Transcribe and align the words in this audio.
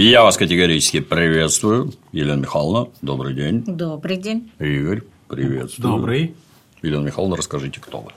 Я 0.00 0.22
вас 0.22 0.36
категорически 0.36 1.00
приветствую. 1.00 1.92
Елена 2.12 2.38
Михайловна, 2.38 2.88
добрый 3.02 3.34
день. 3.34 3.64
Добрый 3.66 4.16
день. 4.16 4.52
Игорь, 4.60 5.02
приветствую. 5.26 5.96
Добрый. 5.96 6.36
Елена 6.82 7.02
Михайловна, 7.02 7.36
расскажите, 7.36 7.80
кто 7.80 8.02
вы. 8.02 8.12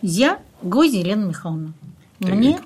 Я 0.00 0.40
Гойзи 0.62 0.96
Елена 0.96 1.26
Михайловна. 1.26 1.74
Так. 2.18 2.30
Мне 2.30 2.60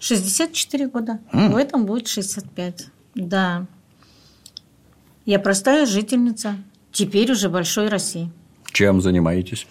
64 0.00 0.88
года. 0.88 1.20
В 1.32 1.56
этом 1.56 1.84
будет 1.84 2.08
65. 2.08 2.86
Да. 3.14 3.66
Я 5.26 5.38
простая 5.38 5.84
жительница, 5.84 6.56
теперь 6.92 7.30
уже 7.30 7.50
большой 7.50 7.88
России. 7.88 8.32
Чем 8.72 9.02
занимаетесь? 9.02 9.66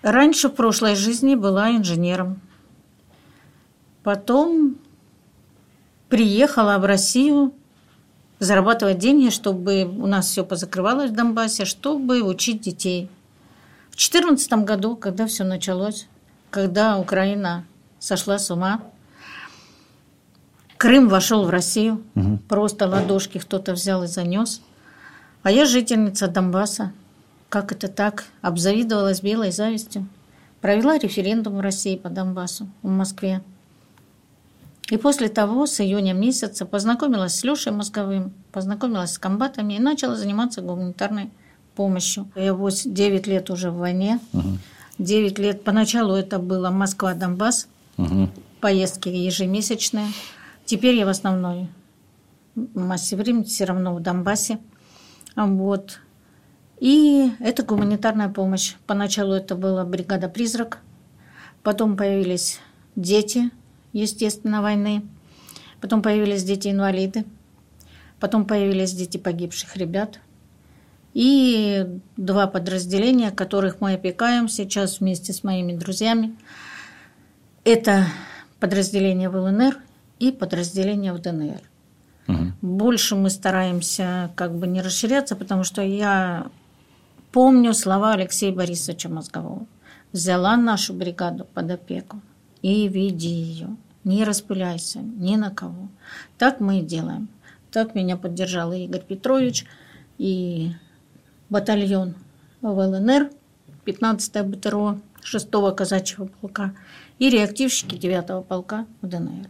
Раньше 0.00 0.48
в 0.48 0.54
прошлой 0.54 0.96
жизни 0.96 1.34
была 1.34 1.70
инженером. 1.72 2.40
Потом 4.02 4.78
приехала 6.08 6.78
в 6.78 6.84
Россию 6.84 7.54
зарабатывать 8.38 8.98
деньги, 8.98 9.30
чтобы 9.30 9.84
у 9.84 10.06
нас 10.06 10.28
все 10.28 10.44
позакрывалось 10.44 11.10
в 11.10 11.14
Донбассе, 11.14 11.64
чтобы 11.64 12.22
учить 12.22 12.60
детей. 12.60 13.10
В 13.90 13.96
2014 13.96 14.52
году, 14.64 14.96
когда 14.96 15.26
все 15.26 15.44
началось, 15.44 16.06
когда 16.50 16.98
Украина 16.98 17.64
сошла 17.98 18.38
с 18.38 18.50
ума, 18.50 18.82
Крым 20.76 21.08
вошел 21.08 21.44
в 21.44 21.50
Россию, 21.50 22.04
просто 22.48 22.86
ладошки 22.86 23.38
кто-то 23.38 23.72
взял 23.72 24.04
и 24.04 24.06
занес. 24.06 24.62
А 25.42 25.50
я 25.50 25.64
жительница 25.64 26.28
Донбасса. 26.28 26.92
Как 27.48 27.72
это 27.72 27.88
так? 27.88 28.26
Обзавидовалась 28.42 29.20
белой 29.20 29.50
завистью. 29.50 30.06
Провела 30.60 30.98
референдум 30.98 31.56
в 31.56 31.60
России 31.60 31.96
по 31.96 32.08
Донбассу, 32.08 32.68
в 32.82 32.88
Москве. 32.88 33.42
И 34.90 34.96
после 34.96 35.28
того, 35.28 35.66
с 35.66 35.80
июня 35.80 36.14
месяца, 36.14 36.64
познакомилась 36.64 37.34
с 37.34 37.44
Лешей 37.44 37.72
Мозговым, 37.72 38.32
познакомилась 38.52 39.12
с 39.12 39.18
комбатами 39.18 39.74
и 39.74 39.78
начала 39.78 40.16
заниматься 40.16 40.62
гуманитарной 40.62 41.30
помощью. 41.74 42.30
Я 42.34 42.54
8, 42.54 42.94
9 42.94 43.26
лет 43.26 43.50
уже 43.50 43.70
в 43.70 43.76
войне. 43.76 44.18
9 44.98 45.38
лет. 45.38 45.62
Поначалу 45.62 46.14
это 46.14 46.38
было 46.38 46.70
Москва-Донбасс, 46.70 47.68
поездки 48.60 49.08
ежемесячные. 49.08 50.08
Теперь 50.64 50.96
я 50.96 51.06
в 51.06 51.10
основной 51.10 51.68
массе 52.74 53.14
времени 53.16 53.44
все 53.44 53.64
равно 53.64 53.94
в 53.94 54.00
Донбассе. 54.00 54.58
Вот. 55.36 56.00
И 56.80 57.30
это 57.40 57.62
гуманитарная 57.62 58.28
помощь. 58.28 58.74
Поначалу 58.86 59.34
это 59.34 59.54
была 59.54 59.84
бригада 59.84 60.28
«Призрак», 60.28 60.78
потом 61.62 61.96
появились 61.96 62.60
дети, 62.96 63.50
естественно, 63.92 64.62
войны, 64.62 65.02
потом 65.80 66.02
появились 66.02 66.44
дети-инвалиды, 66.44 67.24
потом 68.20 68.44
появились 68.44 68.92
дети 68.92 69.16
погибших 69.16 69.76
ребят. 69.76 70.20
И 71.14 71.86
два 72.16 72.46
подразделения, 72.46 73.30
которых 73.30 73.80
мы 73.80 73.94
опекаем 73.94 74.48
сейчас 74.48 75.00
вместе 75.00 75.32
с 75.32 75.42
моими 75.42 75.74
друзьями. 75.74 76.36
Это 77.64 78.06
подразделение 78.60 79.28
в 79.28 79.36
ЛНР 79.36 79.78
и 80.18 80.30
подразделение 80.32 81.12
в 81.12 81.20
ДНР. 81.20 81.60
Больше 82.60 83.16
мы 83.16 83.30
стараемся 83.30 84.30
как 84.36 84.54
бы 84.54 84.66
не 84.66 84.82
расширяться, 84.82 85.34
потому 85.34 85.64
что 85.64 85.80
я 85.80 86.48
помню 87.32 87.72
слова 87.72 88.12
Алексея 88.12 88.52
Борисовича 88.52 89.08
Мозгового. 89.08 89.66
Взяла 90.12 90.56
нашу 90.56 90.92
бригаду 90.92 91.46
под 91.46 91.70
опеку 91.70 92.20
и 92.62 92.88
веди 92.88 93.28
ее. 93.28 93.76
Не 94.04 94.24
распыляйся 94.24 95.00
ни 95.00 95.36
на 95.36 95.50
кого. 95.50 95.88
Так 96.38 96.60
мы 96.60 96.80
и 96.80 96.82
делаем. 96.82 97.28
Так 97.70 97.94
меня 97.94 98.16
поддержал 98.16 98.72
и 98.72 98.84
Игорь 98.84 99.02
Петрович, 99.02 99.66
и 100.16 100.72
батальон 101.50 102.14
в 102.60 102.68
ЛНР, 102.68 103.30
15-е 103.84 104.42
БТРО, 104.42 105.00
6-го 105.22 105.72
казачьего 105.72 106.26
полка 106.26 106.74
и 107.18 107.28
реактивщики 107.30 107.94
9-го 107.94 108.42
полка 108.42 108.86
в 109.02 109.06
ДНР. 109.08 109.48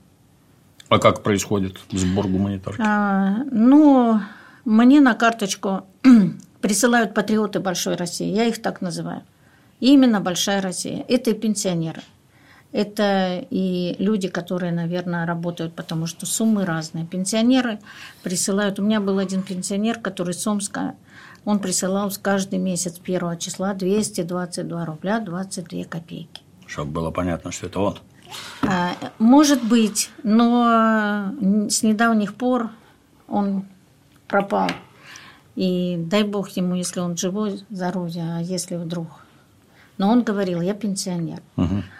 А 0.88 0.98
как 0.98 1.22
происходит 1.22 1.78
сбор 1.92 2.28
гуманитарки? 2.28 2.80
А, 2.80 3.44
ну, 3.50 4.20
мне 4.64 5.00
на 5.00 5.14
карточку 5.14 5.86
присылают 6.60 7.14
патриоты 7.14 7.60
Большой 7.60 7.96
России, 7.96 8.32
я 8.32 8.44
их 8.44 8.62
так 8.62 8.80
называю. 8.80 9.22
Именно 9.80 10.20
Большая 10.20 10.60
Россия. 10.60 11.04
Это 11.08 11.30
и 11.30 11.34
пенсионеры. 11.34 12.02
Это 12.70 13.46
и 13.50 13.96
люди, 13.98 14.28
которые, 14.28 14.72
наверное, 14.72 15.24
работают, 15.26 15.74
потому 15.74 16.06
что 16.06 16.26
суммы 16.26 16.66
разные. 16.66 17.06
Пенсионеры 17.06 17.78
присылают. 18.22 18.78
У 18.78 18.82
меня 18.82 19.00
был 19.00 19.18
один 19.18 19.42
пенсионер, 19.42 19.98
который 19.98 20.34
с 20.34 20.46
Омска, 20.46 20.94
он 21.44 21.60
присылал 21.60 22.12
каждый 22.20 22.58
месяц 22.58 23.00
1 23.02 23.38
числа 23.38 23.72
222 23.72 24.84
рубля 24.84 25.18
22 25.20 25.84
копейки. 25.84 26.42
Чтобы 26.66 26.90
было 26.92 27.10
понятно, 27.10 27.52
что 27.52 27.66
это 27.66 27.80
он. 27.80 27.98
А, 28.62 28.92
Может 29.18 29.66
быть, 29.66 30.10
но 30.22 31.32
с 31.70 31.82
недавних 31.82 32.34
пор 32.34 32.70
он 33.28 33.64
пропал. 34.26 34.68
И 35.56 35.96
дай 35.98 36.22
бог 36.22 36.50
ему, 36.50 36.74
если 36.74 37.00
он 37.00 37.16
живой, 37.16 37.64
здоровья, 37.70 38.36
а 38.36 38.42
если 38.42 38.76
вдруг. 38.76 39.08
Но 39.98 40.10
он 40.10 40.22
говорил, 40.22 40.60
я 40.60 40.74
пенсионер. 40.74 41.42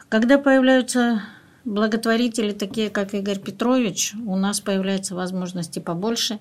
Когда 0.08 0.38
появляются 0.38 1.22
благотворители, 1.64 2.52
такие 2.52 2.90
как 2.90 3.12
Игорь 3.14 3.38
Петрович, 3.38 4.14
у 4.26 4.36
нас 4.36 4.60
появляются 4.60 5.14
возможности 5.14 5.80
побольше. 5.80 6.38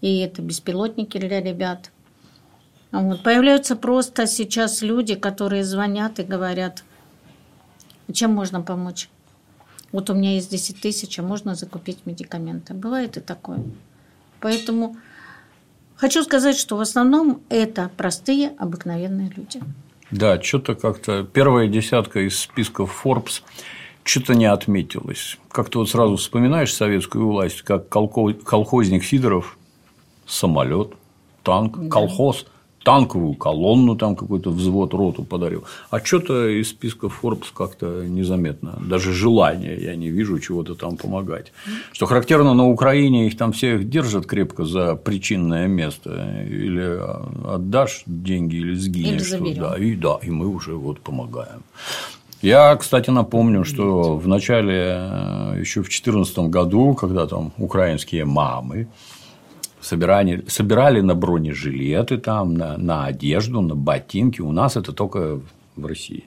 И 0.00 0.18
это 0.18 0.42
беспилотники 0.42 1.18
для 1.18 1.40
ребят. 1.40 1.90
Вот. 2.90 3.22
Появляются 3.22 3.76
просто 3.76 4.26
сейчас 4.26 4.82
люди, 4.82 5.14
которые 5.14 5.64
звонят 5.64 6.18
и 6.18 6.22
говорят, 6.22 6.84
чем 8.12 8.32
можно 8.32 8.60
помочь. 8.60 9.08
Вот 9.92 10.10
у 10.10 10.14
меня 10.14 10.34
есть 10.34 10.50
10 10.50 10.80
тысяч, 10.80 11.18
а 11.18 11.22
можно 11.22 11.54
закупить 11.54 12.04
медикаменты. 12.04 12.74
Бывает 12.74 13.16
и 13.16 13.20
такое. 13.20 13.62
Поэтому 14.40 14.96
хочу 15.96 16.22
сказать, 16.24 16.58
что 16.58 16.76
в 16.76 16.80
основном 16.80 17.42
это 17.48 17.90
простые, 17.96 18.50
обыкновенные 18.58 19.30
люди. 19.36 19.60
Да, 20.14 20.40
что-то 20.40 20.76
как-то 20.76 21.24
первая 21.24 21.66
десятка 21.66 22.20
из 22.20 22.38
списков 22.38 23.04
Forbes 23.04 23.42
что-то 24.04 24.36
не 24.36 24.46
отметилось. 24.46 25.38
Как-то 25.50 25.80
вот 25.80 25.90
сразу 25.90 26.14
вспоминаешь 26.14 26.72
советскую 26.72 27.26
власть, 27.26 27.62
как 27.62 27.88
колхозник 27.88 29.02
Сидоров, 29.02 29.58
самолет, 30.24 30.92
танк, 31.42 31.90
колхоз, 31.90 32.46
танковую 32.84 33.34
колонну, 33.34 33.96
там 33.96 34.14
какой-то 34.14 34.50
взвод, 34.50 34.94
роту 34.94 35.24
подарил. 35.24 35.64
А 35.90 35.98
что-то 36.04 36.48
из 36.48 36.68
списка 36.68 37.08
Forbes 37.08 37.46
как-то 37.54 38.04
незаметно. 38.06 38.78
Даже 38.80 39.12
желания 39.12 39.76
я 39.76 39.96
не 39.96 40.10
вижу 40.10 40.38
чего-то 40.38 40.74
там 40.74 40.96
помогать. 40.96 41.52
Что 41.92 42.06
характерно, 42.06 42.54
на 42.54 42.68
Украине 42.68 43.26
их 43.26 43.36
там 43.36 43.52
всех 43.52 43.88
держат 43.88 44.26
крепко 44.26 44.64
за 44.64 44.94
причинное 44.94 45.66
место. 45.66 46.10
Или 46.46 47.00
отдашь 47.48 48.02
деньги, 48.06 48.56
или 48.56 48.74
сгинешь. 48.74 49.08
Или 49.12 49.18
что- 49.18 49.38
заберем. 49.38 49.62
да, 49.62 49.78
и 49.78 49.94
да, 49.96 50.18
и 50.22 50.30
мы 50.30 50.46
уже 50.48 50.74
вот 50.74 51.00
помогаем. 51.00 51.62
Я, 52.42 52.76
кстати, 52.76 53.08
напомню, 53.08 53.64
что 53.64 54.18
в 54.18 54.28
начале, 54.28 55.58
еще 55.58 55.80
в 55.80 55.84
2014 55.84 56.50
году, 56.50 56.94
когда 56.94 57.26
там 57.26 57.52
украинские 57.56 58.26
мамы 58.26 58.86
собирали, 59.84 60.44
собирали 60.48 61.00
на 61.00 61.14
бронежилеты, 61.14 62.18
там, 62.18 62.54
на, 62.54 62.76
на 62.78 63.06
одежду, 63.06 63.60
на 63.60 63.74
ботинки, 63.74 64.40
у 64.40 64.52
нас 64.52 64.76
это 64.76 64.92
только 64.92 65.40
в 65.76 65.86
России. 65.86 66.24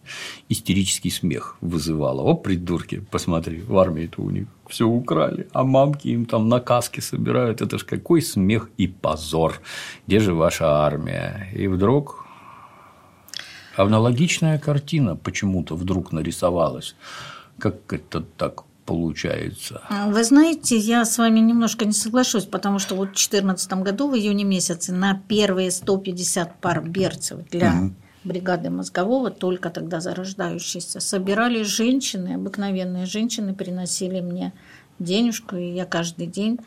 Истерический 0.50 1.10
смех 1.10 1.58
вызывало. 1.62 2.22
О, 2.22 2.36
придурки, 2.36 3.02
посмотри, 3.12 3.62
в 3.62 3.78
армии-то 3.78 4.22
у 4.22 4.30
них 4.30 4.48
все 4.70 4.86
украли, 4.86 5.48
а 5.54 5.64
мамки 5.64 6.10
им 6.10 6.26
там 6.26 6.50
на 6.50 6.60
каски 6.60 7.00
собирают. 7.00 7.62
Это 7.62 7.78
ж 7.78 7.86
какой 7.86 8.22
смех 8.22 8.70
и 8.78 8.88
позор. 8.88 9.62
Где 10.08 10.20
же 10.20 10.34
ваша 10.34 10.66
армия? 10.66 11.50
И 11.56 11.68
вдруг 11.68 12.28
Аналогичная 13.78 14.58
картина 14.58 15.16
почему-то 15.16 15.76
вдруг 15.76 16.12
нарисовалась. 16.12 16.96
Как 17.60 17.94
это 17.94 18.22
так 18.22 18.64
получается? 18.88 19.82
А, 19.90 20.08
Вы 20.08 20.24
знаете, 20.24 20.78
я 20.78 21.06
с 21.06 21.18
вами 21.20 21.40
немножко 21.40 21.86
не 21.86 21.92
соглашусь, 21.92 22.46
потому 22.46 22.80
что 22.80 22.96
вот 22.96 23.10
в 23.10 23.12
2014 23.12 23.74
году, 23.74 24.10
в 24.10 24.16
июне 24.16 24.46
месяце, 24.46 24.94
на 24.94 25.22
первые 25.28 25.70
150 25.70 26.60
пар 26.60 26.82
берцев 26.82 27.48
для 27.52 27.92
бригады 28.24 28.70
мозгового, 28.70 29.30
только 29.30 29.70
тогда 29.70 30.00
зарождающейся, 30.00 31.00
собирали 31.00 31.64
женщины, 31.64 32.36
обыкновенные 32.36 33.06
женщины, 33.06 33.54
приносили 33.54 34.22
мне 34.22 34.54
денежку, 35.00 35.58
и 35.58 35.74
я 35.74 35.86
каждый 35.86 36.28
день 36.28 36.60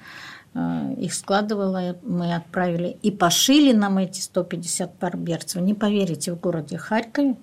э, 0.55 0.95
их 0.99 1.15
складывала, 1.15 1.97
мы 2.03 2.35
отправили. 2.35 2.99
И 3.03 3.11
пошили 3.11 3.73
нам 3.73 3.99
эти 3.99 4.21
150 4.21 4.95
пар 4.99 5.17
берцев. 5.17 5.63
Не 5.63 5.75
поверите, 5.75 6.33
в 6.33 6.41
городе 6.41 6.77
Харькове 6.77 7.37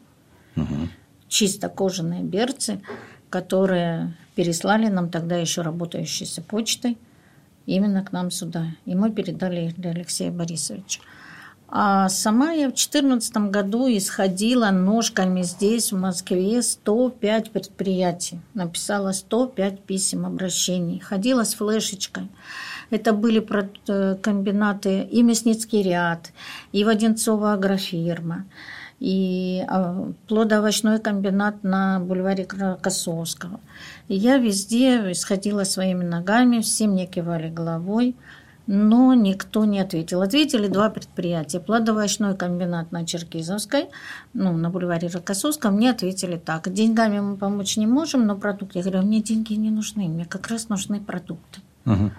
чисто 1.27 1.69
кожаные 1.69 2.23
берцы, 2.23 2.81
которые 3.29 4.15
переслали 4.37 4.87
нам 4.87 5.09
тогда 5.09 5.35
еще 5.35 5.63
работающейся 5.63 6.41
почтой. 6.41 6.97
именно 7.65 8.01
к 8.05 8.13
нам 8.13 8.31
сюда. 8.31 8.67
И 8.85 8.95
мы 8.95 9.11
передали 9.11 9.65
их 9.65 9.75
для 9.75 9.89
Алексея 9.89 10.31
Борисовича. 10.31 11.01
А 11.67 12.07
сама 12.07 12.51
я 12.51 12.67
в 12.67 12.75
2014 12.75 13.37
году 13.51 13.87
исходила 13.89 14.69
ножками 14.69 15.41
здесь, 15.41 15.91
в 15.91 15.99
Москве, 15.99 16.61
105 16.61 17.51
предприятий. 17.51 18.39
Написала 18.53 19.11
105 19.11 19.81
писем 19.81 20.25
обращений. 20.25 20.99
Ходила 20.99 21.43
с 21.43 21.55
флешечкой. 21.55 22.29
Это 22.89 23.11
были 23.11 23.45
э, 23.87 24.15
комбинаты 24.21 25.01
и 25.01 25.23
Мясницкий 25.23 25.81
ряд, 25.81 26.31
и 26.71 26.85
Воденцова 26.85 27.53
агрофирма, 27.53 28.45
и 28.99 29.63
а, 29.67 30.11
плодоовощной 30.27 30.99
комбинат 30.99 31.63
на 31.63 31.99
бульваре 31.99 32.45
Косовского. 32.45 33.59
И 34.07 34.15
я 34.15 34.37
везде 34.37 35.11
исходила 35.11 35.63
своими 35.63 36.03
ногами, 36.03 36.61
все 36.61 36.87
мне 36.87 37.05
кивали 37.05 37.49
головой– 37.49 38.15
но 38.67 39.13
никто 39.13 39.63
не 39.63 39.79
ответил. 39.79 40.21
Ответили 40.21 40.67
два 40.67 40.89
предприятия. 40.89 41.61
Плодовочной 41.61 42.35
комбинат 42.35 42.91
на 42.91 43.05
Черкизовской, 43.05 43.87
ну, 44.33 44.55
на 44.55 44.69
бульваре 44.69 45.07
Рокоссовском, 45.07 45.75
мне 45.75 45.89
ответили 45.89 46.35
так. 46.35 46.71
Деньгами 46.71 47.21
мы 47.21 47.37
помочь 47.37 47.77
не 47.77 47.87
можем, 47.87 48.27
но 48.27 48.35
продукты. 48.35 48.79
Я 48.79 48.83
говорю, 48.83 49.03
мне 49.03 49.21
деньги 49.21 49.53
не 49.53 49.71
нужны, 49.71 50.09
мне 50.09 50.25
как 50.25 50.47
раз 50.47 50.67
нужны 50.67 50.99
продукты. 50.99 51.61
Угу. 51.85 52.11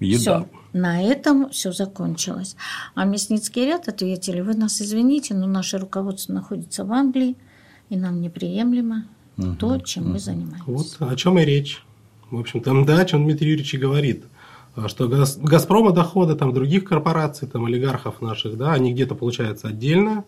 Еда. 0.00 0.18
Все. 0.18 0.48
На 0.74 1.00
этом 1.00 1.50
все 1.50 1.72
закончилось. 1.72 2.56
А 2.96 3.04
Мясницкий 3.04 3.64
ряд 3.64 3.88
ответили, 3.88 4.40
вы 4.40 4.54
нас 4.54 4.82
извините, 4.82 5.32
но 5.32 5.46
наше 5.46 5.78
руководство 5.78 6.32
находится 6.32 6.84
в 6.84 6.92
Англии, 6.92 7.36
и 7.90 7.96
нам 7.96 8.20
неприемлемо 8.20 9.06
угу. 9.36 9.54
то, 9.54 9.78
чем 9.78 10.02
угу. 10.02 10.12
вы 10.14 10.18
занимаетесь. 10.18 10.66
Вот 10.66 10.96
о 10.98 11.14
чем 11.14 11.38
и 11.38 11.44
речь. 11.44 11.84
В 12.32 12.40
общем, 12.40 12.60
там 12.60 12.84
да, 12.84 12.98
о 12.98 13.04
чем 13.04 13.22
Дмитрий 13.22 13.50
Юрьевич 13.50 13.74
и 13.74 13.78
говорит. 13.78 14.24
А 14.74 14.88
что 14.88 15.08
Газпрома 15.08 15.92
доходы 15.92 16.34
там 16.34 16.52
других 16.52 16.84
корпораций, 16.84 17.46
там 17.46 17.66
олигархов 17.66 18.20
наших, 18.20 18.56
да, 18.56 18.72
они 18.72 18.92
где-то 18.92 19.14
получаются 19.14 19.68
отдельно, 19.68 20.24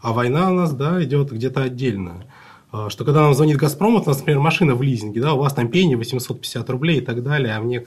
а 0.00 0.12
война 0.12 0.52
у 0.52 0.54
нас, 0.54 0.72
да, 0.72 1.02
идет 1.02 1.32
где-то 1.32 1.64
отдельно. 1.64 2.24
А, 2.70 2.88
что 2.90 3.04
когда 3.04 3.22
нам 3.22 3.34
звонит 3.34 3.56
Газпром, 3.56 3.94
вот 3.94 4.04
у 4.04 4.10
нас, 4.10 4.18
например, 4.18 4.40
машина 4.40 4.76
в 4.76 4.82
лизинге, 4.82 5.20
да, 5.20 5.32
у 5.32 5.38
вас 5.38 5.54
там 5.54 5.68
пени 5.68 5.96
850 5.96 6.70
рублей 6.70 6.98
и 6.98 7.00
так 7.00 7.24
далее, 7.24 7.56
а 7.56 7.60
мне 7.60 7.82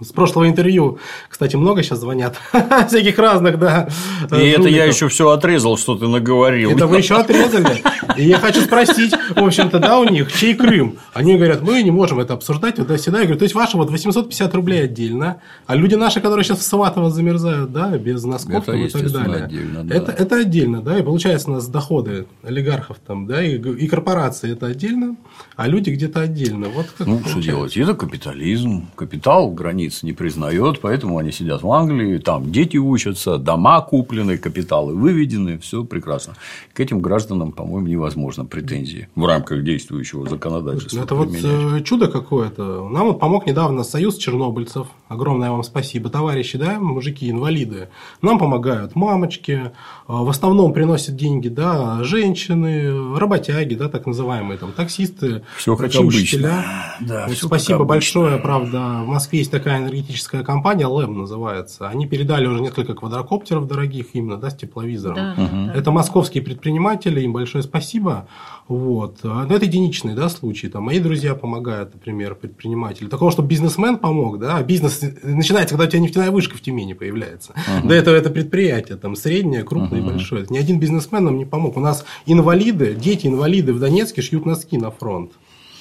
с 0.00 0.12
прошлого 0.12 0.48
интервью, 0.48 0.98
кстати, 1.28 1.56
много 1.56 1.82
сейчас 1.82 2.00
звонят, 2.00 2.38
всяких 2.88 3.18
разных, 3.18 3.58
да. 3.58 3.88
И 4.30 4.46
это 4.46 4.68
я 4.68 4.84
еще 4.84 5.08
все 5.08 5.30
отрезал, 5.30 5.76
что 5.76 5.96
ты 5.96 6.06
наговорил. 6.06 6.70
Это 6.72 6.86
вы 6.86 6.98
еще 6.98 7.16
отрезали. 7.16 7.82
И 8.16 8.24
я 8.24 8.38
хочу 8.38 8.60
спросить, 8.60 9.12
в 9.34 9.42
общем-то, 9.42 9.78
да, 9.78 9.98
у 9.98 10.04
них, 10.04 10.32
чей 10.32 10.54
Крым? 10.54 10.98
Они 11.12 11.36
говорят, 11.36 11.62
мы 11.62 11.82
не 11.82 11.90
можем 11.90 12.20
это 12.20 12.34
обсуждать 12.34 12.76
туда-сюда. 12.76 13.18
Я 13.18 13.24
говорю, 13.24 13.38
то 13.38 13.44
есть, 13.44 13.54
ваши 13.54 13.76
вот 13.76 13.90
850 13.90 14.54
рублей 14.54 14.84
отдельно, 14.84 15.40
а 15.66 15.74
люди 15.74 15.94
наши, 15.94 16.20
которые 16.20 16.44
сейчас 16.44 16.58
в 16.58 16.62
Сватово 16.62 17.10
замерзают, 17.10 17.72
да, 17.72 17.96
без 17.96 18.24
носков 18.24 18.68
это, 18.68 18.76
и 18.76 18.88
так 18.88 19.10
далее. 19.10 19.44
Отдельно, 19.44 19.84
да. 19.84 19.94
это, 19.94 20.12
это 20.12 20.36
отдельно, 20.36 20.82
да, 20.82 20.98
и 20.98 21.02
получается 21.02 21.50
у 21.50 21.54
нас 21.54 21.66
доходы 21.68 22.26
олигархов 22.42 22.98
там, 23.04 23.26
да, 23.26 23.42
и, 23.42 23.56
и 23.56 23.86
корпорации 23.88 24.52
это 24.52 24.66
отдельно, 24.66 25.16
а 25.56 25.66
люди 25.66 25.90
где-то 25.90 26.20
отдельно. 26.20 26.68
Вот 26.68 26.86
как 26.96 27.06
ну, 27.06 27.20
что 27.24 27.40
делать? 27.40 27.76
Это 27.76 27.94
капитализм. 27.94 28.88
Капитал 28.94 29.50
границ 29.64 30.02
не 30.02 30.12
признает, 30.12 30.80
поэтому 30.80 31.16
они 31.16 31.32
сидят 31.32 31.62
в 31.62 31.72
Англии, 31.72 32.18
там 32.18 32.52
дети 32.52 32.76
учатся, 32.76 33.38
дома 33.38 33.80
куплены, 33.80 34.36
капиталы 34.36 34.94
выведены, 34.94 35.58
все 35.58 35.84
прекрасно. 35.84 36.34
К 36.74 36.80
этим 36.80 37.00
гражданам, 37.00 37.50
по-моему, 37.52 37.88
невозможно 37.88 38.44
претензии 38.44 39.08
в 39.14 39.24
рамках 39.24 39.64
действующего 39.64 40.28
законодательства. 40.28 41.02
Это 41.02 41.14
вот 41.14 41.30
э, 41.32 41.82
чудо 41.82 42.08
какое-то. 42.08 42.88
Нам 42.90 43.06
вот 43.06 43.20
помог 43.20 43.46
недавно 43.46 43.84
Союз 43.84 44.18
чернобыльцев. 44.18 44.86
Огромное 45.08 45.50
вам 45.50 45.62
спасибо, 45.62 46.10
товарищи, 46.10 46.58
да, 46.58 46.78
мужики, 46.78 47.30
инвалиды. 47.30 47.88
Нам 48.20 48.38
помогают 48.38 48.94
мамочки, 48.94 49.52
э, 49.52 49.70
в 50.06 50.28
основном 50.28 50.74
приносят 50.74 51.16
деньги, 51.16 51.48
да, 51.48 52.04
женщины, 52.04 53.16
работяги, 53.18 53.74
да, 53.74 53.88
так 53.88 54.06
называемые, 54.06 54.58
там, 54.58 54.72
таксисты, 54.72 55.42
все 55.56 55.74
как 55.74 55.90
учителя. 55.94 56.64
Да, 57.00 57.26
вот 57.28 57.38
спасибо 57.38 57.84
большое, 57.84 58.38
правда, 58.38 59.00
в 59.04 59.06
Москве 59.06 59.38
есть 59.38 59.53
такая 59.58 59.78
энергетическая 59.78 60.42
компания, 60.42 60.86
ЛЭМ 60.86 61.18
называется. 61.18 61.88
Они 61.88 62.06
передали 62.06 62.46
уже 62.46 62.60
несколько 62.60 62.94
квадрокоптеров 62.94 63.66
дорогих 63.66 64.08
именно, 64.14 64.36
да, 64.36 64.50
с 64.50 64.56
тепловизором. 64.56 65.16
Да, 65.16 65.34
угу. 65.38 65.78
Это 65.78 65.90
московские 65.92 66.42
предприниматели, 66.42 67.20
им 67.20 67.32
большое 67.32 67.62
спасибо. 67.62 68.26
Вот. 68.66 69.22
Но 69.22 69.46
это 69.46 69.64
единичный 69.64 70.14
да, 70.14 70.28
случай. 70.28 70.68
Там, 70.68 70.84
мои 70.84 70.98
друзья 70.98 71.34
помогают, 71.34 71.94
например, 71.94 72.34
предприниматели. 72.34 73.08
Такого, 73.08 73.30
чтобы 73.30 73.48
бизнесмен 73.48 73.98
помог, 73.98 74.38
да, 74.38 74.62
бизнес 74.62 75.00
начинается, 75.22 75.74
когда 75.74 75.86
у 75.86 75.90
тебя 75.90 76.00
нефтяная 76.00 76.30
вышка 76.30 76.56
в 76.56 76.60
Тюмени 76.60 76.94
появляется. 76.94 77.52
Угу. 77.52 77.88
До 77.88 77.94
этого 77.94 78.16
это 78.16 78.30
предприятие, 78.30 78.96
там, 78.96 79.14
среднее, 79.14 79.62
крупное 79.62 80.00
угу. 80.00 80.10
и 80.10 80.12
большое. 80.12 80.46
Ни 80.50 80.58
один 80.58 80.80
бизнесмен 80.80 81.24
нам 81.24 81.38
не 81.38 81.44
помог. 81.44 81.76
У 81.76 81.80
нас 81.80 82.04
инвалиды, 82.26 82.94
дети 82.94 83.28
инвалиды 83.28 83.72
в 83.72 83.78
Донецке 83.78 84.20
шьют 84.20 84.46
носки 84.46 84.78
на 84.78 84.90
фронт. 84.90 85.32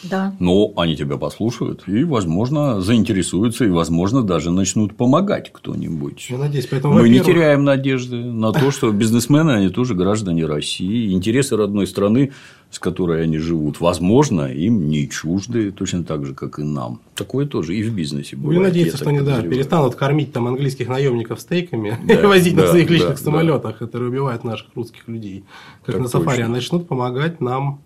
Да. 0.03 0.35
Но 0.39 0.73
они 0.75 0.95
тебя 0.95 1.17
послушают 1.17 1.83
и, 1.87 2.03
возможно, 2.03 2.81
заинтересуются 2.81 3.65
и, 3.65 3.69
возможно, 3.69 4.23
даже 4.23 4.51
начнут 4.51 4.95
помогать 4.95 5.51
кто-нибудь. 5.51 6.27
Я 6.29 6.37
надеюсь, 6.37 6.67
поэтому 6.67 6.95
мы 6.95 7.09
не 7.09 7.19
теряем 7.19 7.63
надежды 7.63 8.17
на 8.17 8.51
то, 8.51 8.71
что 8.71 8.91
бизнесмены 8.91 9.51
они 9.51 9.69
тоже 9.69 9.95
граждане 9.95 10.45
России, 10.45 11.13
интересы 11.13 11.55
родной 11.55 11.87
страны, 11.87 12.31
с 12.73 12.79
которой 12.79 13.23
они 13.23 13.37
живут, 13.37 13.79
возможно, 13.79 14.51
им 14.51 14.89
не 14.89 15.07
чужды, 15.07 15.71
точно 15.71 16.03
так 16.03 16.25
же, 16.25 16.33
как 16.33 16.57
и 16.57 16.63
нам. 16.63 17.01
Такое 17.13 17.45
тоже 17.45 17.75
и 17.75 17.83
в 17.83 17.93
бизнесе 17.93 18.35
бывает. 18.35 18.47
Будем 18.47 18.63
надеяться, 18.63 18.97
что 18.97 19.09
они 19.09 19.21
да, 19.21 19.41
перестанут 19.41 19.93
кормить 19.93 20.33
там 20.33 20.47
английских 20.47 20.87
наемников 20.87 21.39
стейками 21.39 21.97
да, 22.03 22.13
и 22.21 22.25
возить 22.25 22.55
да, 22.55 22.63
на 22.63 22.67
своих 22.69 22.89
личных 22.89 23.17
да, 23.17 23.23
самолетах, 23.23 23.73
да. 23.73 23.85
которые 23.85 24.09
убивают 24.09 24.43
наших 24.43 24.67
русских 24.73 25.07
людей, 25.07 25.43
как 25.85 25.95
так 25.95 26.01
на 26.01 26.07
сафари, 26.07 26.41
а 26.41 26.47
начнут 26.47 26.87
помогать 26.87 27.41
нам 27.41 27.83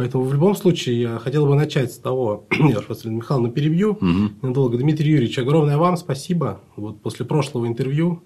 Поэтому 0.00 0.24
в 0.24 0.32
любом 0.32 0.56
случае 0.56 0.98
я 0.98 1.18
хотел 1.18 1.44
бы 1.44 1.54
начать 1.54 1.92
с 1.92 1.98
того, 1.98 2.46
я 2.58 2.78
вас, 2.88 3.04
Михайловна, 3.04 3.50
перебью 3.50 3.90
угу. 3.90 4.30
недолго. 4.40 4.78
Дмитрий 4.78 5.10
Юрьевич, 5.10 5.38
огромное 5.38 5.76
вам 5.76 5.98
спасибо. 5.98 6.62
Вот 6.76 7.02
после 7.02 7.26
прошлого 7.26 7.66
интервью 7.66 8.22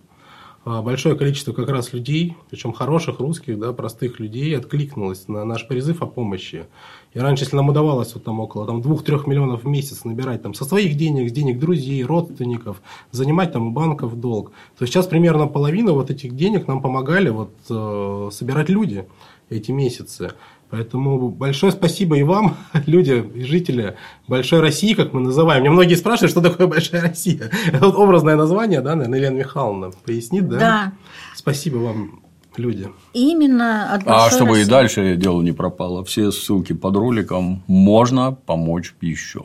а, 0.65 0.83
большое 0.83 1.17
количество 1.17 1.53
как 1.53 1.69
раз 1.69 1.93
людей, 1.93 2.37
причем 2.49 2.73
хороших 2.73 3.19
русских, 3.19 3.59
да, 3.59 3.73
простых 3.73 4.21
людей, 4.21 4.57
откликнулось 4.57 5.27
на 5.27 5.45
наш 5.45 5.67
призыв 5.67 6.01
о 6.01 6.07
помощи. 6.07 6.67
И 7.13 7.19
раньше, 7.19 7.43
если 7.43 7.57
нам 7.57 7.69
удавалось 7.69 8.15
вот 8.15 8.23
там 8.23 8.39
около 8.39 8.67
там, 8.67 8.81
2-3 8.81 9.29
миллионов 9.29 9.65
в 9.65 9.67
месяц 9.67 10.05
набирать 10.05 10.43
там, 10.43 10.55
со 10.55 10.65
своих 10.65 10.97
денег, 10.97 11.29
с 11.29 11.33
денег 11.33 11.59
друзей, 11.59 12.05
родственников, 12.05 12.83
занимать 13.11 13.53
там 13.53 13.67
у 13.67 13.71
банков 13.73 14.21
долг, 14.21 14.53
то 14.79 14.87
сейчас 14.87 15.09
примерно 15.09 15.49
половина 15.49 15.93
вот 15.93 16.09
этих 16.09 16.37
денег 16.37 16.69
нам 16.69 16.81
помогали 16.81 17.31
вот, 17.31 17.51
э, 17.69 18.31
собирать 18.31 18.69
люди 18.69 19.07
эти 19.51 19.71
месяцы. 19.71 20.33
Поэтому 20.75 21.29
большое 21.29 21.71
спасибо 21.71 22.19
и 22.19 22.25
вам, 22.25 22.57
люди 22.87 23.25
и 23.33 23.45
жители 23.45 23.95
Большой 24.27 24.59
России, 24.59 24.95
как 24.95 25.13
мы 25.13 25.21
называем. 25.21 25.61
Мне 25.61 25.71
многие 25.71 25.95
спрашивают, 25.95 26.33
что 26.33 26.41
такое 26.41 26.67
Большая 26.67 27.01
Россия. 27.03 27.49
Это 27.69 27.79
вот 27.87 27.95
образное 27.95 28.35
название, 28.35 28.81
да, 28.81 28.97
наверное, 28.97 29.21
Елена 29.21 29.37
Михайловна 29.37 29.91
пояснит, 30.05 30.49
да? 30.49 30.59
Да. 30.59 30.93
Спасибо 31.37 31.77
вам, 31.77 32.23
люди. 32.57 32.89
Именно 33.13 33.95
от 33.95 34.03
А 34.07 34.29
чтобы 34.31 34.55
России. 34.55 34.65
и 34.65 34.69
дальше 34.69 35.17
дело 35.17 35.43
не 35.43 35.53
пропало, 35.53 36.05
все 36.05 36.33
ссылки 36.33 36.73
под 36.73 36.97
роликом 36.97 37.63
можно 37.69 38.33
помочь 38.33 38.97
еще. 39.01 39.45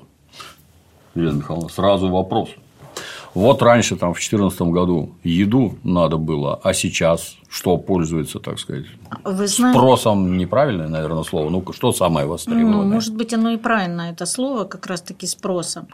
Елена 1.13 1.38
Михайловна, 1.38 1.69
сразу 1.69 2.09
вопрос. 2.09 2.50
Вот 3.33 3.62
раньше, 3.62 3.95
там, 3.95 4.13
в 4.13 4.17
2014 4.17 4.62
году 4.62 5.15
еду 5.24 5.75
надо 5.83 6.17
было, 6.17 6.59
а 6.63 6.74
сейчас 6.74 7.38
что 7.50 7.77
пользуется, 7.77 8.39
так 8.39 8.59
сказать, 8.59 8.86
Вы 9.24 9.48
знаете... 9.48 9.79
спросом 9.79 10.38
неправильное, 10.38 10.88
наверное, 10.88 11.24
слово. 11.24 11.50
Ну, 11.50 11.65
что 11.74 11.91
самое 11.91 12.27
востребованное? 12.27 12.83
Ну, 12.83 12.93
может 12.93 13.15
быть, 13.15 13.33
оно 13.33 13.50
и 13.50 13.57
правильно, 13.57 14.12
это 14.12 14.27
слово 14.27 14.65
как 14.65 14.86
раз-таки 14.86 15.25
спросом. 15.25 15.88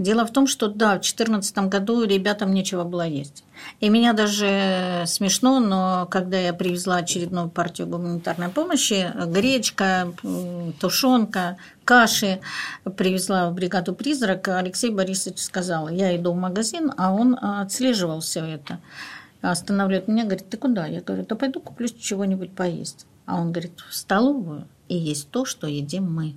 Дело 0.00 0.24
в 0.24 0.32
том, 0.32 0.46
что 0.46 0.68
да, 0.68 0.92
в 0.92 1.02
2014 1.02 1.58
году 1.68 2.04
ребятам 2.04 2.54
нечего 2.54 2.84
было 2.84 3.06
есть. 3.06 3.44
И 3.80 3.90
меня 3.90 4.14
даже 4.14 5.02
смешно, 5.04 5.60
но 5.60 6.08
когда 6.10 6.38
я 6.38 6.54
привезла 6.54 6.96
очередную 6.96 7.50
партию 7.50 7.86
гуманитарной 7.86 8.48
помощи, 8.48 9.12
гречка, 9.26 10.10
тушенка, 10.80 11.58
каши 11.84 12.40
привезла 12.96 13.50
в 13.50 13.54
бригаду 13.54 13.94
«Призрак», 13.94 14.48
Алексей 14.48 14.90
Борисович 14.90 15.38
сказал, 15.38 15.90
я 15.90 16.16
иду 16.16 16.32
в 16.32 16.36
магазин, 16.36 16.92
а 16.96 17.12
он 17.12 17.36
отслеживал 17.38 18.20
все 18.20 18.40
это 18.40 18.80
останавливает 19.42 20.08
меня, 20.08 20.24
говорит, 20.24 20.48
ты 20.48 20.56
куда? 20.56 20.86
Я 20.86 21.00
говорю, 21.02 21.26
да 21.26 21.34
пойду 21.34 21.60
куплю 21.60 21.88
чего-нибудь 21.88 22.52
поесть. 22.52 23.06
А 23.26 23.40
он 23.40 23.52
говорит, 23.52 23.72
в 23.88 23.94
столовую 23.94 24.66
и 24.88 24.96
есть 24.96 25.30
то, 25.30 25.44
что 25.44 25.66
едим 25.66 26.12
мы. 26.12 26.34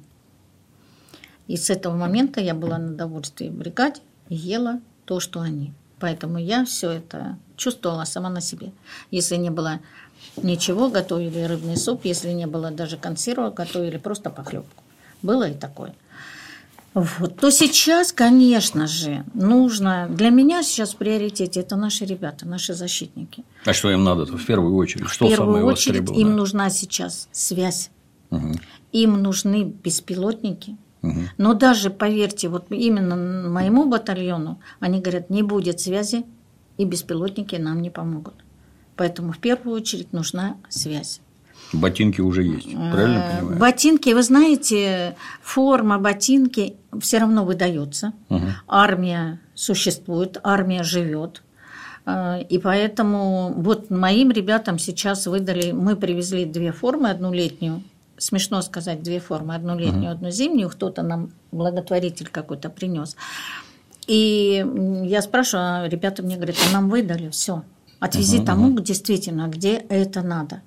И 1.48 1.58
с 1.58 1.70
этого 1.70 1.96
момента 1.96 2.40
я 2.40 2.54
была 2.54 2.78
на 2.78 2.94
довольствии 2.94 3.50
в 3.50 3.54
бригаде 3.54 4.02
и 4.30 4.36
ела 4.36 4.80
то, 5.06 5.20
что 5.20 5.42
они. 5.42 5.74
Поэтому 6.00 6.38
я 6.38 6.66
все 6.66 6.92
это 6.92 7.38
чувствовала 7.56 8.06
сама 8.06 8.30
на 8.30 8.42
себе. 8.42 8.72
Если 9.12 9.36
не 9.36 9.50
было 9.50 9.80
ничего, 10.42 10.90
готовили 10.90 11.44
рыбный 11.44 11.78
суп. 11.78 12.02
Если 12.06 12.32
не 12.32 12.48
было 12.48 12.72
даже 12.72 12.98
консерва, 12.98 13.50
готовили 13.50 13.98
просто 13.98 14.30
похлебку. 14.30 14.84
Было 15.22 15.50
и 15.50 15.54
такое. 15.54 15.94
Вот. 16.94 17.38
То 17.38 17.50
сейчас, 17.50 18.14
конечно 18.14 18.86
же, 18.86 19.24
нужно... 19.34 20.08
Для 20.10 20.30
меня 20.30 20.62
сейчас 20.62 20.94
в 20.94 20.98
приоритете 20.98 21.62
это 21.62 21.76
наши 21.76 22.06
ребята, 22.06 22.48
наши 22.48 22.74
защитники. 22.74 23.44
А 23.66 23.74
что 23.74 23.90
им 23.90 24.04
надо 24.04 24.26
в 24.26 24.46
первую 24.46 24.76
очередь? 24.76 25.08
Что 25.08 25.26
в 25.26 25.30
первую 25.30 25.66
очередь 25.66 26.10
им 26.12 26.36
нужна 26.36 26.70
сейчас 26.70 27.28
связь. 27.32 27.90
Угу. 28.30 28.60
Им 28.92 29.24
нужны 29.24 29.64
беспилотники. 29.64 30.78
Угу. 31.04 31.20
Но 31.38 31.54
даже, 31.54 31.90
поверьте, 31.90 32.48
вот 32.48 32.66
именно 32.70 33.16
моему 33.50 33.86
батальону, 33.86 34.60
они 34.80 35.02
говорят, 35.02 35.30
не 35.30 35.44
будет 35.44 35.80
связи, 35.80 36.26
и 36.78 36.86
беспилотники 36.86 37.56
нам 37.56 37.82
не 37.82 37.90
помогут. 37.90 38.36
Поэтому 38.96 39.32
в 39.32 39.40
первую 39.40 39.76
очередь 39.76 40.14
нужна 40.14 40.56
связь. 40.70 41.20
Ботинки 41.72 42.22
уже 42.22 42.44
есть, 42.44 42.72
правильно 42.72 43.18
э, 43.18 43.38
понимаю? 43.38 43.60
Ботинки, 43.60 44.10
вы 44.10 44.24
знаете, 44.24 45.16
форма 45.42 45.98
ботинки 45.98 46.76
все 47.00 47.20
равно 47.20 47.46
выдается. 47.46 48.14
Угу. 48.30 48.48
Армия 48.68 49.40
существует, 49.56 50.40
армия 50.44 50.84
живет. 50.84 51.42
Э, 52.06 52.42
и 52.44 52.60
поэтому 52.60 53.54
вот 53.56 53.90
моим 53.90 54.32
ребятам 54.32 54.78
сейчас 54.78 55.26
выдали, 55.26 55.72
мы 55.72 55.96
привезли 55.96 56.46
две 56.46 56.72
формы, 56.72 57.10
одну 57.10 57.34
летнюю, 57.34 57.82
смешно 58.18 58.62
сказать, 58.62 59.04
две 59.04 59.20
формы, 59.20 59.56
одну 59.56 59.78
летнюю, 59.78 60.06
угу. 60.06 60.12
одну 60.12 60.30
зимнюю, 60.32 60.70
кто-то 60.70 61.02
нам 61.02 61.32
благотворитель 61.52 62.28
какой-то 62.28 62.70
принес. 62.70 63.16
И 64.08 64.66
я 65.04 65.22
спрашиваю, 65.22 65.86
а 65.86 65.88
ребята 65.88 66.24
мне 66.24 66.36
говорят, 66.36 66.58
а 66.70 66.74
нам 66.74 66.90
выдали 66.90 67.30
все. 67.30 67.64
Отвези 68.00 68.40
угу, 68.40 68.46
тому, 68.46 68.68
угу. 68.70 68.82
действительно, 68.82 69.48
где 69.48 69.76
это 69.76 70.22
надо. 70.22 70.62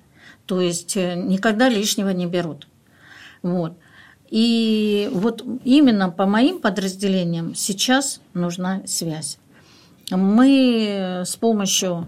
То 0.45 0.61
есть 0.61 0.97
э, 0.97 1.15
никогда 1.15 1.69
лишнего 1.69 2.09
не 2.09 2.25
берут. 2.25 2.67
Вот. 3.43 3.77
И 4.29 5.09
вот 5.13 5.43
именно 5.63 6.09
по 6.09 6.25
моим 6.25 6.59
подразделениям 6.59 7.55
сейчас 7.55 8.19
нужна 8.33 8.81
связь. 8.85 9.37
Мы 10.09 11.23
с 11.25 11.35
помощью 11.35 12.07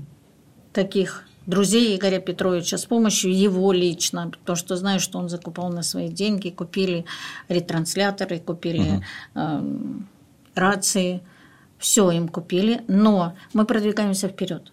таких 0.74 1.29
друзей 1.50 1.98
Игоря 1.98 2.20
Петровича, 2.20 2.78
с 2.78 2.86
помощью 2.86 3.36
его 3.36 3.72
лично, 3.72 4.32
потому 4.32 4.56
что 4.56 4.76
знаю, 4.76 5.00
что 5.00 5.20
он 5.20 5.30
закупал 5.30 5.70
на 5.72 5.82
свои 5.84 6.10
деньги, 6.10 6.50
купили 6.50 7.06
ретрансляторы, 7.50 8.40
купили 8.40 8.82
угу. 8.82 9.04
э, 9.36 9.62
рации, 10.56 11.22
все 11.78 12.12
им 12.12 12.28
купили, 12.28 12.84
но 12.88 13.34
мы 13.54 13.66
продвигаемся 13.66 14.28
вперед. 14.28 14.72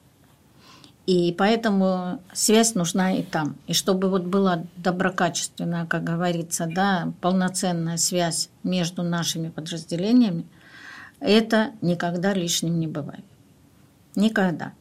И 1.07 1.33
поэтому 1.39 2.21
связь 2.33 2.75
нужна 2.75 3.13
и 3.13 3.23
там. 3.23 3.57
И 3.69 3.73
чтобы 3.73 4.11
вот 4.11 4.25
была 4.25 4.65
доброкачественная, 4.77 5.87
как 5.87 6.03
говорится, 6.03 6.67
да, 6.67 7.13
полноценная 7.21 7.97
связь 7.97 8.51
между 8.65 9.05
нашими 9.05 9.49
подразделениями, 9.49 10.45
это 11.21 11.71
никогда 11.81 12.35
лишним 12.35 12.81
не 12.81 12.89
бывает. 12.89 13.25
Никогда. 14.17 14.73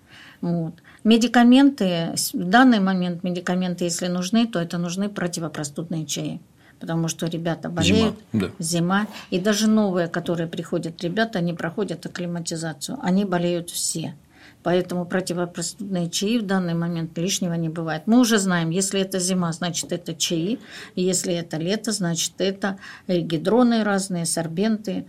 Вот. 0.42 0.74
Медикаменты, 1.06 2.16
в 2.34 2.44
данный 2.50 2.80
момент 2.80 3.24
медикаменты, 3.24 3.84
если 3.84 4.08
нужны, 4.08 4.48
то 4.48 4.60
это 4.60 4.80
нужны 4.80 5.08
противопростудные 5.08 6.08
чаи. 6.08 6.42
Потому 6.80 7.08
что 7.10 7.28
ребята 7.28 7.70
болеют, 7.70 8.16
зима, 8.34 8.48
да. 8.48 8.52
зима. 8.58 9.08
И 9.30 9.40
даже 9.40 9.70
новые, 9.70 10.08
которые 10.08 10.48
приходят 10.48 11.02
ребята, 11.04 11.38
они 11.40 11.54
проходят 11.54 12.04
акклиматизацию. 12.08 12.98
Они 13.04 13.24
болеют 13.24 13.70
все. 13.70 14.16
Поэтому 14.64 15.06
противопростудные 15.06 16.10
чаи 16.10 16.40
в 16.40 16.46
данный 16.48 16.74
момент 16.74 17.16
лишнего 17.20 17.54
не 17.54 17.70
бывает. 17.70 18.08
Мы 18.08 18.20
уже 18.20 18.40
знаем, 18.40 18.72
если 18.72 19.00
это 19.00 19.20
зима, 19.20 19.54
значит 19.54 19.92
это 19.92 20.16
чаи, 20.16 20.58
если 20.96 21.36
это 21.36 21.58
лето, 21.58 21.92
значит 21.92 22.34
это 22.40 22.80
гидроны 23.08 23.84
разные, 23.84 24.26
сорбенты, 24.26 25.06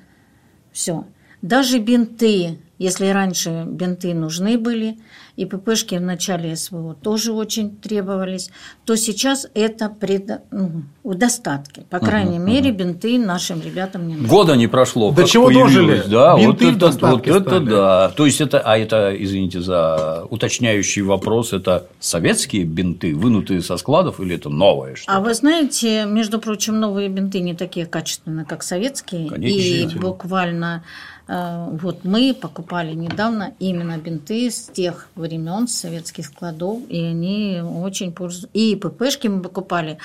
все. 0.72 1.06
Даже 1.40 1.78
бинты, 1.78 2.58
если 2.78 3.06
раньше 3.08 3.64
бинты 3.66 4.14
нужны 4.14 4.58
были, 4.58 4.98
и 5.36 5.44
ППшки 5.44 5.94
в 5.96 6.00
начале 6.00 6.56
СВО 6.56 6.94
тоже 6.94 7.32
очень 7.32 7.76
требовались, 7.76 8.50
то 8.84 8.96
сейчас 8.96 9.46
это 9.54 9.88
пред, 9.88 10.40
ну, 10.50 10.82
в 11.04 11.14
достатке. 11.14 11.82
По 11.90 11.98
крайней 12.00 12.38
угу, 12.38 12.46
мере, 12.46 12.70
угу. 12.70 12.78
бинты 12.78 13.18
нашим 13.18 13.60
ребятам 13.60 14.08
не 14.08 14.14
нужны. 14.14 14.28
Года 14.28 14.56
не 14.56 14.66
прошло. 14.66 15.12
До 15.12 15.24
чего 15.24 15.50
дожили? 15.50 16.02
Да, 16.06 16.36
бинты 16.38 16.72
вот 16.72 16.82
это, 16.82 17.06
вот 17.06 17.26
это 17.26 17.60
да. 17.60 18.08
То 18.16 18.24
есть 18.24 18.40
это, 18.40 18.60
а 18.60 18.78
это, 18.78 19.14
извините 19.18 19.60
за 19.60 20.26
уточняющий 20.30 21.02
вопрос, 21.02 21.52
это 21.52 21.86
советские 22.00 22.64
бинты, 22.64 23.14
вынутые 23.14 23.60
со 23.60 23.76
складов, 23.76 24.20
или 24.20 24.36
это 24.36 24.48
новое 24.48 24.94
что-то? 24.94 25.18
А 25.18 25.20
вы 25.20 25.34
знаете, 25.34 26.06
между 26.06 26.38
прочим, 26.40 26.80
новые 26.80 27.08
бинты 27.08 27.40
не 27.40 27.54
такие 27.54 27.84
качественные, 27.86 28.46
как 28.46 28.62
советские, 28.62 29.28
Конечно. 29.28 29.94
и 29.94 29.98
буквально 29.98 30.82
вот 31.28 32.04
мы 32.04 32.34
покупали 32.40 32.94
недавно 32.94 33.54
именно 33.58 33.98
бинты 33.98 34.48
с 34.48 34.70
тех 34.72 35.08
времен, 35.16 35.66
с 35.66 35.74
советских 35.74 36.26
складов, 36.26 36.82
и 36.88 37.00
они 37.00 37.60
очень 37.60 38.12
пользуются. 38.12 38.48
И 38.52 38.74
ИППшки 38.74 39.26
мы 39.26 39.42
покупали. 39.42 39.98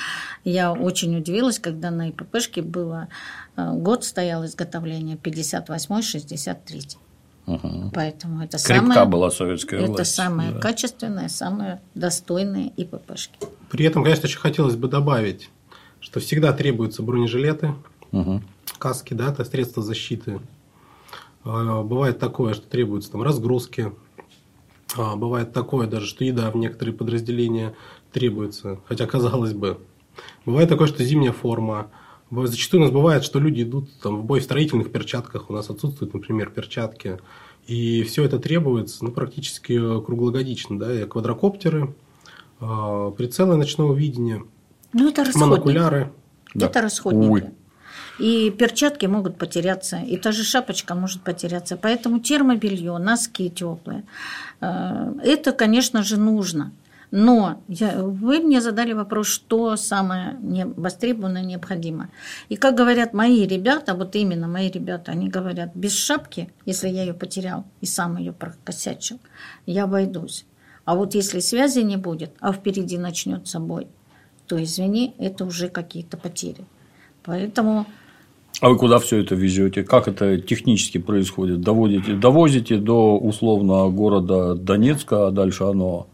Я 0.43 0.73
очень 0.73 1.15
удивилась, 1.15 1.59
когда 1.59 1.91
на 1.91 2.09
ИППшке 2.09 2.63
было 2.63 3.07
э, 3.55 3.71
год 3.73 4.03
стоял 4.03 4.43
изготовление 4.45 5.15
58-63. 5.15 6.97
Угу. 7.45 7.91
Поэтому 7.93 8.43
это 8.43 8.57
Крепка 8.57 8.93
самое, 8.93 9.05
была 9.05 9.29
советская 9.29 9.81
это 9.81 9.91
власть. 9.91 10.15
самое 10.15 10.51
да. 10.51 10.59
качественное, 10.59 11.29
самое 11.29 11.81
достойное 11.93 12.71
ИППшки. 12.77 13.37
При 13.69 13.85
этом, 13.85 14.03
конечно, 14.03 14.25
еще 14.25 14.39
хотелось 14.39 14.75
бы 14.75 14.87
добавить, 14.87 15.49
что 15.99 16.19
всегда 16.19 16.51
требуются 16.53 17.03
бронежилеты, 17.03 17.75
угу. 18.11 18.41
каски, 18.79 19.13
да, 19.13 19.31
это 19.31 19.45
средства 19.45 19.83
защиты 19.83 20.39
бывает 21.43 22.19
такое, 22.19 22.53
что 22.53 22.67
требуются 22.67 23.11
там 23.11 23.23
разгрузки. 23.23 23.91
А, 24.97 25.15
бывает 25.15 25.53
такое 25.53 25.87
даже, 25.87 26.05
что 26.05 26.23
еда 26.23 26.51
в 26.51 26.57
некоторые 26.57 26.95
подразделения 26.95 27.75
требуется, 28.11 28.79
хотя 28.85 29.07
казалось 29.07 29.53
бы. 29.53 29.79
Бывает 30.45 30.69
такое, 30.69 30.87
что 30.87 31.03
зимняя 31.03 31.31
форма. 31.31 31.89
Зачастую 32.29 32.81
у 32.81 32.85
нас 32.85 32.93
бывает, 32.93 33.23
что 33.23 33.39
люди 33.39 33.63
идут 33.63 33.89
там, 34.01 34.17
в 34.17 34.25
бой 34.25 34.39
в 34.39 34.43
строительных 34.43 34.91
перчатках, 34.91 35.49
у 35.49 35.53
нас 35.53 35.69
отсутствуют, 35.69 36.13
например, 36.13 36.49
перчатки. 36.49 37.19
И 37.67 38.03
все 38.03 38.23
это 38.23 38.39
требуется 38.39 39.03
ну, 39.03 39.11
практически 39.11 39.77
круглогодично. 39.77 40.79
Да? 40.79 40.93
И 40.93 41.05
квадрокоптеры, 41.05 41.93
а, 42.59 43.11
прицелы 43.11 43.57
ночного 43.57 43.93
видения, 43.93 44.43
ну, 44.93 45.09
это 45.09 45.25
монокуляры. 45.37 46.11
Это 46.53 46.69
да. 46.69 46.81
расходники. 46.81 47.29
Ой. 47.29 47.43
И 48.21 48.51
перчатки 48.51 49.07
могут 49.07 49.37
потеряться, 49.37 49.97
и 49.97 50.15
та 50.15 50.31
же 50.31 50.43
шапочка 50.43 50.93
может 50.93 51.23
потеряться. 51.23 51.75
Поэтому 51.75 52.19
термобелье, 52.19 52.99
носки 52.99 53.49
теплые, 53.49 54.03
э, 54.59 55.13
это, 55.23 55.51
конечно 55.53 56.03
же, 56.03 56.17
нужно. 56.17 56.71
Но 57.09 57.63
я, 57.67 58.03
вы 58.03 58.39
мне 58.39 58.61
задали 58.61 58.93
вопрос, 58.93 59.25
что 59.27 59.75
самое 59.75 60.37
не, 60.39 60.65
востребованное 60.65 61.43
необходимо. 61.43 62.09
И 62.47 62.57
как 62.57 62.75
говорят 62.75 63.13
мои 63.13 63.47
ребята, 63.47 63.95
вот 63.95 64.15
именно 64.15 64.47
мои 64.47 64.69
ребята, 64.69 65.13
они 65.13 65.27
говорят, 65.27 65.71
без 65.73 65.93
шапки, 65.93 66.53
если 66.67 66.89
я 66.89 67.01
ее 67.01 67.15
потерял 67.15 67.65
и 67.81 67.87
сам 67.87 68.17
ее 68.17 68.33
прокосячил, 68.33 69.19
я 69.65 69.85
обойдусь. 69.85 70.45
А 70.85 70.93
вот 70.95 71.15
если 71.15 71.39
связи 71.39 71.79
не 71.79 71.97
будет, 71.97 72.33
а 72.39 72.53
впереди 72.53 72.99
начнется 72.99 73.59
бой, 73.59 73.87
то 74.45 74.61
извини, 74.61 75.15
это 75.17 75.43
уже 75.43 75.69
какие-то 75.69 76.17
потери. 76.17 76.65
Поэтому 77.23 77.87
а 78.59 78.69
вы 78.69 78.77
куда 78.77 78.99
все 78.99 79.17
это 79.17 79.35
везете? 79.35 79.83
Как 79.83 80.07
это 80.07 80.37
технически 80.39 80.97
происходит? 80.97 81.61
Доводите, 81.61 82.13
довозите 82.13 82.77
до 82.77 83.17
условно 83.17 83.89
города 83.89 84.55
Донецка, 84.55 85.27
а 85.27 85.31
дальше 85.31 85.63
оно 85.63 86.07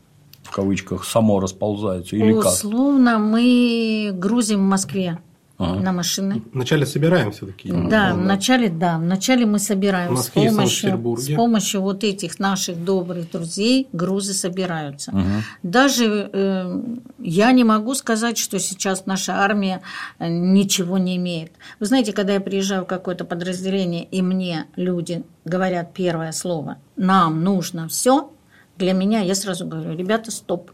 в 0.44 0.52
кавычках 0.52 1.04
само 1.04 1.40
расползается 1.40 2.16
или 2.16 2.32
условно 2.32 2.42
как? 2.42 2.54
Условно 2.54 3.20
мы 3.20 4.12
грузим 4.14 4.60
в 4.60 4.70
Москве 4.70 5.20
ага. 5.58 5.80
на 5.80 5.92
машины. 5.92 6.42
Вначале 6.54 6.86
собираем 6.86 7.32
все-таки. 7.32 7.72
Да, 7.72 7.88
да, 7.90 8.14
вначале, 8.14 8.70
да, 8.70 8.98
вначале 8.98 9.46
мы 9.46 9.60
собираем 9.60 10.16
с 10.18 10.30
помощью, 10.30 11.18
с 11.18 11.36
помощью 11.36 11.82
вот 11.82 12.04
этих 12.04 12.40
наших 12.40 12.84
добрых 12.84 13.32
друзей 13.32 13.88
грузы 13.92 14.34
собираются. 14.34 15.12
Угу. 15.12 15.22
Даже 15.64 16.30
э, 16.32 16.82
я 17.20 17.52
не 17.52 17.64
могу 17.64 17.96
сказать, 17.96 18.38
что 18.38 18.60
сейчас 18.60 19.06
наша 19.06 19.34
армия 19.36 19.82
э, 20.20 20.28
ничего 20.30 20.98
не 20.98 21.18
имеет. 21.18 21.52
Вы 21.80 21.86
знаете, 21.88 22.14
когда 22.14 22.34
я 22.34 22.42
приезжаю 22.42 22.84
в 22.84 22.88
какое-то 22.88 23.26
подразделение 23.26 24.04
и 24.04 24.22
мне 24.22 24.66
люди 24.76 25.24
говорят 25.46 25.94
первое 25.94 26.32
слово, 26.32 26.78
нам 26.96 27.44
нужно 27.44 27.88
все, 27.88 28.32
для 28.78 28.94
меня 28.94 29.22
я 29.22 29.36
сразу 29.36 29.66
говорю, 29.66 29.96
ребята, 29.98 30.32
стоп. 30.32 30.72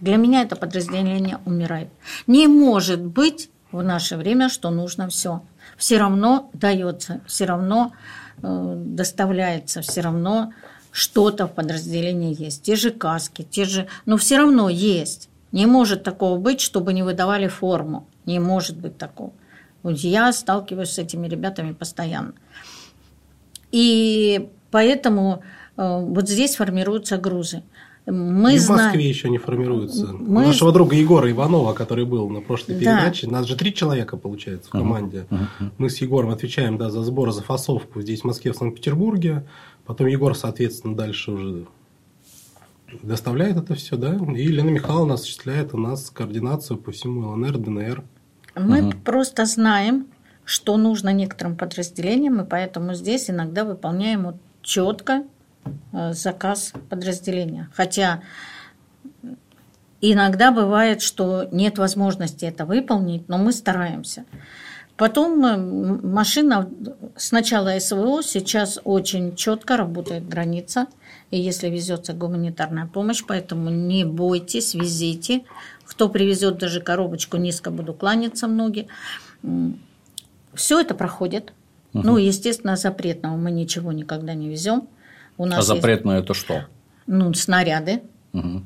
Для 0.00 0.16
меня 0.16 0.42
это 0.42 0.56
подразделение 0.56 1.38
умирает. 1.44 1.88
Не 2.26 2.48
может 2.48 3.00
быть 3.00 3.50
в 3.74 3.82
наше 3.82 4.16
время, 4.16 4.48
что 4.48 4.70
нужно 4.70 5.08
все. 5.08 5.42
Все 5.76 5.98
равно 5.98 6.50
дается, 6.52 7.20
все 7.26 7.44
равно 7.44 7.92
э, 8.42 8.74
доставляется, 8.76 9.82
все 9.82 10.00
равно 10.00 10.52
что-то 10.92 11.46
в 11.46 11.52
подразделении 11.52 12.40
есть. 12.40 12.62
Те 12.62 12.76
же 12.76 12.90
каски, 12.90 13.42
те 13.42 13.64
же... 13.64 13.88
Но 14.06 14.16
все 14.16 14.38
равно 14.38 14.68
есть. 14.68 15.28
Не 15.50 15.66
может 15.66 16.04
такого 16.04 16.38
быть, 16.38 16.60
чтобы 16.60 16.92
не 16.92 17.02
выдавали 17.02 17.48
форму. 17.48 18.06
Не 18.26 18.38
может 18.38 18.76
быть 18.76 18.96
такого. 18.96 19.32
Я 19.82 20.32
сталкиваюсь 20.32 20.90
с 20.90 20.98
этими 20.98 21.26
ребятами 21.26 21.72
постоянно. 21.72 22.34
И 23.72 24.50
поэтому 24.70 25.42
э, 25.76 25.98
вот 26.00 26.28
здесь 26.28 26.56
формируются 26.56 27.18
грузы. 27.18 27.64
Мы 28.06 28.56
и 28.56 28.58
в 28.58 28.68
Москве 28.68 28.90
знаем... 28.92 28.98
еще 28.98 29.30
не 29.30 29.38
формируются. 29.38 30.06
Мы... 30.12 30.42
У 30.42 30.46
нашего 30.46 30.72
друга 30.72 30.94
Егора 30.94 31.30
Иванова, 31.30 31.72
который 31.72 32.04
был 32.04 32.28
на 32.28 32.42
прошлой 32.42 32.74
передаче, 32.78 33.26
да. 33.26 33.34
нас 33.38 33.46
же 33.46 33.56
три 33.56 33.72
человека 33.72 34.18
получается 34.18 34.68
в 34.68 34.72
команде. 34.72 35.26
Uh-huh. 35.30 35.46
Uh-huh. 35.60 35.70
Мы 35.78 35.88
с 35.88 35.98
Егором 36.02 36.30
отвечаем 36.30 36.76
да, 36.76 36.90
за 36.90 37.02
сбор, 37.02 37.32
за 37.32 37.42
фасовку 37.42 38.02
здесь, 38.02 38.20
в 38.20 38.24
Москве, 38.24 38.52
в 38.52 38.56
Санкт-Петербурге. 38.56 39.46
Потом 39.86 40.06
Егор, 40.06 40.36
соответственно, 40.36 40.94
дальше 40.94 41.30
уже 41.30 41.66
доставляет 43.02 43.56
это 43.56 43.74
все, 43.74 43.96
да, 43.96 44.14
и 44.14 44.42
Елена 44.42 44.70
Михайловна 44.70 45.14
осуществляет 45.14 45.74
у 45.74 45.78
нас 45.78 46.10
координацию 46.10 46.78
по 46.78 46.92
всему 46.92 47.30
ЛНР, 47.30 47.58
ДНР. 47.58 48.04
Мы 48.54 48.88
угу. 48.88 48.92
просто 49.04 49.46
знаем, 49.46 50.06
что 50.44 50.76
нужно 50.76 51.12
некоторым 51.12 51.56
подразделениям, 51.56 52.40
и 52.40 52.44
поэтому 52.44 52.94
здесь 52.94 53.30
иногда 53.30 53.64
выполняем 53.64 54.24
вот 54.24 54.36
четко 54.62 55.24
заказ 56.12 56.72
подразделения. 56.88 57.68
Хотя 57.74 58.22
иногда 60.00 60.50
бывает, 60.50 61.02
что 61.02 61.48
нет 61.50 61.78
возможности 61.78 62.44
это 62.44 62.66
выполнить, 62.66 63.28
но 63.28 63.38
мы 63.38 63.52
стараемся. 63.52 64.24
Потом 64.96 65.44
э, 65.44 65.56
машина 65.56 66.70
сначала 67.16 67.78
СВО, 67.80 68.22
сейчас 68.22 68.78
очень 68.84 69.34
четко 69.34 69.76
работает 69.76 70.28
граница, 70.28 70.86
и 71.32 71.40
если 71.40 71.68
везется 71.68 72.12
гуманитарная 72.12 72.86
помощь, 72.86 73.24
поэтому 73.26 73.70
не 73.70 74.04
бойтесь, 74.04 74.74
везите. 74.74 75.42
Кто 75.84 76.08
привезет 76.08 76.58
даже 76.58 76.80
коробочку, 76.80 77.38
низко 77.38 77.72
буду 77.72 77.92
кланяться 77.92 78.46
многие. 78.46 78.86
Все 80.54 80.80
это 80.80 80.94
проходит. 80.94 81.52
Угу. 81.92 82.02
Ну, 82.04 82.16
естественно, 82.16 82.76
запретного 82.76 83.36
мы 83.36 83.50
ничего 83.50 83.90
никогда 83.90 84.34
не 84.34 84.48
везем. 84.48 84.88
У 85.36 85.46
нас 85.46 85.58
а 85.58 85.62
запретное 85.62 86.16
есть, 86.16 86.24
это 86.24 86.34
что? 86.34 86.66
Ну, 87.06 87.32
снаряды. 87.34 88.02
Угу 88.32 88.62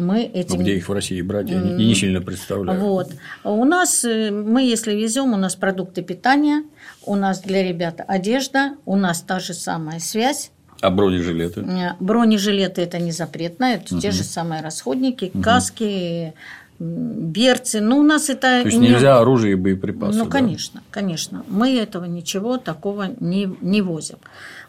мы 0.00 0.22
этим... 0.22 0.56
Ну, 0.56 0.62
где 0.62 0.76
их 0.76 0.88
в 0.88 0.92
России 0.92 1.20
брать, 1.20 1.50
я 1.50 1.60
не, 1.60 1.86
не 1.86 1.94
сильно 1.94 2.20
представляю. 2.20 2.80
Вот. 2.80 3.12
У 3.44 3.64
нас, 3.64 4.04
э, 4.04 4.30
мы 4.30 4.62
если 4.62 4.94
везем, 4.94 5.32
у 5.32 5.36
нас 5.36 5.54
продукты 5.54 6.02
питания, 6.02 6.64
у 7.04 7.14
нас 7.14 7.40
для 7.40 7.62
ребят 7.62 8.00
одежда, 8.06 8.76
у 8.86 8.96
нас 8.96 9.20
та 9.20 9.38
же 9.38 9.54
самая 9.54 10.00
связь. 10.00 10.50
А 10.80 10.90
бронежилеты? 10.90 11.60
Э, 11.60 11.92
бронежилеты– 12.00 12.80
это 12.82 12.98
не 12.98 13.12
запретно, 13.12 13.64
это 13.64 13.94
угу. 13.94 14.00
те 14.00 14.10
же 14.10 14.24
самые 14.24 14.62
расходники, 14.62 15.30
угу. 15.32 15.42
каски, 15.42 16.32
берцы. 16.78 17.80
Ну, 17.80 17.98
у 17.98 18.02
нас 18.02 18.30
это... 18.30 18.62
То 18.62 18.68
есть, 18.68 18.78
не... 18.78 18.88
нельзя 18.88 19.18
оружие 19.18 19.52
и 19.52 19.56
боеприпасы, 19.56 20.18
Ну, 20.18 20.24
да? 20.24 20.30
конечно, 20.30 20.82
конечно. 20.90 21.44
Мы 21.46 21.76
этого 21.76 22.06
ничего 22.06 22.56
такого 22.56 23.10
не, 23.20 23.54
не 23.60 23.82
возим. 23.82 24.16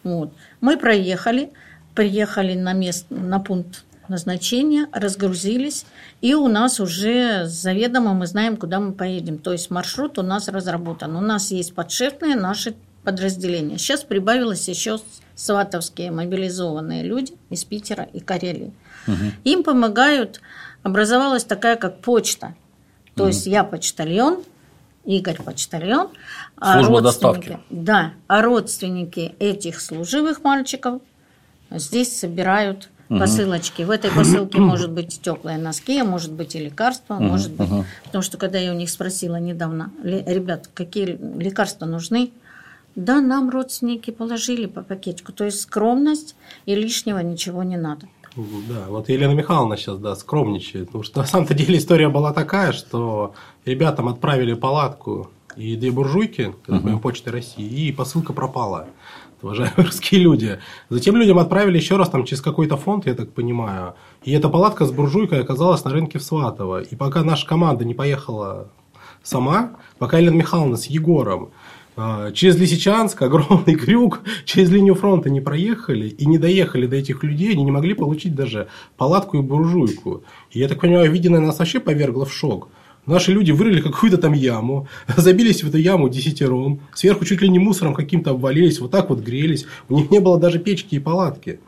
Вот. 0.04 0.34
Мы 0.60 0.78
проехали, 0.78 1.52
приехали 1.96 2.56
на, 2.56 2.74
мест, 2.74 3.06
на 3.10 3.40
пункт 3.40 3.84
назначения, 4.08 4.88
разгрузились, 4.92 5.86
и 6.22 6.34
у 6.34 6.48
нас 6.48 6.80
уже 6.80 7.46
заведомо 7.46 8.14
мы 8.14 8.28
знаем, 8.28 8.58
куда 8.58 8.80
мы 8.80 8.94
поедем. 8.94 9.38
То 9.38 9.52
есть 9.52 9.72
маршрут 9.72 10.20
у 10.20 10.22
нас 10.22 10.48
разработан. 10.48 11.16
У 11.16 11.22
нас 11.22 11.52
есть 11.52 11.74
подшефные 11.74 12.36
наши 12.36 12.76
подразделения. 13.04 13.78
Сейчас 13.78 14.04
прибавилось 14.04 14.68
еще 14.68 15.00
сватовские 15.36 16.12
мобилизованные 16.12 17.04
люди 17.04 17.34
из 17.50 17.64
Питера 17.64 18.08
и 18.14 18.20
Карелии. 18.20 18.74
Угу. 19.08 19.16
Им 19.46 19.64
помогают, 19.64 20.42
образовалась 20.84 21.44
такая 21.44 21.78
как 21.78 22.02
почта. 22.02 22.54
То 23.16 23.24
угу. 23.24 23.30
есть 23.30 23.48
я 23.48 23.64
почтальон, 23.64 24.44
Игорь 25.06 25.42
почтальон. 25.42 26.10
А 26.58 26.74
Служба 26.76 27.00
а 27.00 27.02
доставки. 27.02 27.60
Да, 27.70 28.14
а 28.28 28.42
родственники 28.42 29.36
этих 29.40 29.82
служивых 29.82 30.44
мальчиков 30.44 31.02
здесь 31.72 32.18
собирают 32.18 32.90
посылочки. 33.20 33.82
В 33.84 33.92
этой 33.92 34.12
посылке 34.12 34.60
может 34.60 34.92
быть 34.92 35.22
теплые 35.22 35.58
носки, 35.58 36.00
а 36.00 36.06
может 36.06 36.32
быть 36.32 36.56
и 36.56 36.60
лекарства, 36.60 37.16
может 37.16 37.52
быть. 37.52 37.70
Потому 38.06 38.22
что 38.22 38.38
когда 38.38 38.58
я 38.60 38.72
у 38.72 38.76
них 38.76 38.90
спросила 38.90 39.38
недавно, 39.38 39.92
ребят, 40.04 40.70
какие 40.74 41.18
лекарства 41.38 41.86
нужны, 41.86 42.32
да, 42.96 43.22
нам 43.22 43.50
родственники 43.50 44.12
положили 44.12 44.66
по 44.66 44.82
пакетику. 44.82 45.32
То 45.32 45.46
есть 45.46 45.62
скромность 45.62 46.36
и 46.66 46.76
лишнего 46.76 47.20
ничего 47.20 47.64
не 47.64 47.78
надо. 47.78 48.08
Да, 48.36 48.86
вот 48.88 49.10
Елена 49.10 49.34
Михайловна 49.34 49.76
сейчас, 49.76 49.98
да, 49.98 50.16
скромничает. 50.16 50.88
Потому 50.88 51.04
что 51.04 51.20
на 51.20 51.26
самом-то 51.26 51.54
деле 51.54 51.78
история 51.78 52.10
была 52.10 52.34
такая, 52.34 52.72
что 52.72 53.34
ребятам 53.66 54.08
отправили 54.08 54.54
палатку 54.54 55.30
и 55.58 55.76
две 55.76 55.92
буржуйки, 55.92 56.56
uh-huh. 56.68 57.00
Почты 57.00 57.32
России, 57.32 57.66
и 57.66 57.92
посылка 57.92 58.32
пропала 58.32 58.88
уважаемые 59.42 59.86
русские 59.86 60.22
люди. 60.24 60.60
Затем 60.90 61.16
людям 61.16 61.40
отправили 61.40 61.78
еще 61.78 61.98
раз 61.98 62.10
там 62.10 62.26
через 62.26 62.42
какой-то 62.42 62.78
фонд, 62.78 63.06
я 63.06 63.16
так 63.16 63.32
понимаю. 63.34 63.96
И 64.24 64.32
эта 64.32 64.50
палатка 64.50 64.86
с 64.86 64.92
буржуйкой 64.92 65.42
оказалась 65.42 65.84
на 65.84 65.92
рынке 65.92 66.20
в 66.20 66.24
Сватово. 66.24 66.82
И 66.82 66.96
пока 66.96 67.24
наша 67.24 67.48
команда 67.48 67.86
не 67.86 67.94
поехала 67.94 68.70
сама, 69.24 69.74
пока 69.98 70.18
Елена 70.20 70.36
Михайловна 70.36 70.78
с 70.78 70.86
Егором 70.86 71.52
через 72.34 72.58
Лисичанск, 72.58 73.22
огромный 73.22 73.76
крюк, 73.80 74.22
через 74.46 74.70
линию 74.70 74.96
фронта 74.96 75.30
не 75.30 75.42
проехали 75.42 76.08
и 76.08 76.26
не 76.26 76.38
доехали 76.38 76.88
до 76.88 76.96
этих 76.96 77.24
людей, 77.24 77.52
они 77.52 77.64
не 77.64 77.72
могли 77.72 77.94
получить 77.94 78.36
даже 78.36 78.68
палатку 78.98 79.38
и 79.38 79.42
буржуйку. 79.42 80.24
И 80.52 80.60
я 80.60 80.68
так 80.68 80.80
понимаю, 80.80 81.12
виденное 81.12 81.42
нас 81.42 81.60
вообще 81.60 81.80
повергло 81.80 82.26
в 82.26 82.34
шок. 82.34 82.70
Наши 83.08 83.32
люди 83.32 83.52
вырыли 83.52 83.82
какую-то 83.82 84.18
там 84.18 84.34
яму, 84.34 84.88
забились 85.18 85.64
в 85.64 85.68
эту 85.68 85.78
яму 85.78 86.08
десятером, 86.08 86.82
сверху 86.94 87.26
чуть 87.26 87.42
ли 87.42 87.50
не 87.50 87.60
мусором 87.60 87.94
каким-то 87.94 88.32
обвалились, 88.32 88.80
вот 88.80 88.92
так 88.92 89.10
вот 89.10 89.20
грелись. 89.20 89.66
У 89.90 89.96
них 89.96 90.12
не 90.12 90.20
было 90.20 90.40
даже 90.40 90.60
печки 90.60 90.96
и 90.96 91.00
палатки. 91.00 91.60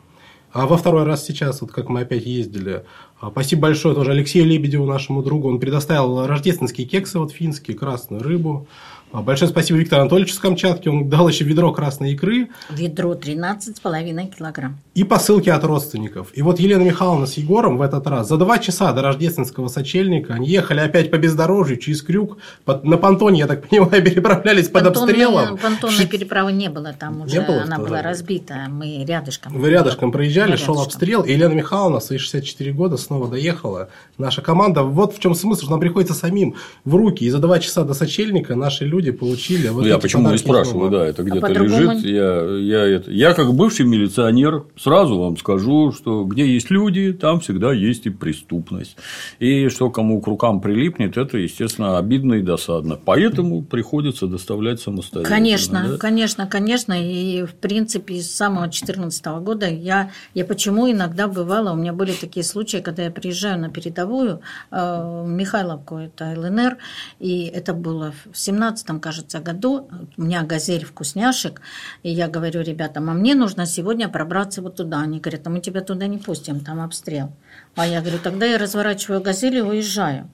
А 0.52 0.68
во 0.68 0.76
второй 0.76 1.02
раз 1.02 1.26
сейчас, 1.26 1.60
вот 1.62 1.72
как 1.72 1.88
мы 1.88 2.02
опять 2.02 2.26
ездили, 2.26 2.84
а, 3.20 3.30
спасибо 3.30 3.62
большое 3.62 3.92
тоже 3.92 4.12
Алексею 4.12 4.46
Лебедеву, 4.46 4.86
нашему 4.86 5.20
другу, 5.20 5.48
он 5.48 5.58
предоставил 5.58 6.26
рождественские 6.28 6.86
кексы 6.86 7.18
вот 7.18 7.32
финские, 7.32 7.76
красную 7.76 8.22
рыбу. 8.22 8.68
А, 9.12 9.22
большое 9.22 9.48
спасибо 9.48 9.78
Виктору 9.78 10.02
Анатольевичу 10.02 10.34
с 10.34 10.38
Камчатки. 10.38 10.88
Он 10.88 11.08
дал 11.08 11.28
еще 11.28 11.44
ведро 11.44 11.72
красной 11.72 12.14
икры. 12.14 12.48
Ведро 12.68 13.14
13,5 13.14 14.36
килограмм. 14.36 14.78
И 14.94 15.04
посылки 15.04 15.48
от 15.50 15.62
родственников. 15.62 16.28
И 16.34 16.42
вот 16.42 16.58
Елена 16.58 16.82
Михайловна 16.82 17.26
с 17.26 17.34
Егором 17.34 17.78
в 17.78 17.82
этот 17.82 18.06
раз 18.08 18.28
за 18.28 18.36
два 18.36 18.58
часа 18.58 18.92
до 18.92 19.02
рождественского 19.02 19.68
сочельника 19.68 20.34
они 20.34 20.48
ехали 20.48 20.80
опять 20.80 21.10
по 21.12 21.16
бездорожью 21.16 21.76
через 21.76 22.02
крюк. 22.02 22.38
На 22.66 22.96
понтоне, 22.96 23.40
я 23.40 23.46
так 23.46 23.68
понимаю, 23.68 24.02
переправлялись 24.04 24.68
под 24.68 24.86
обстрелом. 24.86 25.58
Понтонной 25.58 26.06
переправы 26.06 26.52
не 26.52 26.68
было 26.68 26.92
там 26.92 27.22
уже. 27.22 27.38
Не 27.38 27.40
было 27.46 27.62
она 27.62 27.78
была 27.78 28.02
разбита. 28.02 28.66
Мы 28.68 29.04
рядышком. 29.04 29.52
Вы 29.52 29.70
рядышком 29.70 30.10
проезжали, 30.10 30.56
шел 30.56 30.80
обстрел. 30.80 31.22
И 31.22 31.32
Елена 31.32 31.52
Михайловна 31.52 32.00
свои 32.00 32.18
64 32.18 32.72
года 32.72 32.96
снова 32.96 33.28
доехала. 33.28 33.88
Наша 34.18 34.42
команда. 34.42 34.82
Вот 34.82 35.14
в 35.14 35.20
чем 35.20 35.34
смысл, 35.34 35.62
что 35.62 35.70
нам 35.70 35.80
приходится 35.80 36.14
самим 36.14 36.56
в 36.84 36.94
руки. 36.94 37.24
И 37.24 37.30
за 37.30 37.38
два 37.38 37.58
часа 37.58 37.84
до 37.84 37.94
сочельника 37.94 38.54
наши 38.54 38.84
люди 38.84 39.03
люди 39.04 39.16
получили. 39.16 39.68
Вот 39.68 39.82
ну, 39.82 39.88
я 39.88 39.98
почему 39.98 40.32
и 40.32 40.38
спрашиваю, 40.38 40.90
да, 40.90 41.06
это 41.06 41.22
а 41.22 41.24
где-то 41.24 41.46
а 41.46 41.50
лежит. 41.50 42.04
Я, 42.04 42.42
я, 42.58 42.96
это, 42.96 43.10
я, 43.10 43.34
как 43.34 43.52
бывший 43.54 43.86
милиционер, 43.86 44.64
сразу 44.76 45.18
вам 45.18 45.36
скажу, 45.36 45.92
что 45.92 46.24
где 46.24 46.46
есть 46.46 46.70
люди, 46.70 47.12
там 47.12 47.40
всегда 47.40 47.72
есть 47.72 48.06
и 48.06 48.10
преступность. 48.10 48.96
И 49.38 49.68
что 49.68 49.90
кому 49.90 50.20
к 50.20 50.26
рукам 50.26 50.60
прилипнет, 50.60 51.16
это, 51.16 51.38
естественно, 51.38 51.98
обидно 51.98 52.34
и 52.34 52.42
досадно. 52.42 52.98
Поэтому 53.02 53.62
приходится 53.62 54.26
доставлять 54.26 54.80
самостоятельно. 54.80 55.36
Конечно, 55.36 55.86
да? 55.88 55.98
конечно, 55.98 56.46
конечно. 56.46 56.94
И, 56.94 57.44
в 57.44 57.54
принципе, 57.54 58.20
с 58.20 58.30
самого 58.30 58.66
2014 58.66 59.26
года 59.42 59.68
я, 59.68 60.10
я 60.34 60.44
почему 60.44 60.90
иногда 60.90 61.28
бывала, 61.28 61.72
у 61.72 61.76
меня 61.76 61.92
были 61.92 62.12
такие 62.12 62.44
случаи, 62.44 62.78
когда 62.78 63.04
я 63.04 63.10
приезжаю 63.10 63.60
на 63.60 63.70
передовую, 63.70 64.40
э, 64.70 65.24
Михайловку, 65.26 65.96
это 65.96 66.34
ЛНР, 66.36 66.76
и 67.20 67.44
это 67.44 67.74
было 67.74 68.14
в 68.32 68.38
17 68.38 68.83
прошлом, 68.84 69.00
кажется, 69.00 69.40
году 69.40 69.88
у 70.16 70.22
меня 70.22 70.42
газель 70.42 70.84
вкусняшек, 70.84 71.60
и 72.02 72.10
я 72.10 72.28
говорю 72.28 72.60
ребятам, 72.62 73.10
а 73.10 73.14
мне 73.14 73.34
нужно 73.34 73.66
сегодня 73.66 74.08
пробраться 74.08 74.62
вот 74.62 74.76
туда. 74.76 75.00
Они 75.00 75.20
говорят, 75.20 75.46
а 75.46 75.50
мы 75.50 75.60
тебя 75.60 75.80
туда 75.80 76.06
не 76.06 76.18
пустим, 76.18 76.60
там 76.60 76.80
обстрел. 76.80 77.32
А 77.76 77.86
я 77.86 78.00
говорю, 78.00 78.18
тогда 78.22 78.46
я 78.46 78.58
разворачиваю 78.58 79.22
газель 79.22 79.56
и 79.56 79.62
уезжаю. 79.62 80.30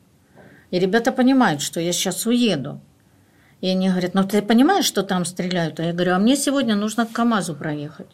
И 0.72 0.78
ребята 0.78 1.12
понимают, 1.12 1.62
что 1.62 1.80
я 1.80 1.92
сейчас 1.92 2.26
уеду. 2.26 2.80
И 3.60 3.68
они 3.68 3.88
говорят, 3.88 4.14
ну 4.14 4.24
ты 4.24 4.42
понимаешь, 4.42 4.86
что 4.86 5.02
там 5.02 5.24
стреляют? 5.24 5.80
А 5.80 5.84
я 5.84 5.92
говорю, 5.92 6.14
а 6.14 6.18
мне 6.18 6.36
сегодня 6.36 6.74
нужно 6.74 7.06
к 7.06 7.12
КАМАЗу 7.12 7.54
проехать. 7.54 8.08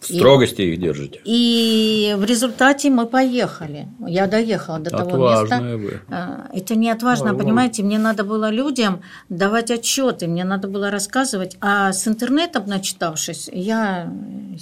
В 0.00 0.06
строгости 0.06 0.62
и, 0.62 0.72
их 0.72 0.80
держите. 0.80 1.20
И 1.24 2.14
в 2.16 2.24
результате 2.24 2.88
мы 2.88 3.06
поехали. 3.06 3.88
Я 4.06 4.26
доехала 4.26 4.78
до 4.78 4.90
Отважная 4.96 5.10
того 5.10 5.30
места. 5.30 5.76
Вы. 5.76 6.00
А, 6.08 6.48
Это 6.52 6.76
не 6.76 6.90
отважно, 6.90 7.32
Ой, 7.32 7.38
понимаете, 7.38 7.82
мне 7.82 7.98
надо 7.98 8.22
было 8.22 8.48
людям 8.50 9.02
давать 9.28 9.70
отчеты, 9.70 10.28
мне 10.28 10.44
надо 10.44 10.68
было 10.68 10.90
рассказывать. 10.90 11.56
А 11.60 11.92
с 11.92 12.06
интернетом, 12.06 12.64
начитавшись, 12.66 13.50
я, 13.52 14.12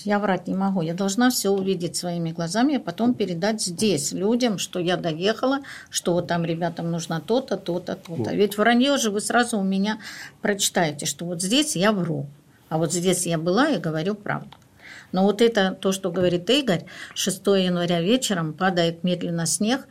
я 0.05 0.19
врать 0.19 0.49
не 0.49 0.55
могу. 0.55 0.81
Я 0.81 0.95
должна 0.95 1.29
все 1.31 1.51
увидеть 1.51 1.97
своими 1.97 2.33
глазами, 2.33 2.77
а 2.77 2.81
потом 2.81 3.13
передать 3.13 3.61
здесь 3.61 4.13
людям, 4.13 4.59
что 4.59 4.81
я 4.81 4.97
доехала, 4.97 5.61
что 5.91 6.15
вот 6.15 6.29
там 6.29 6.45
ребятам 6.45 6.91
нужно 6.91 7.21
то-то, 7.21 7.57
то-то, 7.59 7.95
то-то. 7.95 8.35
Ведь 8.35 8.57
вранье 8.57 8.97
же 8.97 9.11
вы 9.11 9.21
сразу 9.21 9.59
у 9.59 9.65
меня 9.65 9.99
прочитаете, 10.41 11.05
что 11.05 11.27
вот 11.27 11.43
здесь 11.43 11.77
я 11.77 11.93
вру, 11.93 12.27
а 12.71 12.79
вот 12.79 12.93
здесь 12.93 13.27
я 13.27 13.37
была 13.37 13.69
и 13.69 13.79
говорю 13.79 14.15
правду. 14.15 14.57
Но 15.13 15.25
вот 15.25 15.43
это 15.43 15.77
то, 15.81 15.93
что 15.93 16.11
говорит 16.11 16.49
Игорь, 16.51 16.85
6 17.15 17.47
января 17.47 18.01
вечером 18.01 18.53
падает 18.53 19.05
медленно 19.05 19.47
снег. 19.47 19.87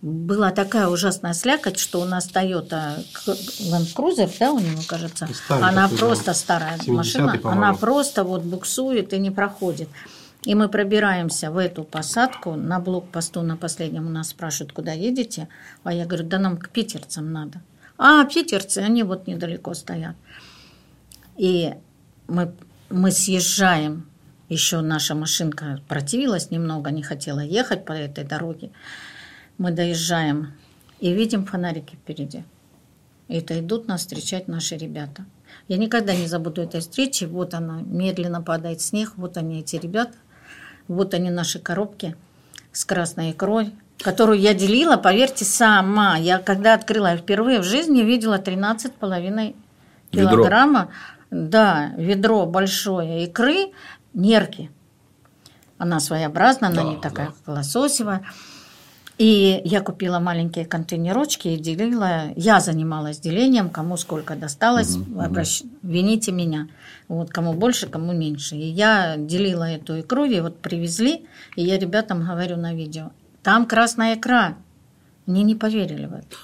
Была 0.00 0.52
такая 0.52 0.88
ужасная 0.88 1.32
слякоть, 1.32 1.78
что 1.78 2.00
у 2.00 2.04
нас 2.04 2.28
Toyota 2.30 3.04
Land 3.26 3.94
Cruiser, 3.96 4.30
да, 4.38 4.52
у 4.52 4.60
него, 4.60 4.80
кажется, 4.86 5.28
Старый 5.32 5.64
она 5.64 5.88
просто 5.88 6.34
старая 6.34 6.76
70-й, 6.76 6.90
машина, 6.92 7.40
она 7.42 7.74
просто 7.74 8.22
вот 8.22 8.42
буксует 8.42 9.12
и 9.12 9.18
не 9.18 9.32
проходит. 9.32 9.88
И 10.44 10.54
мы 10.54 10.68
пробираемся 10.68 11.50
в 11.50 11.58
эту 11.58 11.82
посадку, 11.82 12.54
на 12.54 12.78
блокпосту 12.78 13.42
на 13.42 13.56
последнем 13.56 14.06
у 14.06 14.10
нас 14.10 14.28
спрашивают, 14.28 14.72
куда 14.72 14.92
едете, 14.92 15.48
а 15.82 15.92
я 15.92 16.06
говорю, 16.06 16.24
да 16.24 16.38
нам 16.38 16.56
к 16.58 16.68
питерцам 16.68 17.32
надо. 17.32 17.60
А, 17.96 18.24
питерцы, 18.24 18.78
они 18.78 19.02
вот 19.02 19.26
недалеко 19.26 19.74
стоят. 19.74 20.14
И 21.36 21.74
мы, 22.28 22.54
мы 22.88 23.10
съезжаем, 23.10 24.08
еще 24.48 24.80
наша 24.80 25.14
машинка 25.14 25.80
противилась 25.88 26.50
немного, 26.50 26.90
не 26.90 27.02
хотела 27.02 27.40
ехать 27.40 27.84
по 27.84 27.92
этой 27.92 28.24
дороге. 28.24 28.70
Мы 29.58 29.72
доезжаем 29.72 30.52
и 31.00 31.12
видим 31.12 31.44
фонарики 31.44 31.96
впереди. 31.96 32.44
И 33.28 33.36
это 33.36 33.58
идут 33.60 33.88
нас 33.88 34.00
встречать 34.00 34.48
наши 34.48 34.76
ребята. 34.76 35.24
Я 35.68 35.76
никогда 35.76 36.14
не 36.14 36.26
забуду 36.26 36.62
этой 36.62 36.80
встречи. 36.80 37.24
Вот 37.24 37.54
она, 37.54 37.80
медленно 37.82 38.42
падает 38.42 38.80
снег, 38.80 39.12
вот 39.16 39.36
они, 39.36 39.60
эти 39.60 39.76
ребята, 39.76 40.14
вот 40.86 41.12
они, 41.12 41.30
наши 41.30 41.58
коробки 41.58 42.16
с 42.72 42.84
красной 42.84 43.32
икрой, 43.32 43.72
которую 43.98 44.38
я 44.38 44.54
делила, 44.54 44.96
поверьте, 44.96 45.44
сама. 45.44 46.16
Я 46.16 46.38
когда 46.38 46.74
открыла, 46.74 47.16
впервые 47.16 47.60
в 47.60 47.64
жизни 47.64 48.00
видела 48.00 48.38
13,5 48.38 49.54
Ведро. 50.12 50.30
килограмма. 50.30 50.88
Да, 51.30 51.92
ведро 51.98 52.46
большое 52.46 53.24
икры, 53.24 53.72
нерки. 54.18 54.70
Она 55.78 56.00
своеобразная, 56.00 56.70
она 56.70 56.82
Да, 56.82 56.88
не 56.90 56.96
такая, 56.96 57.26
да. 57.28 57.32
как 57.32 57.56
лососевая. 57.56 58.22
И 59.16 59.60
я 59.64 59.80
купила 59.80 60.20
маленькие 60.20 60.64
контейнерочки 60.64 61.48
и 61.48 61.56
делила. 61.56 62.32
Я 62.36 62.60
занималась 62.60 63.18
делением, 63.18 63.68
кому 63.68 63.96
сколько 63.96 64.36
досталось. 64.36 64.96
Обращ- 64.96 65.64
Вините 65.82 66.30
меня. 66.30 66.68
Вот 67.08 67.30
кому 67.30 67.52
больше, 67.52 67.88
кому 67.88 68.12
меньше. 68.12 68.54
И 68.54 68.66
я 68.68 69.16
делила 69.16 69.64
эту 69.64 70.00
икру, 70.00 70.24
и 70.24 70.40
вот 70.40 70.58
привезли, 70.60 71.26
и 71.56 71.64
я 71.64 71.78
ребятам 71.78 72.24
говорю 72.24 72.56
на 72.58 72.74
видео, 72.74 73.10
там 73.42 73.66
красная 73.66 74.14
икра. 74.14 74.54
Мне 75.26 75.42
не 75.42 75.56
поверили 75.56 76.06
в 76.06 76.14
это. 76.14 76.36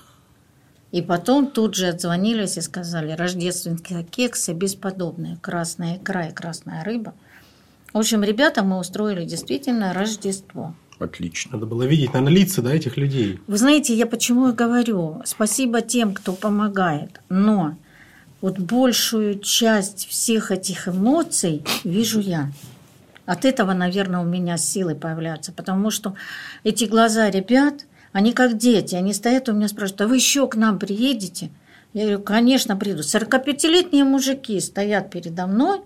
И 0.91 1.01
потом 1.03 1.49
тут 1.49 1.75
же 1.77 1.89
отзвонились 1.89 2.57
и 2.57 2.61
сказали, 2.61 3.13
рождественские 3.13 4.05
кексы 4.05 4.53
бесподобные, 4.53 5.37
красная 5.41 5.97
икра 5.97 6.27
и 6.27 6.33
красная 6.33 6.83
рыба. 6.85 7.15
В 7.95 7.99
общем, 7.99 8.25
ребята, 8.25 8.65
мы 8.65 8.81
устроили 8.81 9.25
действительно 9.25 9.95
Рождество. 9.95 10.75
Отлично. 10.99 11.53
Надо 11.53 11.67
было 11.67 11.85
видеть, 11.85 12.13
наверное, 12.13 12.33
лица 12.41 12.61
да, 12.61 12.75
этих 12.75 12.97
людей. 12.97 13.39
Вы 13.47 13.57
знаете, 13.57 13.95
я 13.95 14.07
почему 14.07 14.49
и 14.49 14.53
говорю, 14.53 15.23
спасибо 15.25 15.81
тем, 15.81 16.13
кто 16.13 16.33
помогает, 16.33 17.21
но 17.29 17.77
вот 18.41 18.59
большую 18.59 19.39
часть 19.39 20.09
всех 20.09 20.51
этих 20.51 20.89
эмоций 20.89 21.63
вижу 21.85 22.19
я. 22.19 22.51
От 23.27 23.45
этого, 23.45 23.75
наверное, 23.75 24.21
у 24.21 24.25
меня 24.25 24.57
силы 24.57 24.97
появляются, 24.97 25.53
потому 25.53 25.91
что 25.91 26.17
эти 26.65 26.87
глаза 26.87 27.31
ребят, 27.31 27.87
они 28.13 28.33
как 28.33 28.59
дети, 28.59 28.97
они 28.97 29.15
стоят 29.15 29.49
у 29.49 29.53
меня 29.53 29.69
спрашивают, 29.69 30.01
а 30.01 30.09
вы 30.09 30.17
еще 30.17 30.49
к 30.49 30.57
нам 30.57 30.81
приедете? 30.81 31.51
Я 31.93 32.03
говорю, 32.03 32.23
конечно, 32.23 32.77
приду. 32.77 33.03
45-летние 33.03 34.03
мужики 34.03 34.59
стоят 34.59 35.13
передо 35.13 35.47
мной, 35.47 35.81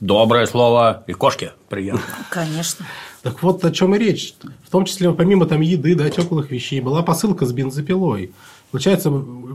Доброе 0.00 0.46
слово 0.46 1.04
и 1.06 1.12
кошки 1.12 1.52
приятно. 1.68 2.02
конечно. 2.30 2.86
Так 3.22 3.42
вот 3.42 3.64
о 3.64 3.70
чем 3.70 3.94
и 3.94 3.98
речь. 3.98 4.34
В 4.66 4.70
том 4.70 4.86
числе, 4.86 5.12
помимо 5.12 5.46
там 5.46 5.60
еды, 5.60 5.94
да, 5.94 6.08
теплых 6.08 6.50
вещей, 6.50 6.80
была 6.80 7.02
посылка 7.02 7.44
с 7.44 7.52
бензопилой. 7.52 8.32
Получается, 8.70 9.12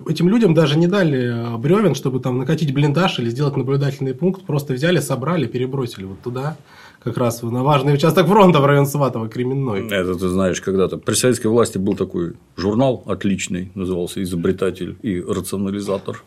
этим 0.07 0.29
людям 0.29 0.53
даже 0.53 0.77
не 0.77 0.87
дали 0.87 1.57
бревен, 1.57 1.95
чтобы 1.95 2.19
там 2.19 2.37
накатить 2.37 2.73
блиндаж 2.73 3.17
или 3.19 3.29
сделать 3.29 3.55
наблюдательный 3.55 4.13
пункт. 4.13 4.45
Просто 4.45 4.73
взяли, 4.73 4.99
собрали, 4.99 5.47
перебросили 5.47 6.03
вот 6.03 6.21
туда, 6.21 6.57
как 7.01 7.17
раз 7.17 7.41
на 7.41 7.63
важный 7.63 7.93
участок 7.93 8.27
фронта 8.27 8.59
в 8.59 8.65
район 8.65 8.85
Сватова, 8.85 9.29
Кременной. 9.29 9.87
Это 9.87 10.15
ты 10.15 10.27
знаешь, 10.27 10.59
когда-то 10.61 10.97
при 10.97 11.13
советской 11.13 11.47
власти 11.47 11.77
был 11.77 11.95
такой 11.95 12.33
журнал 12.57 13.03
отличный, 13.07 13.71
назывался 13.73 14.21
«Изобретатель 14.21 14.97
и 15.01 15.21
рационализатор». 15.21 16.23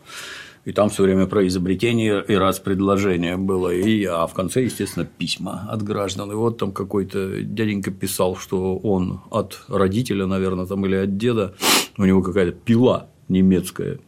И 0.65 0.71
там 0.71 0.89
все 0.89 1.03
время 1.03 1.25
про 1.25 1.47
изобретение 1.47 2.23
и 2.27 2.35
раз 2.35 2.59
предложение 2.59 3.37
было. 3.37 3.73
И, 3.73 4.03
а 4.05 4.27
в 4.27 4.33
конце, 4.33 4.63
естественно, 4.63 5.05
письма 5.05 5.67
от 5.69 5.81
граждан. 5.83 6.31
И 6.31 6.35
вот 6.35 6.57
там 6.57 6.71
какой-то 6.71 7.41
дяденька 7.41 7.91
писал, 7.91 8.35
что 8.35 8.77
он 8.77 9.21
от 9.31 9.63
родителя, 9.67 10.25
наверное, 10.25 10.65
там, 10.65 10.85
или 10.85 10.95
от 10.95 11.17
деда, 11.17 11.55
у 11.97 12.05
него 12.05 12.21
какая-то 12.21 12.51
пила 12.51 13.07
немецкая, 13.27 13.99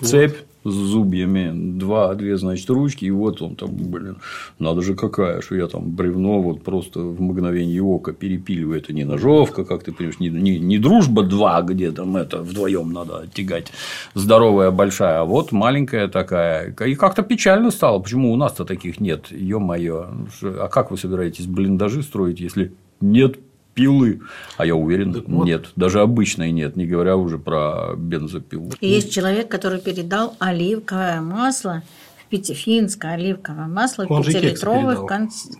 цепь 0.00 0.36
с 0.64 0.72
зубьями, 0.72 1.52
два, 1.78 2.14
две, 2.14 2.36
значит, 2.36 2.68
ручки, 2.70 3.04
и 3.04 3.10
вот 3.10 3.42
он 3.42 3.54
там, 3.54 3.70
блин, 3.70 4.16
надо 4.58 4.82
же 4.82 4.94
какая, 4.94 5.42
что 5.42 5.54
я 5.54 5.66
там 5.66 5.90
бревно 5.90 6.40
вот 6.40 6.62
просто 6.62 7.00
в 7.00 7.20
мгновение 7.20 7.82
ока 7.82 8.12
перепиливаю, 8.12 8.78
это 8.78 8.92
не 8.92 9.04
ножовка, 9.04 9.64
как 9.64 9.84
ты 9.84 9.92
понимаешь, 9.92 10.18
не, 10.20 10.30
не, 10.30 10.58
не 10.58 10.78
дружба 10.78 11.22
два, 11.22 11.60
где 11.62 11.90
там 11.92 12.16
это 12.16 12.38
вдвоем 12.42 12.92
надо 12.92 13.28
тягать, 13.32 13.72
здоровая 14.14 14.70
большая, 14.70 15.20
а 15.20 15.24
вот 15.24 15.52
маленькая 15.52 16.08
такая, 16.08 16.74
и 16.86 16.94
как-то 16.94 17.22
печально 17.22 17.70
стало, 17.70 17.98
почему 17.98 18.32
у 18.32 18.36
нас-то 18.36 18.64
таких 18.64 19.00
нет, 19.00 19.30
ё-моё, 19.30 20.08
а 20.42 20.68
как 20.68 20.90
вы 20.90 20.96
собираетесь 20.96 21.46
блиндажи 21.46 22.02
строить, 22.02 22.40
если 22.40 22.72
нет 23.00 23.38
пилы, 23.74 24.20
а 24.56 24.64
я 24.66 24.74
уверен, 24.76 25.12
Так 25.12 25.28
вот. 25.28 25.44
нет, 25.44 25.66
даже 25.76 26.00
обычной 26.00 26.52
нет, 26.52 26.76
не 26.76 26.86
говоря 26.86 27.16
уже 27.16 27.38
про 27.38 27.94
бензопилу. 27.96 28.70
И 28.80 28.86
есть 28.88 29.12
человек, 29.12 29.48
который 29.48 29.80
передал 29.80 30.36
оливковое 30.38 31.20
масло 31.20 31.82
в 32.24 32.28
пяти- 32.30 32.54
финское 32.54 33.14
оливковое 33.14 33.66
масло 33.66 34.06
в 34.06 34.10
Он 34.12 34.22
пятилитровых 34.22 35.00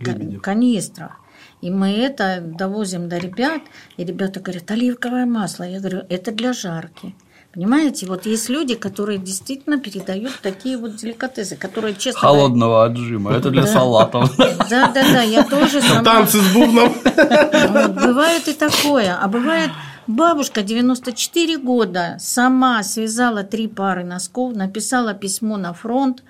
Лебедев. 0.00 0.42
канистрах. 0.42 1.12
И 1.60 1.70
мы 1.70 1.88
это 1.92 2.40
довозим 2.42 3.08
до 3.08 3.16
ребят, 3.18 3.62
и 3.96 4.04
ребята 4.04 4.40
говорят, 4.40 4.70
оливковое 4.70 5.24
масло. 5.26 5.64
Я 5.64 5.80
говорю, 5.80 6.02
это 6.08 6.30
для 6.30 6.52
жарки. 6.52 7.14
Понимаете, 7.54 8.06
вот 8.06 8.26
есть 8.26 8.48
люди, 8.48 8.74
которые 8.74 9.18
действительно 9.18 9.78
передают 9.78 10.32
такие 10.42 10.76
вот 10.76 10.96
деликатесы, 10.96 11.54
которые, 11.54 11.94
честно 11.94 12.20
Холодного 12.20 12.84
отжима, 12.84 13.32
это 13.32 13.50
для 13.50 13.62
Да. 13.62 13.68
салатов. 13.68 14.36
Да, 14.36 14.56
да, 14.68 14.92
да, 14.92 15.22
я 15.22 15.44
тоже 15.44 15.80
танцы 16.02 16.40
с 16.40 16.52
бубном. 16.52 16.92
Вот, 17.04 17.90
бывает 17.92 18.48
и 18.48 18.52
такое. 18.54 19.16
А 19.20 19.28
бывает, 19.28 19.70
бабушка 20.08 20.62
94 20.62 21.58
года 21.58 22.16
сама 22.18 22.82
связала 22.82 23.44
три 23.44 23.68
пары 23.68 24.02
носков, 24.02 24.56
написала 24.56 25.14
письмо 25.14 25.56
на 25.56 25.72
фронт. 25.74 26.24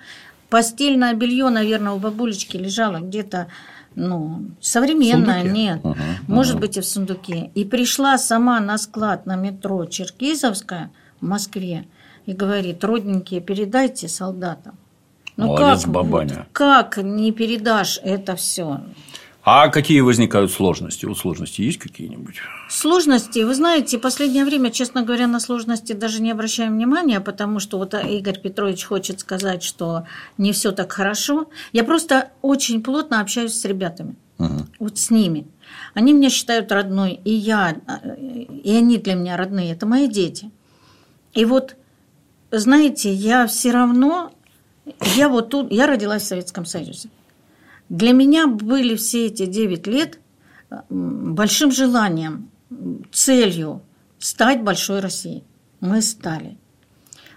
Постельное 0.49 1.13
белье, 1.15 1.49
наверное, 1.49 1.93
у 1.93 1.97
бабулечки 1.97 2.55
лежало 2.55 2.97
где-то 2.99 3.47
ну, 3.95 4.41
современное, 4.61 5.41
сундуке? 5.41 5.59
нет, 5.59 5.81
может 6.27 6.59
быть 6.59 6.77
и 6.77 6.81
в 6.81 6.85
сундуке. 6.85 7.49
И 7.55 7.65
пришла 7.65 8.17
сама 8.19 8.59
на 8.59 8.77
склад 8.77 9.25
на 9.25 9.35
метро 9.35 9.85
Черкизовская 9.85 10.91
в 11.21 11.25
Москве 11.25 11.85
и 12.25 12.33
говорит, 12.33 12.83
родненькие, 12.83 13.41
передайте 13.41 14.07
солдатам. 14.07 14.77
Ну 15.37 15.47
Молодец, 15.47 15.83
как, 15.83 15.91
бабаня. 15.91 16.35
вот 16.37 16.45
как 16.53 16.97
не 16.97 17.31
передашь 17.31 17.99
это 18.03 18.35
все? 18.35 18.81
А 19.43 19.67
какие 19.67 19.99
возникают 20.01 20.51
сложности? 20.51 21.05
Вот 21.05 21.19
сложности 21.19 21.61
есть 21.61 21.77
какие-нибудь? 21.77 22.37
Сложности, 22.67 23.39
вы 23.43 23.53
знаете, 23.53 23.99
в 23.99 24.01
последнее 24.01 24.43
время, 24.43 24.71
честно 24.71 25.03
говоря, 25.03 25.27
на 25.27 25.39
сложности 25.39 25.93
даже 25.93 26.19
не 26.21 26.31
обращаем 26.31 26.73
внимания, 26.73 27.19
потому 27.19 27.59
что 27.59 27.77
вот 27.77 27.93
Игорь 27.93 28.39
Петрович 28.39 28.83
хочет 28.85 29.19
сказать, 29.19 29.61
что 29.61 30.05
не 30.39 30.51
все 30.51 30.71
так 30.71 30.91
хорошо. 30.91 31.47
Я 31.73 31.83
просто 31.83 32.29
очень 32.41 32.81
плотно 32.81 33.21
общаюсь 33.21 33.53
с 33.53 33.65
ребятами, 33.65 34.15
Мгм. 34.39 34.67
вот 34.79 34.97
с 34.97 35.11
ними. 35.11 35.45
Они 35.93 36.13
меня 36.13 36.31
считают 36.31 36.71
родной, 36.71 37.19
и 37.23 37.31
я, 37.31 37.75
э, 37.87 38.15
и 38.17 38.75
они 38.75 38.97
для 38.97 39.13
меня 39.13 39.37
родные, 39.37 39.73
это 39.73 39.85
мои 39.85 40.07
дети. 40.07 40.49
И 41.35 41.45
вот, 41.45 41.75
знаете, 42.51 43.13
я 43.13 43.45
все 43.45 43.71
равно, 43.71 44.33
я 45.15 45.29
вот 45.29 45.49
тут, 45.49 45.71
я 45.71 45.85
родилась 45.85 46.23
в 46.23 46.27
Советском 46.27 46.65
Союзе. 46.65 47.09
Для 47.89 48.13
меня 48.13 48.47
были 48.47 48.95
все 48.95 49.27
эти 49.27 49.45
9 49.45 49.85
лет 49.87 50.19
большим 50.89 51.71
желанием, 51.71 52.49
целью 53.11 53.81
стать 54.17 54.63
большой 54.63 55.01
Россией. 55.01 55.43
Мы 55.81 56.01
стали. 56.01 56.57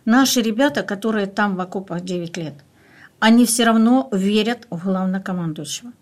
Наши 0.04 0.40
ребята, 0.40 0.82
которые 0.82 1.26
там 1.26 1.56
в 1.56 1.60
окопах 1.60 2.02
9 2.02 2.36
лет, 2.38 2.54
они 3.18 3.44
все 3.44 3.64
равно 3.64 4.08
верят 4.12 4.66
в 4.70 4.84
главнокомандующего. 4.84 5.92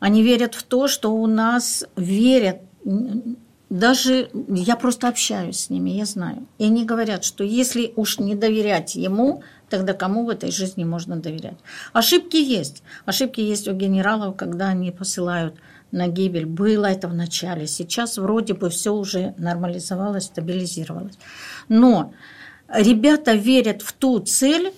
Они 0.00 0.22
верят 0.22 0.54
в 0.54 0.62
то, 0.62 0.88
что 0.88 1.14
у 1.14 1.26
нас 1.26 1.84
верят 1.96 2.62
даже 3.72 4.28
я 4.48 4.76
просто 4.76 5.08
общаюсь 5.08 5.60
с 5.60 5.70
ними, 5.70 5.88
я 5.90 6.04
знаю. 6.04 6.46
И 6.58 6.64
они 6.64 6.84
говорят, 6.84 7.24
что 7.24 7.42
если 7.42 7.94
уж 7.96 8.18
не 8.18 8.34
доверять 8.34 8.96
ему, 8.96 9.42
тогда 9.70 9.94
кому 9.94 10.26
в 10.26 10.28
этой 10.28 10.50
жизни 10.50 10.84
можно 10.84 11.16
доверять? 11.16 11.56
Ошибки 11.94 12.36
есть. 12.36 12.82
Ошибки 13.06 13.40
есть 13.40 13.68
у 13.68 13.72
генералов, 13.72 14.36
когда 14.36 14.68
они 14.68 14.90
посылают 14.90 15.54
на 15.90 16.08
гибель. 16.08 16.44
Было 16.44 16.84
это 16.84 17.08
в 17.08 17.14
начале. 17.14 17.66
Сейчас 17.66 18.18
вроде 18.18 18.52
бы 18.52 18.68
все 18.68 18.92
уже 18.92 19.32
нормализовалось, 19.38 20.24
стабилизировалось. 20.24 21.18
Но 21.70 22.12
ребята 22.68 23.32
верят 23.32 23.80
в 23.80 23.94
ту 23.94 24.18
цель, 24.18 24.74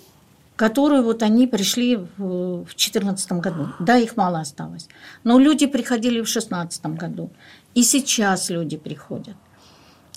которую 0.54 1.02
вот 1.02 1.24
они 1.24 1.48
пришли 1.48 1.96
в 1.96 2.64
2014 2.66 3.33
году. 3.33 3.70
Да, 3.80 3.96
их 3.96 4.16
мало 4.16 4.38
осталось. 4.38 4.87
Но 5.24 5.40
люди 5.40 5.66
приходили 5.66 6.20
в 6.20 6.30
2016 6.30 6.87
году. 6.87 7.30
И 7.74 7.82
сейчас 7.82 8.50
люди 8.50 8.76
приходят. 8.76 9.34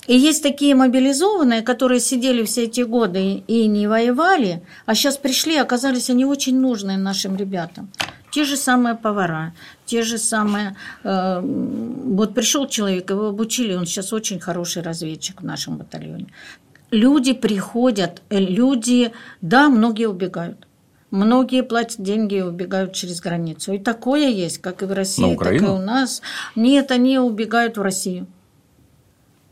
И 0.06 0.16
есть 0.16 0.42
такие 0.42 0.74
мобилизованные, 0.74 1.60
которые 1.60 2.00
сидели 2.00 2.42
все 2.44 2.64
эти 2.64 2.80
годы 2.80 3.42
и 3.46 3.66
не 3.66 3.86
воевали, 3.86 4.62
а 4.86 4.94
сейчас 4.94 5.18
пришли, 5.18 5.58
оказались 5.58 6.08
они 6.08 6.24
очень 6.24 6.58
нужные 6.58 6.96
нашим 6.96 7.36
ребятам. 7.36 7.90
Те 8.30 8.44
же 8.44 8.56
самые 8.56 8.94
повара, 8.94 9.52
те 9.84 10.02
же 10.02 10.16
самые... 10.16 10.76
Э, 11.04 11.40
вот 11.42 12.34
пришел 12.34 12.66
человек, 12.66 13.10
его 13.10 13.26
обучили, 13.26 13.74
он 13.74 13.84
сейчас 13.84 14.12
очень 14.12 14.40
хороший 14.40 14.82
разведчик 14.82 15.42
в 15.42 15.44
нашем 15.44 15.76
батальоне. 15.76 16.26
Люди 16.90 17.34
приходят, 17.34 18.22
люди, 18.30 19.12
да, 19.42 19.68
многие 19.68 20.06
убегают. 20.06 20.67
Многие 21.10 21.62
платят 21.62 22.02
деньги 22.02 22.36
и 22.36 22.42
убегают 22.42 22.92
через 22.92 23.20
границу. 23.20 23.72
И 23.72 23.78
такое 23.78 24.28
есть, 24.28 24.58
как 24.58 24.82
и 24.82 24.86
в 24.86 24.92
России, 24.92 25.36
так 25.36 25.54
и 25.54 25.64
у 25.64 25.78
нас. 25.78 26.20
Нет, 26.54 26.90
они 26.90 27.18
убегают 27.18 27.78
в 27.78 27.82
Россию. 27.82 28.26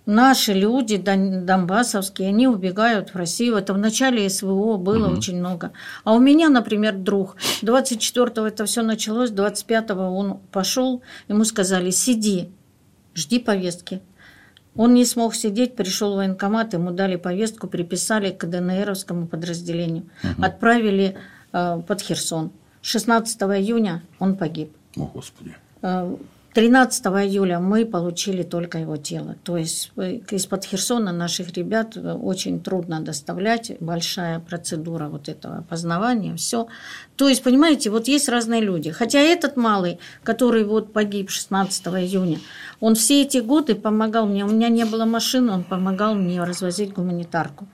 Наши 0.04 0.52
люди, 0.52 0.98
донбассовские, 0.98 2.28
они 2.28 2.46
убегают 2.46 3.12
в 3.12 3.16
Россию. 3.16 3.56
Это 3.56 3.74
в 3.74 3.78
начале 3.78 4.28
СВО 4.30 4.76
было 4.76 5.08
угу. 5.08 5.16
очень 5.16 5.38
много. 5.38 5.72
А 6.04 6.12
у 6.12 6.20
меня, 6.20 6.48
например, 6.48 6.96
друг, 6.96 7.36
24-го 7.62 8.46
это 8.46 8.66
все 8.66 8.82
началось, 8.82 9.30
25-го 9.30 10.16
он 10.16 10.38
пошел, 10.52 11.02
ему 11.26 11.44
сказали, 11.44 11.90
сиди, 11.90 12.50
жди 13.16 13.40
повестки. 13.40 14.00
Он 14.76 14.94
не 14.94 15.04
смог 15.04 15.34
сидеть, 15.34 15.74
пришел 15.74 16.12
в 16.12 16.16
военкомат, 16.16 16.74
ему 16.74 16.92
дали 16.92 17.16
повестку, 17.16 17.66
приписали 17.66 18.30
к 18.30 18.44
ДНРовскому 18.44 19.26
подразделению. 19.26 20.04
Угу. 20.22 20.44
Отправили 20.44 21.16
под 21.86 22.00
Херсон. 22.00 22.50
16 22.82 23.42
июня 23.42 24.02
он 24.18 24.36
погиб. 24.36 24.70
О, 24.96 25.06
Господи. 25.06 25.54
13 26.54 27.06
э, 27.06 27.08
июля 27.26 27.58
мы 27.58 27.84
получили 27.84 28.42
только 28.42 28.78
его 28.78 28.96
тело. 28.96 29.36
То 29.42 29.56
есть 29.56 29.92
э, 29.96 30.20
из-под 30.30 30.64
Херсона 30.64 31.12
наших 31.12 31.52
ребят 31.54 31.96
очень 31.96 32.60
трудно 32.60 33.00
доставлять, 33.00 33.72
большая 33.80 34.40
процедура 34.40 35.08
вот 35.08 35.28
этого 35.28 35.58
опознавания, 35.58 36.36
все. 36.36 36.68
То 37.16 37.28
есть, 37.28 37.42
понимаете, 37.42 37.90
вот 37.90 38.08
есть 38.08 38.28
разные 38.28 38.60
люди. 38.60 38.90
Хотя 38.90 39.18
этот 39.18 39.56
малый, 39.56 39.98
который 40.22 40.64
вот 40.64 40.92
погиб 40.92 41.30
16 41.30 41.86
июня, 41.86 42.38
он 42.80 42.94
все 42.94 43.22
эти 43.22 43.38
годы 43.38 43.74
помогал 43.74 44.26
мне, 44.26 44.44
у 44.44 44.48
меня 44.48 44.68
не 44.68 44.84
было 44.84 45.04
машины, 45.04 45.52
он 45.52 45.64
помогал 45.64 46.14
мне 46.14 46.42
развозить 46.42 46.92
гуманитарку. 46.92 47.66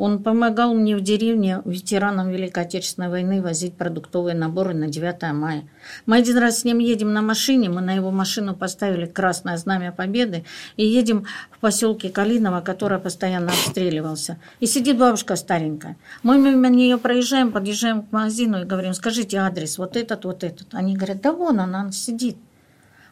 Он 0.00 0.22
помогал 0.22 0.72
мне 0.72 0.96
в 0.96 1.02
деревне 1.02 1.60
ветеранам 1.66 2.30
Великой 2.30 2.62
Отечественной 2.62 3.10
войны 3.10 3.42
возить 3.42 3.74
продуктовые 3.74 4.34
наборы 4.34 4.72
на 4.72 4.88
9 4.88 5.34
мая. 5.34 5.64
Мы 6.06 6.16
один 6.16 6.38
раз 6.38 6.60
с 6.60 6.64
ним 6.64 6.78
едем 6.78 7.12
на 7.12 7.20
машине, 7.20 7.68
мы 7.68 7.82
на 7.82 7.92
его 7.92 8.10
машину 8.10 8.56
поставили 8.56 9.04
красное 9.04 9.58
знамя 9.58 9.92
победы 9.92 10.46
и 10.78 10.86
едем 10.86 11.26
в 11.50 11.58
поселке 11.58 12.08
Калиново, 12.08 12.62
который 12.62 12.98
постоянно 12.98 13.48
обстреливался. 13.48 14.38
И 14.58 14.64
сидит 14.64 14.96
бабушка 14.96 15.36
старенькая. 15.36 15.98
Мы 16.22 16.38
мимо 16.38 16.68
нее 16.68 16.96
проезжаем, 16.96 17.52
подъезжаем 17.52 18.00
к 18.00 18.10
магазину 18.10 18.62
и 18.62 18.64
говорим, 18.64 18.94
скажите 18.94 19.36
адрес, 19.36 19.76
вот 19.76 19.98
этот, 19.98 20.24
вот 20.24 20.44
этот. 20.44 20.68
Они 20.72 20.96
говорят, 20.96 21.20
да 21.20 21.34
вон 21.34 21.60
она, 21.60 21.82
она 21.82 21.92
сидит. 21.92 22.38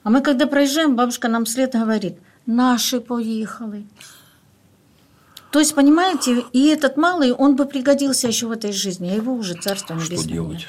А 0.05 0.09
мы 0.09 0.23
когда 0.23 0.47
проезжаем, 0.47 0.97
бабушка 0.97 1.29
нам 1.29 1.45
вслед 1.45 1.75
говорит, 1.75 2.17
наши 2.47 2.99
поехали. 3.03 3.85
То 5.51 5.59
есть, 5.61 5.75
понимаете, 5.75 6.45
и 6.53 6.69
этот 6.69 6.97
малый, 6.97 7.33
он 7.33 7.57
бы 7.57 7.65
пригодился 7.65 8.29
еще 8.29 8.47
в 8.47 8.53
этой 8.53 8.73
жизни, 8.73 9.09
а 9.11 9.15
его 9.15 9.33
уже 9.33 9.55
царство 9.55 9.95
небесное. 9.95 10.19
Что 10.19 10.29
делать? 10.29 10.67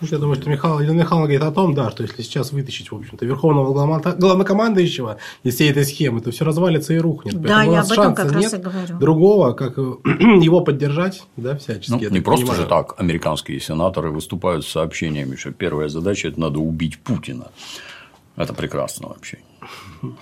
Ну, 0.00 0.06
я 0.10 0.18
думаю, 0.18 0.40
что 0.40 0.48
Михаил, 0.48 0.78
Елена 0.78 1.00
Михайловна 1.00 1.26
говорит 1.26 1.42
о 1.42 1.50
том, 1.50 1.74
да, 1.74 1.90
что 1.90 2.04
если 2.04 2.22
сейчас 2.22 2.52
вытащить, 2.52 2.92
в 2.92 2.94
общем-то, 2.94 3.26
верховного 3.26 3.72
главнокомандующего 4.14 5.18
из 5.42 5.56
всей 5.56 5.70
этой 5.70 5.84
схемы, 5.84 6.20
то 6.20 6.30
все 6.30 6.44
развалится 6.44 6.94
и 6.94 6.98
рухнет. 6.98 7.40
Да, 7.40 7.64
я 7.64 7.80
об 7.80 7.90
этом 7.90 8.14
как 8.14 8.30
раз 8.30 8.54
и 8.54 8.58
говорю. 8.58 8.98
Другого, 8.98 9.52
как 9.54 9.76
его 9.78 10.60
поддержать, 10.60 11.24
да, 11.36 11.56
всячески. 11.56 12.04
Ну, 12.04 12.10
не 12.10 12.20
просто 12.20 12.46
понимаю. 12.46 12.62
же 12.62 12.68
так 12.68 12.94
американские 12.98 13.58
сенаторы 13.60 14.10
выступают 14.10 14.64
с 14.64 14.68
сообщениями, 14.68 15.34
что 15.34 15.50
первая 15.50 15.88
задача– 15.88 16.28
это 16.28 16.38
надо 16.38 16.60
убить 16.60 16.98
Путина. 17.00 17.48
Это 18.38 18.54
прекрасно 18.54 19.08
вообще. 19.08 19.38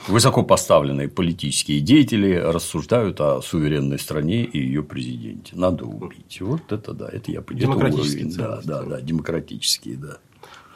Высоко 0.08 0.42
поставленные 0.42 1.06
политические 1.06 1.80
деятели 1.80 2.32
рассуждают 2.32 3.20
о 3.20 3.42
суверенной 3.42 3.98
стране 3.98 4.42
и 4.42 4.58
ее 4.58 4.82
президенте. 4.82 5.54
Надо 5.54 5.84
убить. 5.84 6.40
Вот 6.40 6.72
это 6.72 6.94
да, 6.94 7.10
это 7.12 7.30
я 7.30 7.42
понимаю. 7.42 7.78
Демократические 7.78 8.32
Да, 8.34 8.60
да, 8.64 8.82
да, 8.84 9.00
демократические, 9.02 9.96
да. 9.96 10.16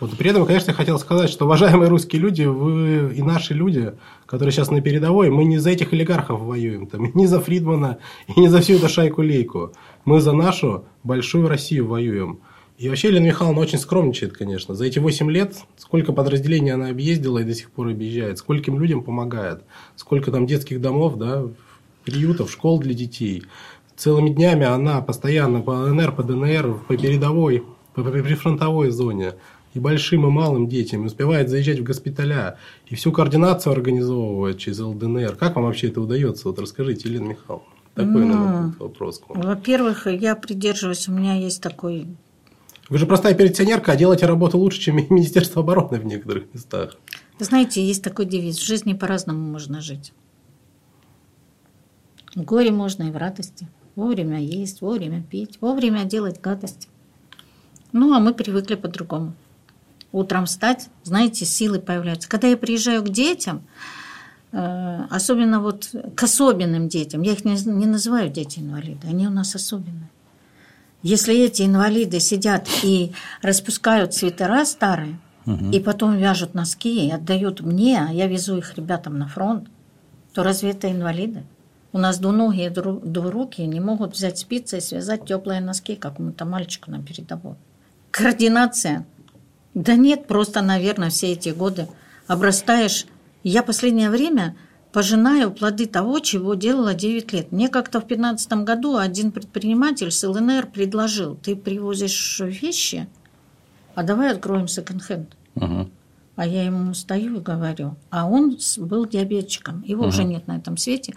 Вот, 0.00 0.16
при 0.16 0.30
этом, 0.30 0.46
конечно, 0.46 0.70
я 0.70 0.76
хотел 0.76 0.98
сказать, 0.98 1.30
что, 1.30 1.46
уважаемые 1.46 1.88
русские 1.88 2.20
люди, 2.20 2.42
вы 2.42 3.14
и 3.14 3.22
наши 3.22 3.54
люди, 3.54 3.94
которые 4.26 4.52
сейчас 4.52 4.70
на 4.70 4.82
передовой, 4.82 5.30
мы 5.30 5.44
не 5.44 5.58
за 5.58 5.70
этих 5.70 5.92
олигархов 5.92 6.40
воюем, 6.40 6.86
там, 6.86 7.10
не 7.14 7.26
за 7.26 7.40
Фридмана 7.40 7.98
и 8.28 8.38
не 8.38 8.48
за 8.48 8.60
всю 8.60 8.74
эту 8.74 8.88
шайку-лейку. 8.88 9.72
Мы 10.04 10.20
за 10.20 10.32
нашу 10.32 10.84
большую 11.04 11.48
Россию 11.48 11.86
воюем. 11.86 12.40
И 12.80 12.88
вообще 12.88 13.08
Елена 13.08 13.26
Михайловна 13.26 13.60
очень 13.60 13.78
скромничает, 13.78 14.32
конечно. 14.32 14.74
За 14.74 14.86
эти 14.86 14.98
8 14.98 15.30
лет 15.30 15.54
сколько 15.76 16.14
подразделений 16.14 16.72
она 16.72 16.88
объездила 16.88 17.40
и 17.40 17.44
до 17.44 17.52
сих 17.52 17.70
пор 17.70 17.88
объезжает, 17.88 18.38
скольким 18.38 18.80
людям 18.80 19.02
помогает, 19.02 19.64
сколько 19.96 20.32
там 20.32 20.46
детских 20.46 20.80
домов, 20.80 21.18
да, 21.18 21.44
приютов, 22.06 22.50
школ 22.50 22.80
для 22.80 22.94
детей. 22.94 23.42
Целыми 23.96 24.30
днями 24.30 24.64
она 24.64 25.02
постоянно 25.02 25.60
по 25.60 25.72
ЛНР, 25.72 26.12
по 26.12 26.22
ДНР, 26.22 26.80
по 26.88 26.96
передовой, 26.96 27.64
по 27.92 28.02
прифронтовой 28.02 28.88
зоне 28.88 29.34
и 29.74 29.78
большим, 29.78 30.26
и 30.26 30.30
малым 30.30 30.66
детям, 30.66 31.02
и 31.02 31.06
успевает 31.08 31.50
заезжать 31.50 31.80
в 31.80 31.84
госпиталя, 31.84 32.56
и 32.86 32.94
всю 32.94 33.12
координацию 33.12 33.74
организовывает 33.74 34.56
через 34.56 34.80
ЛДНР. 34.80 35.36
Как 35.36 35.56
вам 35.56 35.66
вообще 35.66 35.88
это 35.88 36.00
удается? 36.00 36.48
Вот 36.48 36.58
расскажите, 36.58 37.10
Елена 37.10 37.26
Михайловна. 37.26 37.68
Такой, 37.94 38.24
ну, 38.24 38.34
наверное, 38.34 38.74
вопрос. 38.78 39.20
Во-первых, 39.28 40.06
я 40.06 40.34
придерживаюсь, 40.34 41.08
у 41.08 41.12
меня 41.12 41.34
есть 41.34 41.62
такой 41.62 42.06
вы 42.90 42.98
же 42.98 43.06
простая 43.06 43.34
пенсионерка, 43.34 43.92
а 43.92 43.96
делаете 43.96 44.26
работу 44.26 44.58
лучше, 44.58 44.80
чем 44.80 44.96
Министерство 45.10 45.62
обороны 45.62 45.98
в 46.00 46.04
некоторых 46.04 46.52
местах. 46.52 46.96
знаете, 47.38 47.82
есть 47.82 48.02
такой 48.02 48.26
девиз. 48.26 48.58
В 48.58 48.66
жизни 48.66 48.92
по-разному 48.92 49.40
можно 49.40 49.80
жить. 49.80 50.12
В 52.34 52.42
горе 52.42 52.72
можно 52.72 53.04
и 53.04 53.10
в 53.10 53.16
радости. 53.16 53.68
Вовремя 53.94 54.40
есть, 54.40 54.80
вовремя 54.82 55.22
пить, 55.22 55.58
вовремя 55.60 56.04
делать 56.04 56.40
гадости. 56.40 56.88
Ну, 57.92 58.12
а 58.12 58.20
мы 58.20 58.34
привыкли 58.34 58.74
по-другому. 58.74 59.34
Утром 60.12 60.46
встать, 60.46 60.88
знаете, 61.04 61.44
силы 61.44 61.78
появляются. 61.78 62.28
Когда 62.28 62.48
я 62.48 62.56
приезжаю 62.56 63.02
к 63.02 63.08
детям, 63.08 63.62
э, 64.52 65.04
особенно 65.10 65.60
вот 65.60 65.90
к 66.16 66.22
особенным 66.22 66.88
детям, 66.88 67.22
я 67.22 67.32
их 67.32 67.44
не, 67.44 67.86
называю 67.86 68.30
дети-инвалиды, 68.30 69.06
они 69.06 69.28
у 69.28 69.30
нас 69.30 69.54
особенные. 69.54 70.10
Если 71.02 71.34
эти 71.38 71.62
инвалиды 71.62 72.20
сидят 72.20 72.68
и 72.82 73.12
распускают 73.42 74.14
свитера 74.14 74.64
старые, 74.64 75.18
угу. 75.46 75.70
и 75.70 75.80
потом 75.80 76.16
вяжут 76.16 76.54
носки 76.54 77.08
и 77.08 77.10
отдают 77.10 77.60
мне, 77.60 78.06
а 78.08 78.12
я 78.12 78.26
везу 78.26 78.58
их 78.58 78.76
ребятам 78.76 79.18
на 79.18 79.26
фронт, 79.26 79.68
то 80.34 80.42
разве 80.42 80.70
это 80.70 80.90
инвалиды? 80.90 81.44
У 81.92 81.98
нас 81.98 82.18
двуногие 82.18 82.70
двуруки 82.70 83.62
не 83.62 83.80
могут 83.80 84.14
взять 84.14 84.38
спицы 84.38 84.78
и 84.78 84.80
связать 84.80 85.24
теплые 85.24 85.60
носки 85.60 85.96
какому-то 85.96 86.44
мальчику 86.44 86.90
на 86.90 87.02
передовой. 87.02 87.56
Координация. 88.12 89.06
Да 89.74 89.96
нет, 89.96 90.26
просто, 90.26 90.62
наверное, 90.62 91.10
все 91.10 91.32
эти 91.32 91.48
годы 91.48 91.88
обрастаешь. 92.26 93.06
Я 93.42 93.62
последнее 93.62 94.10
время 94.10 94.54
пожинаю 94.92 95.52
плоды 95.52 95.86
того, 95.86 96.18
чего 96.18 96.54
делала 96.54 96.94
9 96.94 97.32
лет. 97.32 97.52
Мне 97.52 97.68
как-то 97.68 98.00
в 98.00 98.06
2015 98.06 98.52
году 98.64 98.96
один 98.96 99.30
предприниматель 99.32 100.10
с 100.10 100.26
ЛНР 100.26 100.66
предложил, 100.66 101.36
ты 101.36 101.56
привозишь 101.56 102.40
вещи, 102.40 103.08
а 103.94 104.02
давай 104.02 104.32
откроем 104.32 104.68
секонд-хенд. 104.68 105.36
Угу. 105.56 105.90
А 106.36 106.46
я 106.46 106.64
ему 106.64 106.94
стою 106.94 107.36
и 107.36 107.40
говорю, 107.40 107.96
а 108.10 108.26
он 108.26 108.56
был 108.78 109.06
диабетчиком, 109.06 109.82
его 109.82 110.02
угу. 110.02 110.08
уже 110.08 110.24
нет 110.24 110.46
на 110.46 110.56
этом 110.56 110.76
свете. 110.76 111.14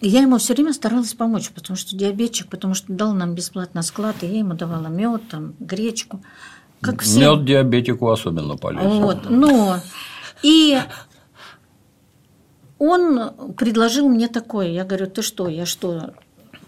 И 0.00 0.08
я 0.08 0.22
ему 0.22 0.38
все 0.38 0.54
время 0.54 0.72
старалась 0.72 1.12
помочь, 1.12 1.50
потому 1.50 1.76
что 1.76 1.94
диабетчик, 1.94 2.48
потому 2.48 2.74
что 2.74 2.92
дал 2.92 3.12
нам 3.12 3.34
бесплатно 3.34 3.82
склад, 3.82 4.22
и 4.22 4.26
я 4.26 4.38
ему 4.38 4.54
давала 4.54 4.86
мед, 4.86 5.28
там, 5.28 5.54
гречку. 5.58 6.22
Как 6.80 7.02
все. 7.02 7.20
Мед 7.20 7.44
диабетику 7.44 8.08
особенно 8.08 8.56
полезен. 8.56 9.02
Вот, 9.02 9.28
но 9.28 9.76
и 10.42 10.80
он 12.80 13.54
предложил 13.54 14.08
мне 14.08 14.26
такое. 14.26 14.68
Я 14.68 14.84
говорю, 14.84 15.06
ты 15.06 15.20
что, 15.22 15.48
я 15.48 15.66
что, 15.66 16.14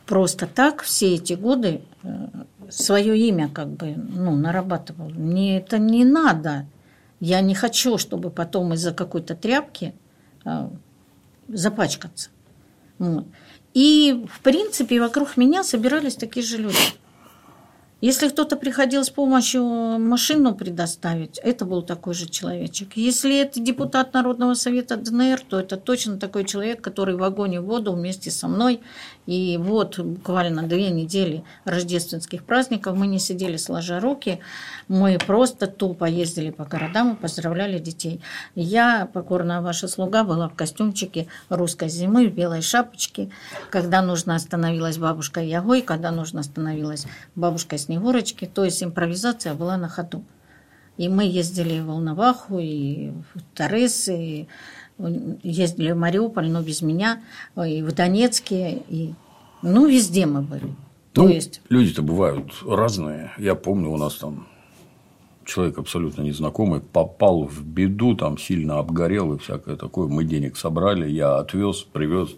просто 0.07 0.46
так 0.46 0.83
все 0.83 1.14
эти 1.14 1.33
годы 1.33 1.81
э, 2.03 2.29
свое 2.68 3.18
имя 3.18 3.48
как 3.48 3.68
бы 3.68 3.94
ну, 3.96 4.37
нарабатывал. 4.37 5.09
Мне 5.09 5.57
это 5.57 5.79
не 5.79 6.05
надо. 6.05 6.66
Я 7.18 7.40
не 7.40 7.55
хочу, 7.55 7.96
чтобы 7.96 8.29
потом 8.29 8.75
из-за 8.75 8.92
какой-то 8.92 9.35
тряпки 9.35 9.94
э, 10.44 10.68
запачкаться. 11.48 12.29
Вот. 12.98 13.25
И, 13.72 14.27
в 14.31 14.40
принципе, 14.40 15.01
вокруг 15.01 15.38
меня 15.38 15.64
собирались 15.64 16.16
такие 16.16 16.44
же 16.44 16.59
люди. 16.59 16.77
Если 18.02 18.28
кто-то 18.28 18.56
приходил 18.56 19.04
с 19.04 19.10
помощью 19.10 19.62
машину 19.62 20.56
предоставить, 20.56 21.38
это 21.38 21.64
был 21.64 21.82
такой 21.82 22.14
же 22.14 22.28
человечек. 22.28 22.96
Если 22.96 23.38
это 23.38 23.60
депутат 23.60 24.12
Народного 24.12 24.54
совета 24.54 24.96
ДНР, 24.96 25.40
то 25.48 25.60
это 25.60 25.76
точно 25.76 26.18
такой 26.18 26.44
человек, 26.44 26.80
который 26.80 27.14
в 27.14 27.18
вагоне 27.18 27.60
воду 27.60 27.92
вместе 27.92 28.32
со 28.32 28.48
мной. 28.48 28.80
И 29.26 29.56
вот 29.56 29.98
буквально 30.00 30.64
две 30.64 30.90
недели 30.90 31.44
рождественских 31.64 32.44
праздников 32.44 32.96
мы 32.96 33.06
не 33.06 33.20
сидели 33.20 33.56
сложа 33.56 34.00
руки, 34.00 34.40
мы 34.88 35.18
просто 35.18 35.68
тупо 35.68 36.06
ездили 36.06 36.50
по 36.50 36.64
городам 36.64 37.14
и 37.14 37.16
поздравляли 37.16 37.78
детей. 37.78 38.20
Я, 38.56 39.08
покорная 39.12 39.61
ваша 39.61 39.87
слуга, 39.87 40.24
была 40.24 40.48
в 40.48 40.54
костюмчике 40.54 41.28
русской 41.48 41.88
зимы, 41.88 42.28
в 42.28 42.35
белой 42.35 42.62
шапочке. 42.62 43.30
Когда 43.70 44.02
нужно 44.02 44.35
остановилась 44.35 44.98
бабушка 44.98 45.40
Ягой, 45.40 45.82
когда 45.82 46.11
нужно 46.11 46.40
остановилась 46.40 47.06
бабушка 47.37 47.78
Снегурочки, 47.78 48.46
то 48.52 48.64
есть 48.64 48.82
импровизация 48.82 49.54
была 49.54 49.76
на 49.76 49.88
ходу. 49.88 50.24
И 50.98 51.08
мы 51.08 51.24
ездили 51.24 51.80
в 51.80 51.87
Волноваху, 51.87 52.58
и 52.58 53.11
в 53.35 53.42
Торрес, 53.54 54.08
и 54.08 54.46
ездили 54.98 55.92
в 55.92 55.96
Мариуполь, 55.96 56.48
но 56.48 56.62
без 56.62 56.83
меня, 56.83 57.22
и 57.57 57.83
в 57.83 57.92
Донецке, 57.94 58.83
и 58.88 59.14
ну, 59.62 59.87
везде 59.87 60.26
мы 60.26 60.42
были. 60.42 60.64
Ну, 60.64 60.74
То 61.12 61.28
есть... 61.28 61.61
Люди-то 61.68 62.02
бывают 62.02 62.52
разные. 62.66 63.33
Я 63.38 63.55
помню, 63.55 63.90
у 63.90 63.96
нас 63.96 64.16
там 64.16 64.46
человек 65.44 65.78
абсолютно 65.78 66.22
незнакомый 66.22 66.81
попал 66.81 67.44
в 67.44 67.64
беду, 67.64 68.14
там 68.16 68.38
сильно 68.38 68.78
обгорел 68.78 69.35
и 69.35 69.38
всякое 69.38 69.76
такое. 69.76 70.09
Мы 70.09 70.24
денег 70.24 70.57
собрали, 70.57 71.09
я 71.09 71.38
отвез, 71.38 71.83
привез 71.83 72.31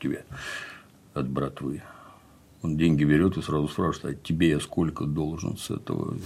тебе 0.00 0.24
от 1.14 1.28
братвы. 1.28 1.82
Он 2.62 2.76
деньги 2.76 3.02
берет 3.02 3.36
и 3.36 3.42
сразу 3.42 3.66
спрашивает, 3.66 4.18
а 4.18 4.26
тебе 4.26 4.50
я 4.50 4.60
сколько 4.60 5.04
должен 5.04 5.56
с 5.56 5.70
этого? 5.70 6.16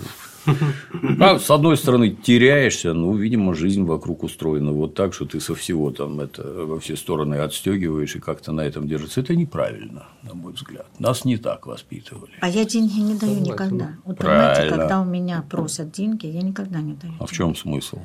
А, 1.18 1.38
с 1.38 1.50
одной 1.50 1.78
стороны, 1.78 2.10
теряешься, 2.10 2.92
ну, 2.92 3.16
видимо, 3.16 3.54
жизнь 3.54 3.84
вокруг 3.84 4.22
устроена 4.22 4.70
вот 4.70 4.94
так, 4.94 5.14
что 5.14 5.24
ты 5.24 5.40
со 5.40 5.54
всего 5.54 5.90
там 5.90 6.20
это 6.20 6.42
во 6.42 6.78
все 6.78 6.94
стороны 6.96 7.36
отстегиваешь 7.36 8.14
и 8.16 8.20
как-то 8.20 8.52
на 8.52 8.60
этом 8.60 8.86
держится. 8.86 9.20
Это 9.20 9.34
неправильно, 9.34 10.06
на 10.22 10.34
мой 10.34 10.52
взгляд. 10.52 10.86
Нас 10.98 11.24
не 11.24 11.38
так 11.38 11.66
воспитывали. 11.66 12.32
А 12.40 12.48
я 12.50 12.66
деньги 12.66 13.00
не 13.00 13.16
даю 13.16 13.40
никогда. 13.40 13.96
Вот 14.04 14.18
понимаете, 14.18 14.68
когда 14.68 15.00
у 15.00 15.04
меня 15.04 15.42
просят 15.48 15.90
деньги, 15.90 16.26
я 16.26 16.42
никогда 16.42 16.80
не 16.80 16.92
даю. 16.92 17.14
А 17.18 17.26
в 17.26 17.32
чем 17.32 17.56
смысл? 17.56 18.00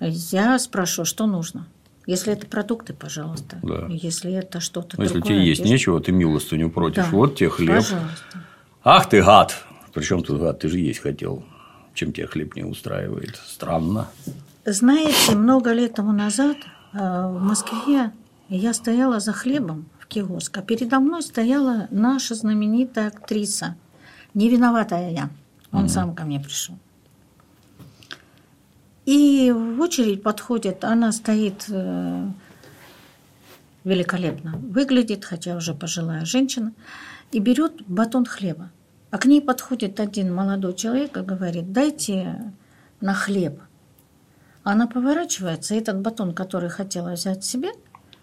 Я 0.00 0.58
спрашиваю, 0.58 1.06
что 1.06 1.26
нужно. 1.26 1.68
Если 2.06 2.32
это 2.32 2.46
продукты, 2.46 2.94
пожалуйста. 2.94 3.58
Да. 3.62 3.86
Если 3.88 4.32
это 4.32 4.60
что-то 4.60 5.00
Если 5.00 5.14
другое. 5.14 5.34
тебе 5.34 5.46
есть 5.46 5.60
если... 5.60 5.72
нечего, 5.72 6.00
ты 6.00 6.12
милостыню 6.12 6.70
против. 6.70 7.04
Да. 7.04 7.10
Вот 7.10 7.36
тебе 7.36 7.50
хлеб. 7.50 7.76
Пожалуйста. 7.76 8.38
Ах 8.84 9.08
ты 9.08 9.22
гад! 9.22 9.54
Причем 9.94 10.22
тут 10.22 10.40
гад? 10.40 10.58
Ты 10.58 10.68
же 10.68 10.78
есть 10.78 11.00
хотел. 11.00 11.44
Чем 11.94 12.12
тебе 12.12 12.26
хлеб 12.26 12.56
не 12.56 12.64
устраивает? 12.64 13.36
Странно. 13.46 14.08
Знаете, 14.64 15.36
много 15.36 15.72
лет 15.72 15.94
тому 15.94 16.12
назад 16.12 16.56
э, 16.92 16.98
в 16.98 17.40
Москве 17.40 18.10
я 18.48 18.74
стояла 18.74 19.20
за 19.20 19.32
хлебом 19.32 19.86
в 19.98 20.06
киоск, 20.06 20.56
а 20.58 20.62
передо 20.62 20.98
мной 21.00 21.22
стояла 21.22 21.88
наша 21.90 22.34
знаменитая 22.34 23.08
актриса. 23.08 23.76
Не 24.34 24.48
виноватая 24.48 25.10
я. 25.10 25.30
Он 25.72 25.84
угу. 25.84 25.88
сам 25.88 26.14
ко 26.14 26.24
мне 26.24 26.40
пришел. 26.40 26.76
И 29.04 29.50
в 29.50 29.80
очередь 29.80 30.22
подходит, 30.22 30.84
она 30.84 31.10
стоит 31.10 31.64
э, 31.68 32.28
великолепно, 33.84 34.56
выглядит, 34.58 35.24
хотя 35.24 35.56
уже 35.56 35.74
пожилая 35.74 36.24
женщина, 36.24 36.72
и 37.32 37.40
берет 37.40 37.82
батон 37.86 38.24
хлеба. 38.24 38.70
А 39.10 39.18
к 39.18 39.26
ней 39.26 39.42
подходит 39.42 40.00
один 40.00 40.32
молодой 40.32 40.74
человек 40.74 41.16
и 41.16 41.20
говорит, 41.20 41.72
дайте 41.72 42.52
на 43.00 43.14
хлеб. 43.14 43.60
Она 44.62 44.86
поворачивается, 44.86 45.74
и 45.74 45.78
этот 45.78 46.00
батон, 46.00 46.32
который 46.32 46.70
хотела 46.70 47.12
взять 47.12 47.44
себе, 47.44 47.72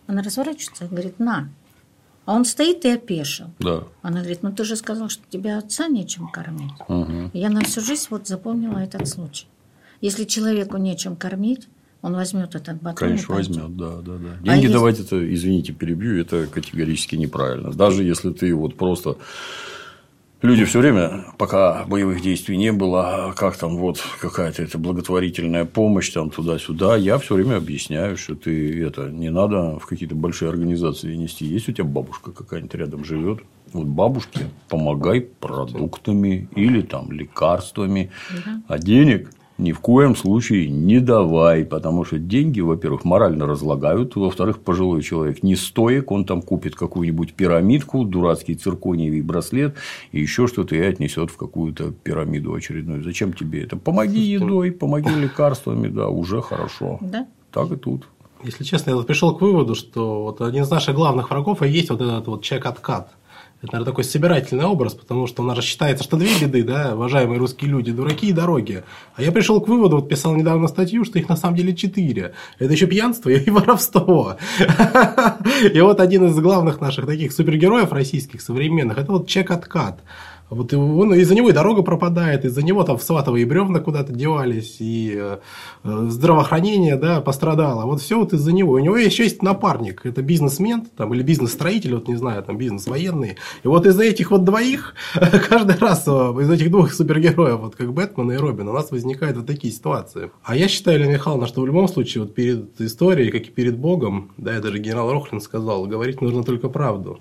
она 0.07 0.23
разворачивается 0.23 0.85
и 0.85 0.87
говорит, 0.87 1.19
на. 1.19 1.49
А 2.25 2.33
он 2.33 2.45
стоит 2.45 2.85
и 2.85 2.89
опешил. 2.89 3.47
Да. 3.59 3.83
Она 4.01 4.19
говорит, 4.19 4.43
ну 4.43 4.51
ты 4.51 4.63
же 4.63 4.75
сказал, 4.75 5.09
что 5.09 5.23
тебя 5.29 5.57
отца 5.57 5.87
нечем 5.87 6.29
кормить. 6.29 6.73
Угу. 6.87 7.31
я 7.33 7.49
на 7.49 7.61
всю 7.61 7.81
жизнь 7.81 8.07
вот 8.09 8.27
запомнила 8.27 8.77
этот 8.77 9.07
случай. 9.07 9.47
Если 10.01 10.23
человеку 10.25 10.77
нечем 10.77 11.15
кормить, 11.15 11.67
он 12.01 12.13
возьмет 12.13 12.55
этот 12.55 12.81
батон. 12.81 13.09
Конечно, 13.09 13.35
возьмет, 13.35 13.75
да, 13.75 13.97
да, 13.97 14.13
да. 14.17 14.29
А 14.41 14.43
Деньги 14.43 14.67
а 14.67 14.71
давать 14.71 14.99
если... 14.99 15.17
это, 15.17 15.33
извините, 15.33 15.73
перебью, 15.73 16.19
это 16.19 16.47
категорически 16.47 17.15
неправильно. 17.15 17.71
Даже 17.71 18.03
если 18.03 18.31
ты 18.31 18.55
вот 18.55 18.75
просто 18.75 19.17
Люди 20.41 20.63
все 20.63 20.79
время, 20.79 21.25
пока 21.37 21.83
боевых 21.83 22.21
действий 22.21 22.55
не 22.55 22.71
было, 22.71 23.33
как 23.35 23.57
там 23.57 23.75
вот 23.75 24.01
какая-то 24.21 24.63
это 24.63 24.77
благотворительная 24.77 25.65
помощь 25.65 26.11
там 26.11 26.29
туда-сюда, 26.29 26.95
я 26.95 27.17
все 27.17 27.35
время 27.35 27.57
объясняю, 27.57 28.15
что 28.15 28.35
ты 28.35 28.81
это 28.85 29.09
не 29.09 29.31
надо 29.31 29.77
в 29.79 29.85
какие-то 29.85 30.15
большие 30.15 30.47
организации 30.47 31.13
нести. 31.13 31.45
Есть 31.45 31.67
у 31.67 31.73
тебя 31.73 31.83
бабушка 31.83 32.31
какая-нибудь 32.31 32.73
рядом 32.75 33.03
живет, 33.03 33.41
вот 33.73 33.87
бабушке 33.87 34.49
помогай 34.69 35.19
продуктами 35.19 36.47
или 36.55 36.83
там 36.83 37.11
лекарствами, 37.11 38.09
а 38.69 38.79
денег 38.79 39.31
ни 39.59 39.71
в 39.73 39.79
коем 39.79 40.15
случае 40.15 40.69
не 40.69 40.99
давай, 40.99 41.65
потому 41.65 42.05
что 42.05 42.17
деньги, 42.17 42.61
во-первых, 42.61 43.03
морально 43.03 43.45
разлагают, 43.45 44.15
во-вторых, 44.15 44.59
пожилой 44.59 45.03
человек 45.03 45.43
не 45.43 45.55
стоек, 45.55 46.11
он 46.11 46.25
там 46.25 46.41
купит 46.41 46.75
какую-нибудь 46.75 47.33
пирамидку, 47.33 48.05
дурацкий 48.05 48.55
циркониевый 48.55 49.21
браслет 49.21 49.75
и 50.11 50.21
еще 50.21 50.47
что-то 50.47 50.75
и 50.75 50.79
отнесет 50.79 51.29
в 51.29 51.37
какую-то 51.37 51.91
пирамиду 51.91 52.53
очередную. 52.53 53.03
Зачем 53.03 53.33
тебе 53.33 53.63
это? 53.63 53.75
Помоги 53.75 54.19
едой, 54.19 54.71
помоги 54.71 55.13
лекарствами, 55.13 55.89
да, 55.89 56.07
уже 56.07 56.41
хорошо. 56.41 56.97
Да. 57.01 57.27
Так 57.51 57.71
и 57.71 57.75
тут. 57.75 58.07
Если 58.43 58.63
честно, 58.63 58.91
я 58.91 59.01
пришел 59.01 59.35
к 59.35 59.41
выводу, 59.41 59.75
что 59.75 60.23
вот 60.23 60.41
один 60.41 60.63
из 60.63 60.69
наших 60.69 60.95
главных 60.95 61.29
врагов 61.29 61.61
и 61.61 61.67
есть 61.67 61.89
вот 61.89 61.99
этот 61.99 62.27
вот 62.27 62.43
чек-откат. 62.43 63.11
Это, 63.61 63.73
наверное, 63.73 63.91
такой 63.91 64.03
собирательный 64.05 64.63
образ, 64.63 64.93
потому 64.93 65.27
что 65.27 65.43
у 65.43 65.45
нас 65.45 65.57
же 65.57 65.63
считается, 65.63 66.05
что 66.05 66.15
две 66.15 66.29
беды, 66.39 66.63
да, 66.63 66.93
уважаемые 66.95 67.37
русские 67.37 67.69
люди, 67.69 67.91
дураки 67.91 68.27
и 68.27 68.31
дороги. 68.31 68.85
А 69.15 69.21
я 69.21 69.33
пришел 69.33 69.59
к 69.59 69.67
выводу, 69.67 69.97
вот 69.97 70.07
писал 70.07 70.33
недавно 70.33 70.69
статью, 70.69 71.03
что 71.03 71.19
их 71.19 71.27
на 71.27 71.35
самом 71.35 71.57
деле 71.57 71.75
четыре. 71.75 72.33
Это 72.57 72.71
еще 72.71 72.87
пьянство 72.87 73.29
и 73.29 73.49
воровство. 73.49 74.37
И 75.73 75.81
вот 75.81 75.99
один 75.99 76.27
из 76.27 76.39
главных 76.39 76.79
наших 76.79 77.05
таких 77.05 77.33
супергероев 77.33 77.91
российских 77.91 78.41
современных, 78.41 78.97
это 78.97 79.11
вот 79.11 79.27
чек-откат. 79.27 80.01
Вот 80.49 80.73
он, 80.73 81.13
из-за 81.13 81.35
него 81.35 81.49
и 81.49 81.53
дорога 81.53 81.83
пропадает, 81.83 82.43
из-за 82.43 82.63
него 82.63 82.83
там 82.83 82.99
сватовые 82.99 83.45
бревна 83.45 83.79
куда-то 83.79 84.13
девались, 84.13 84.77
и 84.79 85.15
э, 85.15 85.37
здравоохранение 85.83 86.95
да, 86.95 87.21
пострадало. 87.21 87.85
Вот 87.85 88.01
все 88.01 88.17
вот 88.17 88.33
из-за 88.33 88.51
него. 88.51 88.73
У 88.73 88.79
него 88.79 88.97
еще 88.97 89.23
есть 89.23 89.43
напарник, 89.43 90.05
это 90.05 90.21
бизнесмен 90.21 90.87
там, 90.97 91.13
или 91.13 91.21
бизнес-строитель, 91.21 91.95
вот 91.95 92.07
не 92.07 92.15
знаю, 92.15 92.43
там 92.43 92.57
бизнес 92.57 92.87
военный. 92.87 93.37
И 93.63 93.67
вот 93.67 93.85
из-за 93.85 94.03
этих 94.03 94.31
вот 94.31 94.43
двоих, 94.43 94.95
каждый 95.49 95.77
раз 95.77 96.03
э, 96.07 96.11
из 96.11 96.49
этих 96.49 96.71
двух 96.71 96.93
супергероев, 96.93 97.59
вот 97.59 97.75
как 97.75 97.93
Бэтмен 97.93 98.31
и 98.31 98.37
Робин, 98.37 98.67
у 98.69 98.73
нас 98.73 98.89
возникают 98.89 99.37
вот 99.37 99.45
такие 99.45 99.71
ситуации. 99.71 100.31
А 100.43 100.55
я 100.55 100.67
считаю, 100.67 100.97
Елена 100.97 101.13
Михайловна, 101.13 101.47
что 101.47 101.61
в 101.61 101.67
любом 101.67 101.87
случае 101.87 102.23
вот 102.23 102.33
перед 102.33 102.79
историей, 102.81 103.29
как 103.29 103.43
и 103.43 103.51
перед 103.51 103.77
Богом, 103.77 104.31
да, 104.37 104.53
это 104.53 104.71
же 104.71 104.79
генерал 104.79 105.11
Рохлин 105.11 105.41
сказал, 105.41 105.85
говорить 105.85 106.21
нужно 106.21 106.43
только 106.43 106.69
правду. 106.69 107.19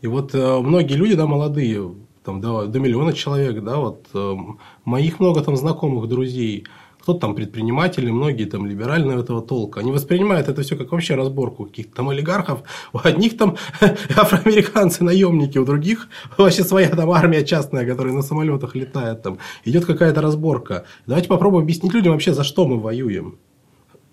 И 0.00 0.06
вот 0.06 0.34
э, 0.34 0.58
многие 0.60 0.94
люди, 0.94 1.14
да, 1.14 1.26
молодые, 1.26 1.94
там, 2.24 2.40
до, 2.40 2.66
до 2.66 2.78
миллиона 2.80 3.12
человек, 3.12 3.62
да, 3.62 3.76
вот 3.76 4.06
э, 4.14 4.36
моих 4.84 5.20
много 5.20 5.42
там 5.42 5.56
знакомых, 5.56 6.08
друзей, 6.08 6.66
кто-то 7.06 7.20
там 7.20 7.36
предприниматели, 7.36 8.10
многие 8.10 8.46
там 8.46 8.66
либеральные 8.66 9.20
этого 9.20 9.40
толка. 9.40 9.78
Они 9.78 9.92
воспринимают 9.92 10.48
это 10.48 10.62
все 10.62 10.74
как 10.74 10.90
вообще 10.90 11.14
разборку 11.14 11.66
каких-то 11.66 11.94
там 11.94 12.08
олигархов. 12.08 12.64
У 12.92 12.98
одних 12.98 13.36
там 13.36 13.56
афроамериканцы, 14.16 15.04
наемники, 15.04 15.56
у 15.56 15.64
других 15.64 16.08
вообще 16.36 16.64
своя 16.64 16.88
там 16.88 17.08
армия 17.12 17.44
частная, 17.44 17.86
которая 17.86 18.12
на 18.12 18.22
самолетах 18.22 18.74
летает 18.74 19.22
там. 19.22 19.38
Идет 19.64 19.84
какая-то 19.84 20.20
разборка. 20.20 20.84
Давайте 21.06 21.28
попробуем 21.28 21.62
объяснить 21.62 21.94
людям 21.94 22.12
вообще, 22.12 22.34
за 22.34 22.42
что 22.42 22.66
мы 22.66 22.80
воюем. 22.80 23.38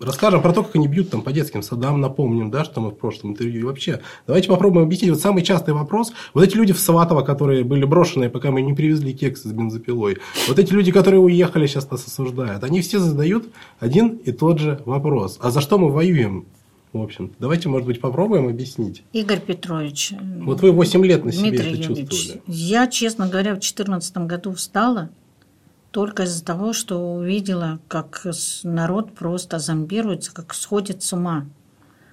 Расскажем 0.00 0.42
про 0.42 0.52
то, 0.52 0.62
как 0.64 0.74
они 0.74 0.88
бьют 0.88 1.10
там 1.10 1.22
по 1.22 1.32
детским 1.32 1.62
садам, 1.62 2.00
напомним, 2.00 2.50
да, 2.50 2.64
что 2.64 2.80
мы 2.80 2.90
в 2.90 2.94
прошлом 2.94 3.30
интервью. 3.30 3.60
И 3.60 3.62
вообще, 3.62 4.00
давайте 4.26 4.48
попробуем 4.48 4.86
объяснить. 4.86 5.10
Вот 5.10 5.20
самый 5.20 5.42
частый 5.42 5.72
вопрос. 5.72 6.12
Вот 6.34 6.42
эти 6.42 6.56
люди 6.56 6.72
в 6.72 6.80
Саватово, 6.80 7.22
которые 7.22 7.62
были 7.62 7.84
брошенные, 7.84 8.28
пока 8.28 8.50
мы 8.50 8.62
не 8.62 8.72
привезли 8.74 9.12
кекс 9.12 9.42
с 9.42 9.52
бензопилой. 9.52 10.18
Вот 10.48 10.58
эти 10.58 10.72
люди, 10.72 10.90
которые 10.90 11.20
уехали, 11.20 11.66
сейчас 11.66 11.90
нас 11.90 12.06
осуждают. 12.06 12.64
Они 12.64 12.80
все 12.80 12.98
задают 12.98 13.46
один 13.78 14.08
и 14.24 14.32
тот 14.32 14.58
же 14.58 14.82
вопрос. 14.84 15.38
А 15.40 15.50
за 15.50 15.60
что 15.60 15.78
мы 15.78 15.90
воюем? 15.90 16.46
В 16.92 17.02
общем, 17.02 17.32
давайте, 17.40 17.68
может 17.68 17.86
быть, 17.86 18.00
попробуем 18.00 18.46
объяснить. 18.46 19.02
Игорь 19.12 19.40
Петрович. 19.40 20.12
Вот 20.42 20.60
вы 20.60 20.70
8 20.70 21.04
лет 21.04 21.24
на 21.24 21.32
себе 21.32 21.50
Дмитрий 21.50 21.72
это 21.72 21.82
Юрьевич, 21.82 22.10
чувствовали. 22.10 22.42
Я, 22.46 22.86
честно 22.86 23.26
говоря, 23.26 23.50
в 23.50 23.58
2014 23.58 24.16
году 24.18 24.52
встала 24.54 25.10
только 25.94 26.24
из-за 26.24 26.44
того, 26.44 26.72
что 26.72 27.14
увидела, 27.14 27.78
как 27.86 28.26
народ 28.64 29.14
просто 29.14 29.60
зомбируется, 29.60 30.34
как 30.34 30.52
сходит 30.52 31.04
с 31.04 31.12
ума. 31.12 31.46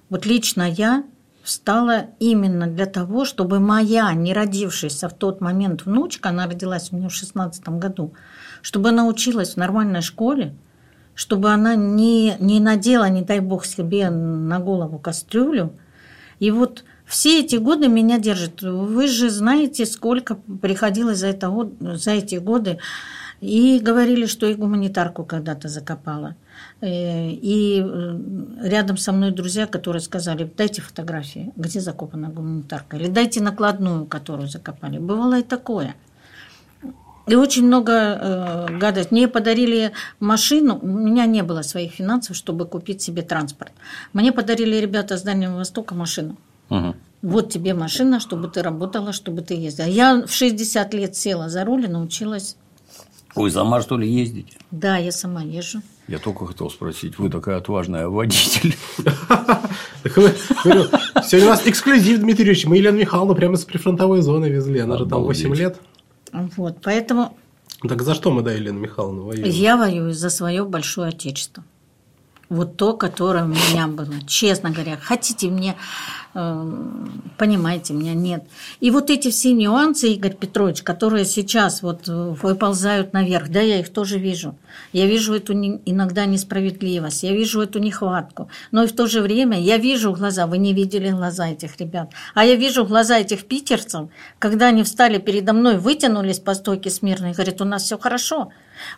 Вот 0.08 0.28
лично 0.28 0.70
я 0.70 1.04
встала 1.42 2.06
именно 2.20 2.68
для 2.68 2.86
того, 2.86 3.26
чтобы 3.26 3.60
моя, 3.60 4.14
не 4.14 4.36
родившаяся 4.36 5.10
в 5.10 5.14
тот 5.14 5.42
момент 5.42 5.88
внучка, 5.88 6.30
она 6.30 6.46
родилась 6.46 6.90
у 6.92 6.98
меня 6.98 7.10
в 7.10 7.14
16 7.14 7.70
году, 7.70 8.14
чтобы 8.62 8.90
она 8.90 9.08
училась 9.08 9.56
в 9.56 9.58
нормальной 9.58 10.04
школе, 10.04 10.54
чтобы 11.16 11.50
она 11.50 11.74
не, 11.74 12.36
не 12.40 12.60
надела, 12.60 13.10
не 13.10 13.24
дай 13.24 13.40
бог 13.40 13.66
себе, 13.66 14.12
на 14.12 14.60
голову 14.60 15.00
кастрюлю. 15.00 15.74
И 16.38 16.52
вот 16.52 16.84
все 17.08 17.40
эти 17.40 17.56
годы 17.56 17.88
меня 17.88 18.20
держат. 18.20 18.62
Вы 18.62 19.08
же 19.08 19.32
знаете, 19.32 19.88
сколько 19.88 20.36
приходилось 20.36 21.18
за, 21.18 21.30
это, 21.30 21.52
за 21.80 22.12
эти 22.12 22.36
годы. 22.36 22.78
И 23.42 23.80
говорили, 23.80 24.28
что 24.28 24.46
и 24.46 24.54
гуманитарку 24.54 25.24
когда-то 25.24 25.68
закопала. 25.68 26.36
Э, 26.80 27.30
И 27.32 27.82
э, 27.84 28.20
рядом 28.62 28.98
со 28.98 29.12
мной 29.12 29.32
друзья, 29.32 29.66
которые 29.66 30.02
сказали, 30.02 30.50
дайте 30.58 30.82
фотографии, 30.82 31.52
где 31.56 31.80
закопана 31.80 32.30
гуманитарка, 32.30 32.98
или 32.98 33.08
дайте 33.08 33.42
накладную, 33.42 34.06
которую 34.06 34.48
закопали. 34.48 35.00
Бывало 35.00 35.40
и 35.40 35.44
такое. 35.44 35.96
И 37.28 37.36
очень 37.36 37.66
много 37.66 37.92
э, 37.94 38.78
гадость. 38.80 39.12
Мне 39.12 39.28
подарили 39.28 39.92
машину, 40.20 40.80
у 40.82 40.88
меня 40.88 41.26
не 41.26 41.42
было 41.42 41.64
своих 41.64 41.94
финансов, 41.94 42.36
чтобы 42.36 42.68
купить 42.68 43.02
себе 43.02 43.24
транспорт. 43.24 43.72
Мне 44.14 44.32
подарили 44.32 44.76
ребята 44.76 45.18
с 45.18 45.24
Дальнего 45.24 45.56
Востока 45.56 45.96
машину. 45.96 46.38
Мгм. 46.70 46.96
Вот 47.22 47.52
тебе 47.52 47.74
машина, 47.74 48.20
чтобы 48.20 48.50
ты 48.50 48.62
работала, 48.62 49.14
чтобы 49.14 49.42
ты 49.42 49.54
ездила. 49.54 49.86
Я 49.86 50.26
в 50.26 50.32
60 50.32 50.94
лет 50.94 51.16
села 51.16 51.50
за 51.50 51.64
руль 51.64 51.86
и 51.86 51.88
научилась. 51.88 52.56
Вы 53.36 53.50
сама, 53.52 53.82
что 53.82 53.98
ли, 53.98 54.08
ездите? 54.10 54.58
Да, 54.72 54.98
я 54.98 55.12
сама 55.12 55.42
езжу. 55.42 55.82
Я 56.08 56.20
только 56.20 56.46
хотел 56.46 56.70
спросить, 56.70 57.18
вы 57.18 57.30
такая 57.30 57.58
отважная 57.58 58.08
водитель. 58.08 58.76
Так 60.04 60.18
вы- 60.18 60.34
говорю, 60.64 60.86
Сегодня 61.24 61.48
у 61.48 61.52
нас 61.52 61.62
эксклюзив, 61.68 62.20
Дмитрий 62.20 62.46
Юрьевич. 62.46 62.66
Мы 62.66 62.78
Елену 62.78 62.98
Михайловну 62.98 63.36
прямо 63.36 63.56
с 63.56 63.66
прифронтовой 63.66 64.22
зоны 64.22 64.48
везли. 64.48 64.80
Она 64.80 64.98
же 64.98 65.06
там 65.06 65.22
8 65.24 65.46
Обалдеть. 65.46 65.60
лет. 65.60 65.80
Вот, 66.58 66.78
поэтому 66.82 67.38
Так 67.88 68.02
за 68.02 68.16
что 68.16 68.32
мы, 68.32 68.42
да, 68.42 68.52
Елену 68.52 68.80
Михайловну 68.80 69.24
воюем? 69.26 69.46
я 69.48 69.78
воюю 69.78 70.14
за 70.14 70.30
свое 70.32 70.66
большое 70.66 71.10
отечество. 71.10 71.64
Вот 72.52 72.76
то, 72.76 72.92
которое 72.92 73.46
у 73.46 73.48
меня 73.48 73.88
было. 73.88 74.14
Честно 74.28 74.72
говоря, 74.72 74.98
хотите 75.02 75.48
мне, 75.48 75.78
э, 76.34 76.74
понимаете, 77.38 77.94
меня 77.94 78.14
нет. 78.14 78.44
И 78.82 78.92
вот 78.92 79.10
эти 79.10 79.32
все 79.32 79.54
нюансы, 79.54 80.10
Игорь 80.10 80.36
Петрович, 80.36 80.84
которые 80.84 81.24
сейчас 81.24 81.82
вот 81.82 82.10
э, 82.10 82.12
выползают 82.12 83.14
наверх, 83.14 83.48
да, 83.48 83.62
я 83.62 83.80
их 83.80 83.88
тоже 83.88 84.20
вижу. 84.20 84.58
Я 84.92 85.06
вижу 85.06 85.34
эту 85.34 85.54
иногда 85.54 86.26
несправедливость, 86.26 87.24
я 87.24 87.32
вижу 87.32 87.62
эту 87.62 87.80
нехватку. 87.80 88.50
Но 88.72 88.84
и 88.84 88.88
в 88.88 88.92
то 88.92 89.08
же 89.08 89.22
время 89.22 89.58
я 89.58 89.78
вижу 89.78 90.12
глаза, 90.12 90.46
вы 90.46 90.58
не 90.58 90.74
видели 90.74 91.10
глаза 91.10 91.48
этих 91.48 91.78
ребят, 91.78 92.12
а 92.34 92.44
я 92.44 92.56
вижу 92.56 92.84
глаза 92.84 93.18
этих 93.18 93.46
питерцев, 93.46 94.10
когда 94.40 94.68
они 94.68 94.84
встали 94.84 95.20
передо 95.20 95.54
мной, 95.54 95.78
вытянулись 95.78 96.40
по 96.40 96.54
стойке 96.54 96.90
смирно 96.90 97.28
и 97.28 97.34
говорят, 97.34 97.62
у 97.62 97.66
нас 97.66 97.84
все 97.84 97.98
хорошо. 97.98 98.52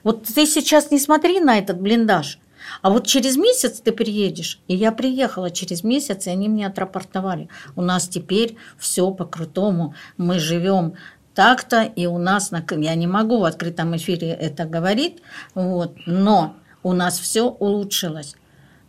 Вот 0.04 0.24
ты 0.24 0.47
сейчас 0.47 0.89
не 0.89 0.97
смотри 0.97 1.39
на 1.39 1.60
этот 1.60 1.80
блиндаж, 1.80 2.39
а 2.82 2.89
вот 2.89 3.07
через 3.07 3.38
месяц 3.38 3.80
ты 3.80 3.91
приедешь. 3.91 4.59
И 4.67 4.76
я 4.76 4.91
приехала 4.91 5.51
через 5.51 5.84
месяц, 5.84 6.28
и 6.28 6.30
они 6.30 6.49
мне 6.49 6.67
отрапортовали. 6.67 7.49
У 7.76 7.82
нас 7.82 8.07
теперь 8.07 8.57
все 8.78 9.11
по-крутому. 9.11 9.95
Мы 10.17 10.39
живем 10.39 10.93
так-то, 11.34 11.84
и 11.84 12.05
у 12.05 12.17
нас, 12.17 12.51
на... 12.51 12.63
я 12.78 12.95
не 12.95 13.07
могу 13.07 13.39
в 13.39 13.45
открытом 13.45 13.95
эфире 13.95 14.30
это 14.30 14.65
говорить, 14.65 15.21
вот, 15.55 15.95
но 16.05 16.55
у 16.84 16.93
нас 16.93 17.19
все 17.19 17.43
улучшилось. 17.43 18.36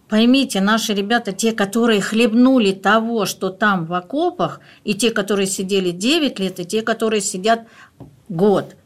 Поймите, 0.09 0.61
наши 0.61 0.93
ребята, 0.93 1.33
те, 1.33 1.53
которые 1.53 2.01
хлебнули 2.01 2.73
того, 2.73 3.25
что 3.25 3.51
там 3.51 3.87
в 3.87 3.95
окопах, 3.95 4.61
и 4.85 4.95
те, 4.95 5.11
которые 5.11 5.47
сидели 5.47 5.91
9 5.91 6.39
лет, 6.39 6.61
и 6.61 6.65
те, 6.65 6.83
которые 6.83 7.23
сидят 7.23 7.67
год, 8.29 8.77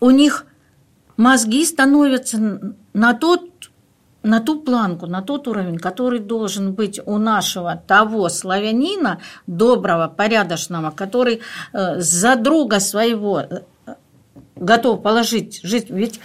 у 0.00 0.10
них 0.10 0.46
мозги 1.16 1.64
становятся 1.64 2.74
на 2.92 3.14
тот 3.14 3.49
на 4.22 4.40
ту 4.40 4.60
планку, 4.60 5.06
на 5.06 5.22
тот 5.22 5.48
уровень, 5.48 5.78
который 5.78 6.18
должен 6.18 6.72
быть 6.72 7.00
у 7.06 7.18
нашего 7.18 7.82
того 7.86 8.28
славянина, 8.28 9.20
доброго, 9.46 10.08
порядочного, 10.08 10.90
который 10.90 11.40
э, 11.72 12.00
за 12.00 12.36
друга 12.36 12.80
своего 12.80 13.40
э, 13.40 13.62
готов 14.56 15.02
положить 15.02 15.60
жизнь. 15.62 15.86
Ведь 15.90 16.20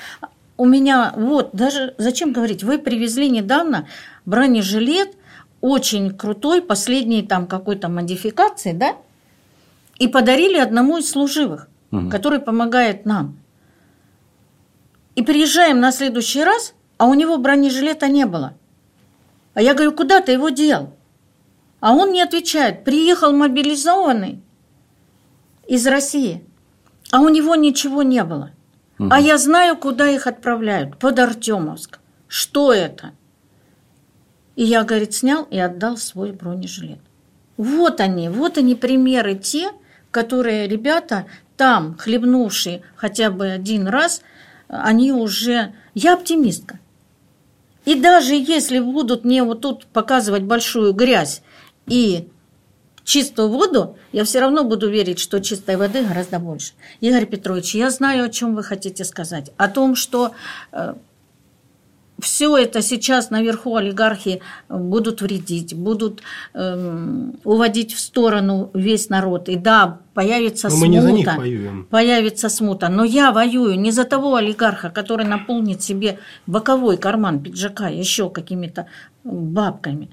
у 0.58 0.66
меня, 0.66 1.14
вот, 1.16 1.50
даже, 1.54 1.96
зачем 1.98 2.34
говорить, 2.34 2.64
вы 2.64 2.80
привезли 2.80 3.30
недавно 3.30 3.88
бронежилет, 4.26 5.16
очень 5.62 6.12
крутой, 6.16 6.62
последней 6.62 7.24
там 7.24 7.48
какой-то 7.48 7.90
модификации, 7.90 8.74
да, 8.74 8.96
и 9.98 10.08
подарили 10.08 10.58
одному 10.58 10.98
из 10.98 11.10
служивых, 11.10 11.68
Мгм. 11.92 12.10
который 12.10 12.40
помогает 12.40 13.06
нам. 13.06 13.38
И 15.16 15.24
приезжаем 15.24 15.80
на 15.80 15.92
следующий 15.92 16.44
раз, 16.44 16.74
а 16.98 17.08
у 17.08 17.14
него 17.14 17.38
бронежилета 17.38 18.08
не 18.08 18.26
было. 18.26 18.54
А 19.54 19.62
я 19.62 19.74
говорю, 19.74 19.94
куда 19.94 20.22
ты 20.22 20.34
его 20.34 20.50
дел? 20.50 20.94
А 21.80 21.94
он 21.94 22.12
не 22.12 22.22
отвечает. 22.22 22.84
Приехал 22.84 23.32
мобилизованный 23.32 24.42
из 25.68 25.86
России, 25.88 26.44
а 27.12 27.22
у 27.22 27.30
него 27.30 27.56
ничего 27.56 28.04
не 28.04 28.24
было. 28.24 28.52
А 28.98 29.20
я 29.20 29.38
знаю, 29.38 29.76
куда 29.78 30.10
их 30.10 30.26
отправляют. 30.26 30.98
Под 30.98 31.20
Артемовск. 31.20 32.00
Что 32.28 32.74
это? 32.74 33.12
И 34.56 34.64
я, 34.64 34.84
говорит, 34.84 35.14
снял 35.14 35.44
и 35.44 35.60
отдал 35.60 35.98
свой 35.98 36.32
бронежилет. 36.32 37.00
Вот 37.58 38.00
они, 38.00 38.30
вот 38.30 38.58
они 38.58 38.76
примеры 38.76 39.36
те, 39.36 39.72
которые 40.12 40.68
ребята 40.68 41.26
там, 41.58 41.98
хлебнувшие 41.98 42.82
хотя 42.96 43.30
бы 43.32 43.50
один 43.50 43.88
раз, 43.88 44.22
они 44.68 45.12
уже... 45.12 45.74
Я 45.94 46.14
оптимистка. 46.14 46.80
И 47.86 47.96
даже 47.96 48.36
если 48.36 48.80
будут 48.80 49.24
мне 49.24 49.44
вот 49.44 49.62
тут 49.62 49.86
показывать 49.86 50.44
большую 50.44 50.94
грязь 50.94 51.42
и 51.88 52.28
чистую 53.04 53.50
воду, 53.50 53.98
я 54.12 54.24
все 54.24 54.40
равно 54.40 54.64
буду 54.64 54.90
верить, 54.90 55.20
что 55.20 55.40
чистой 55.40 55.78
воды 55.78 56.04
гораздо 56.04 56.40
больше. 56.40 56.74
Игорь 57.00 57.28
Петрович, 57.28 57.76
я 57.76 57.90
знаю, 57.92 58.26
о 58.26 58.30
чем 58.30 58.56
вы 58.56 58.64
хотите 58.64 59.06
сказать. 59.06 59.52
О 59.58 59.68
том, 59.68 59.96
что 59.96 60.32
все 62.20 62.58
это 62.58 62.82
сейчас 62.82 63.30
наверху 63.30 63.76
олигархи 63.76 64.42
будут 64.70 65.22
вредить, 65.22 65.74
будут 65.74 66.22
эм, 66.54 67.36
уводить 67.44 67.94
в 67.94 68.00
сторону 68.00 68.70
весь 68.74 69.10
народ. 69.10 69.50
И 69.50 69.56
да, 69.56 70.00
появится 70.14 70.68
Но 70.70 70.76
смута. 70.76 70.86
мы 70.86 70.94
не 70.94 71.02
за 71.02 71.12
них 71.12 71.38
воюем. 71.38 71.88
Появится 71.90 72.50
смута. 72.50 72.90
Но 72.90 73.04
я 73.04 73.32
воюю 73.32 73.80
не 73.80 73.92
за 73.92 74.06
того 74.06 74.36
олигарха, 74.36 74.90
который 74.90 75.26
наполнит 75.26 75.84
себе 75.84 76.20
боковой 76.48 76.98
карман 76.98 77.42
пиджака 77.42 77.90
еще 77.90 78.30
какими-то 78.30 78.88
бабками. 79.24 80.10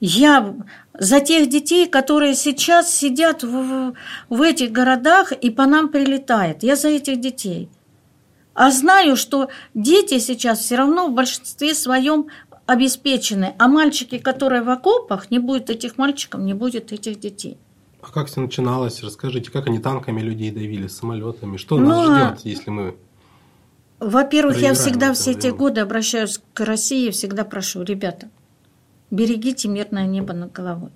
Я 0.00 0.54
за 0.98 1.20
тех 1.20 1.50
детей, 1.50 1.86
которые 1.86 2.34
сейчас 2.34 2.94
сидят 2.94 3.42
в, 3.42 3.92
в 4.28 4.42
этих 4.42 4.72
городах 4.72 5.32
и 5.32 5.50
по 5.50 5.66
нам 5.66 5.88
прилетает. 5.88 6.62
Я 6.62 6.76
за 6.76 6.88
этих 6.88 7.20
детей. 7.20 7.68
А 8.54 8.70
знаю, 8.70 9.16
что 9.16 9.48
дети 9.74 10.18
сейчас 10.18 10.60
все 10.60 10.76
равно 10.76 11.08
в 11.08 11.14
большинстве 11.14 11.74
своем 11.74 12.26
обеспечены, 12.66 13.54
а 13.58 13.68
мальчики, 13.68 14.18
которые 14.18 14.62
в 14.62 14.70
окопах, 14.70 15.30
не 15.30 15.38
будет 15.38 15.70
этих 15.70 15.98
мальчиков, 15.98 16.40
не 16.40 16.54
будет 16.54 16.92
этих 16.92 17.18
детей. 17.18 17.56
А 18.02 18.10
как 18.10 18.28
все 18.28 18.40
начиналось? 18.40 19.02
Расскажите, 19.02 19.50
как 19.50 19.66
они 19.66 19.78
танками 19.78 20.20
людей 20.20 20.50
давили, 20.50 20.86
самолетами? 20.86 21.56
Что 21.56 21.78
Ну, 21.78 21.88
нас 21.88 22.08
а- 22.08 22.36
ждет, 22.36 22.44
если 22.44 22.70
мы 22.70 22.96
Во-первых, 23.98 24.58
я 24.58 24.72
всегда 24.74 25.12
все 25.12 25.32
эти 25.32 25.48
годы 25.48 25.80
обращаюсь 25.82 26.40
к 26.54 26.64
России, 26.64 27.10
всегда 27.10 27.44
прошу, 27.44 27.82
ребята, 27.82 28.30
берегите 29.10 29.68
мирное 29.68 30.06
небо 30.06 30.32
над 30.32 30.52
головой. 30.52 30.90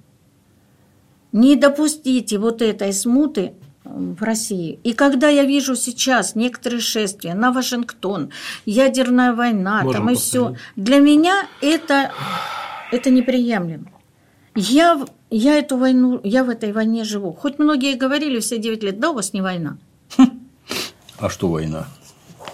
Не 1.32 1.56
допустите 1.56 2.38
вот 2.38 2.62
этой 2.62 2.92
смуты 2.94 3.52
в 3.84 4.22
России. 4.22 4.78
И 4.82 4.92
когда 4.92 5.28
я 5.28 5.44
вижу 5.44 5.76
сейчас 5.76 6.34
некоторые 6.34 6.80
шествия 6.80 7.34
на 7.34 7.52
Вашингтон, 7.52 8.30
ядерная 8.64 9.34
война, 9.34 9.82
Можем 9.82 10.06
там 10.06 10.10
и 10.10 10.16
все, 10.16 10.56
для 10.76 10.98
меня 10.98 11.46
это, 11.60 12.12
это 12.90 13.10
неприемлемо. 13.10 13.86
Я, 14.54 15.04
я 15.30 15.58
эту 15.58 15.76
войну, 15.76 16.20
я 16.22 16.44
в 16.44 16.48
этой 16.48 16.72
войне 16.72 17.04
живу. 17.04 17.32
Хоть 17.32 17.58
многие 17.58 17.96
говорили 17.96 18.38
все 18.40 18.58
9 18.58 18.82
лет, 18.82 19.00
да, 19.00 19.10
у 19.10 19.14
вас 19.14 19.32
не 19.32 19.42
война. 19.42 19.76
А 21.18 21.28
что 21.28 21.48
война? 21.48 21.86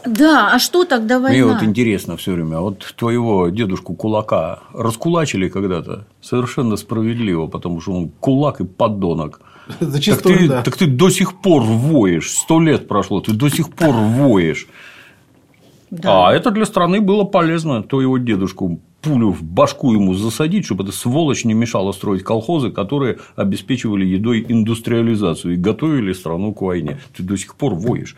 Да, 0.06 0.50
а 0.52 0.58
что 0.58 0.84
тогда 0.84 1.18
война? 1.18 1.44
Мне 1.44 1.54
вот 1.54 1.62
интересно 1.62 2.16
все 2.16 2.32
время, 2.32 2.60
вот 2.60 2.94
твоего 2.96 3.48
дедушку 3.48 3.94
кулака 3.94 4.60
раскулачили 4.72 5.48
когда-то 5.48 6.06
совершенно 6.22 6.76
справедливо, 6.76 7.46
потому 7.46 7.80
что 7.80 7.92
он 7.92 8.08
кулак 8.08 8.60
и 8.60 8.64
подонок. 8.64 9.40
Зачастую, 9.80 10.34
так 10.34 10.42
ты, 10.42 10.48
да. 10.48 10.62
так 10.62 10.76
ты 10.76 10.86
до 10.86 11.10
сих 11.10 11.40
пор 11.40 11.62
воешь, 11.62 12.30
сто 12.30 12.60
лет 12.60 12.88
прошло, 12.88 13.20
ты 13.20 13.32
до 13.32 13.48
сих 13.48 13.70
пор 13.70 13.94
воешь. 13.94 14.66
Да. 15.90 16.28
А 16.28 16.32
это 16.32 16.50
для 16.50 16.64
страны 16.64 17.00
было 17.00 17.24
полезно, 17.24 17.82
то 17.82 18.00
его 18.00 18.18
дедушку 18.18 18.80
пулю 19.02 19.30
в 19.32 19.42
башку 19.42 19.92
ему 19.92 20.14
засадить, 20.14 20.64
чтобы 20.64 20.84
эта 20.84 20.92
сволочь 20.92 21.44
не 21.44 21.54
мешала 21.54 21.92
строить 21.92 22.22
колхозы, 22.22 22.70
которые 22.70 23.18
обеспечивали 23.34 24.04
едой 24.04 24.44
индустриализацию 24.46 25.54
и 25.54 25.56
готовили 25.56 26.12
страну 26.12 26.52
к 26.52 26.62
войне. 26.62 27.00
Ты 27.16 27.22
до 27.22 27.36
сих 27.36 27.56
пор 27.56 27.74
воешь. 27.74 28.16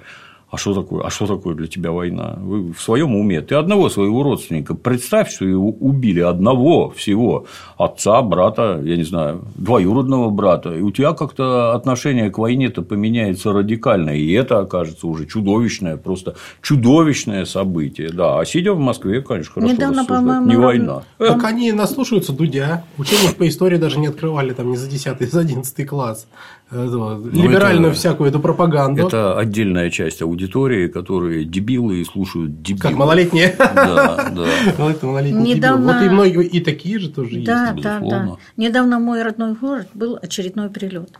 А 0.52 0.58
что 0.58 0.74
такое? 0.74 1.02
А 1.02 1.08
что 1.08 1.26
такое 1.26 1.54
для 1.54 1.66
тебя 1.66 1.92
война? 1.92 2.36
Вы 2.38 2.74
в 2.74 2.80
своем 2.82 3.16
уме. 3.16 3.40
Ты 3.40 3.54
одного 3.54 3.88
своего 3.88 4.22
родственника 4.22 4.74
представь, 4.74 5.32
что 5.32 5.46
его 5.46 5.70
убили 5.70 6.20
одного 6.20 6.90
всего 6.90 7.46
отца, 7.78 8.20
брата, 8.20 8.78
я 8.84 8.98
не 8.98 9.04
знаю, 9.04 9.46
двоюродного 9.54 10.28
брата, 10.28 10.74
и 10.74 10.82
у 10.82 10.90
тебя 10.90 11.14
как-то 11.14 11.72
отношение 11.72 12.30
к 12.30 12.36
войне-то 12.36 12.82
поменяется 12.82 13.54
радикально, 13.54 14.10
и 14.10 14.30
это 14.32 14.58
окажется 14.58 15.06
уже 15.06 15.24
чудовищное, 15.24 15.96
просто 15.96 16.34
чудовищное 16.60 17.46
событие. 17.46 18.10
Да, 18.10 18.38
а 18.38 18.44
сидя 18.44 18.74
в 18.74 18.78
Москве, 18.78 19.22
конечно, 19.22 19.54
хорошо 19.54 19.72
Недавно, 19.72 20.02
рассуждать. 20.02 20.46
Не 20.46 20.56
война. 20.56 21.02
Так 21.16 21.44
они 21.44 21.72
наслушаются 21.72 22.34
Дудя, 22.34 22.84
учебник 22.98 23.36
по 23.36 23.48
истории 23.48 23.78
даже 23.78 23.98
не 23.98 24.08
открывали 24.08 24.52
там 24.52 24.70
не 24.70 24.76
за 24.76 24.86
10 24.86 25.32
за 25.32 25.40
11 25.40 25.86
класс. 25.86 26.26
Ну, 26.72 27.30
либеральную 27.30 27.90
это, 27.90 27.98
всякую 27.98 28.30
эту 28.30 28.40
пропаганду. 28.40 29.06
Это 29.06 29.38
отдельная 29.38 29.90
часть 29.90 30.22
аудитории, 30.22 30.88
которые 30.88 31.44
дебилы 31.44 32.00
и 32.00 32.04
слушают 32.04 32.62
дебилы. 32.62 32.80
Как 32.80 32.92
малолетние. 32.92 33.54
Да, 33.58 34.30
да. 34.30 34.46
Малолетние 35.02 35.54
Недавно... 35.54 35.92
Вот 35.92 36.02
и 36.02 36.08
многие 36.08 36.46
и 36.46 36.60
такие 36.60 36.98
же 36.98 37.10
тоже 37.10 37.42
да, 37.42 37.72
есть. 37.72 37.82
Да, 37.82 38.00
да, 38.00 38.08
да. 38.08 38.36
Недавно 38.56 38.98
в 38.98 39.02
мой 39.02 39.22
родной 39.22 39.54
город 39.54 39.88
был 39.92 40.18
очередной 40.20 40.70
прилет. 40.70 41.10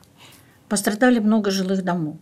Пострадали 0.68 1.18
много 1.18 1.50
жилых 1.50 1.84
домов. 1.84 2.16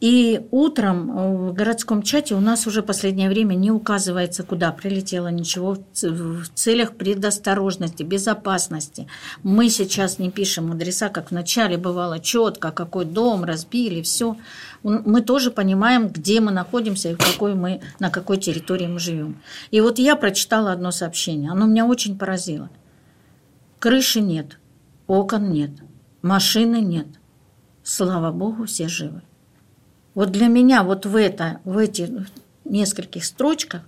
И 0.00 0.46
утром 0.52 1.10
э, 1.10 1.36
в 1.50 1.52
городском 1.54 2.02
чате 2.02 2.36
у 2.36 2.40
нас 2.40 2.68
уже 2.68 2.82
последнее 2.82 3.28
время 3.28 3.54
не 3.54 3.72
указывается, 3.72 4.44
куда 4.44 4.70
прилетело 4.70 5.26
ничего 5.26 5.76
в 6.02 6.48
целях 6.54 6.94
предосторожности, 6.94 8.04
безопасности. 8.04 9.08
Мы 9.42 9.68
сейчас 9.68 10.20
не 10.20 10.30
пишем 10.30 10.70
адреса, 10.70 11.08
как 11.08 11.32
вначале 11.32 11.76
бывало 11.78 12.20
четко, 12.20 12.70
какой 12.70 13.06
дом 13.06 13.42
разбили, 13.42 14.00
все. 14.02 14.36
Мы 14.84 15.20
тоже 15.20 15.50
понимаем, 15.50 16.08
где 16.08 16.40
мы 16.40 16.52
находимся 16.52 17.10
и 17.10 17.14
в 17.14 17.18
какой 17.18 17.54
мы, 17.54 17.80
на 17.98 18.10
какой 18.10 18.36
территории 18.36 18.86
мы 18.86 19.00
живем. 19.00 19.40
И 19.72 19.80
вот 19.80 19.98
я 19.98 20.14
прочитала 20.14 20.70
одно 20.70 20.92
сообщение, 20.92 21.50
оно 21.50 21.66
меня 21.66 21.86
очень 21.86 22.16
поразило. 22.16 22.70
Крыши 23.80 24.20
нет, 24.20 24.58
окон 25.08 25.50
нет, 25.50 25.70
машины 26.22 26.80
нет. 26.80 27.08
Слава 27.82 28.30
Богу, 28.30 28.66
все 28.66 28.86
живы. 28.86 29.22
Вот 30.18 30.32
для 30.32 30.48
меня 30.48 30.82
вот 30.82 31.06
в, 31.06 31.14
это, 31.14 31.60
в 31.64 31.78
эти 31.78 32.10
нескольких 32.64 33.24
строчках 33.24 33.82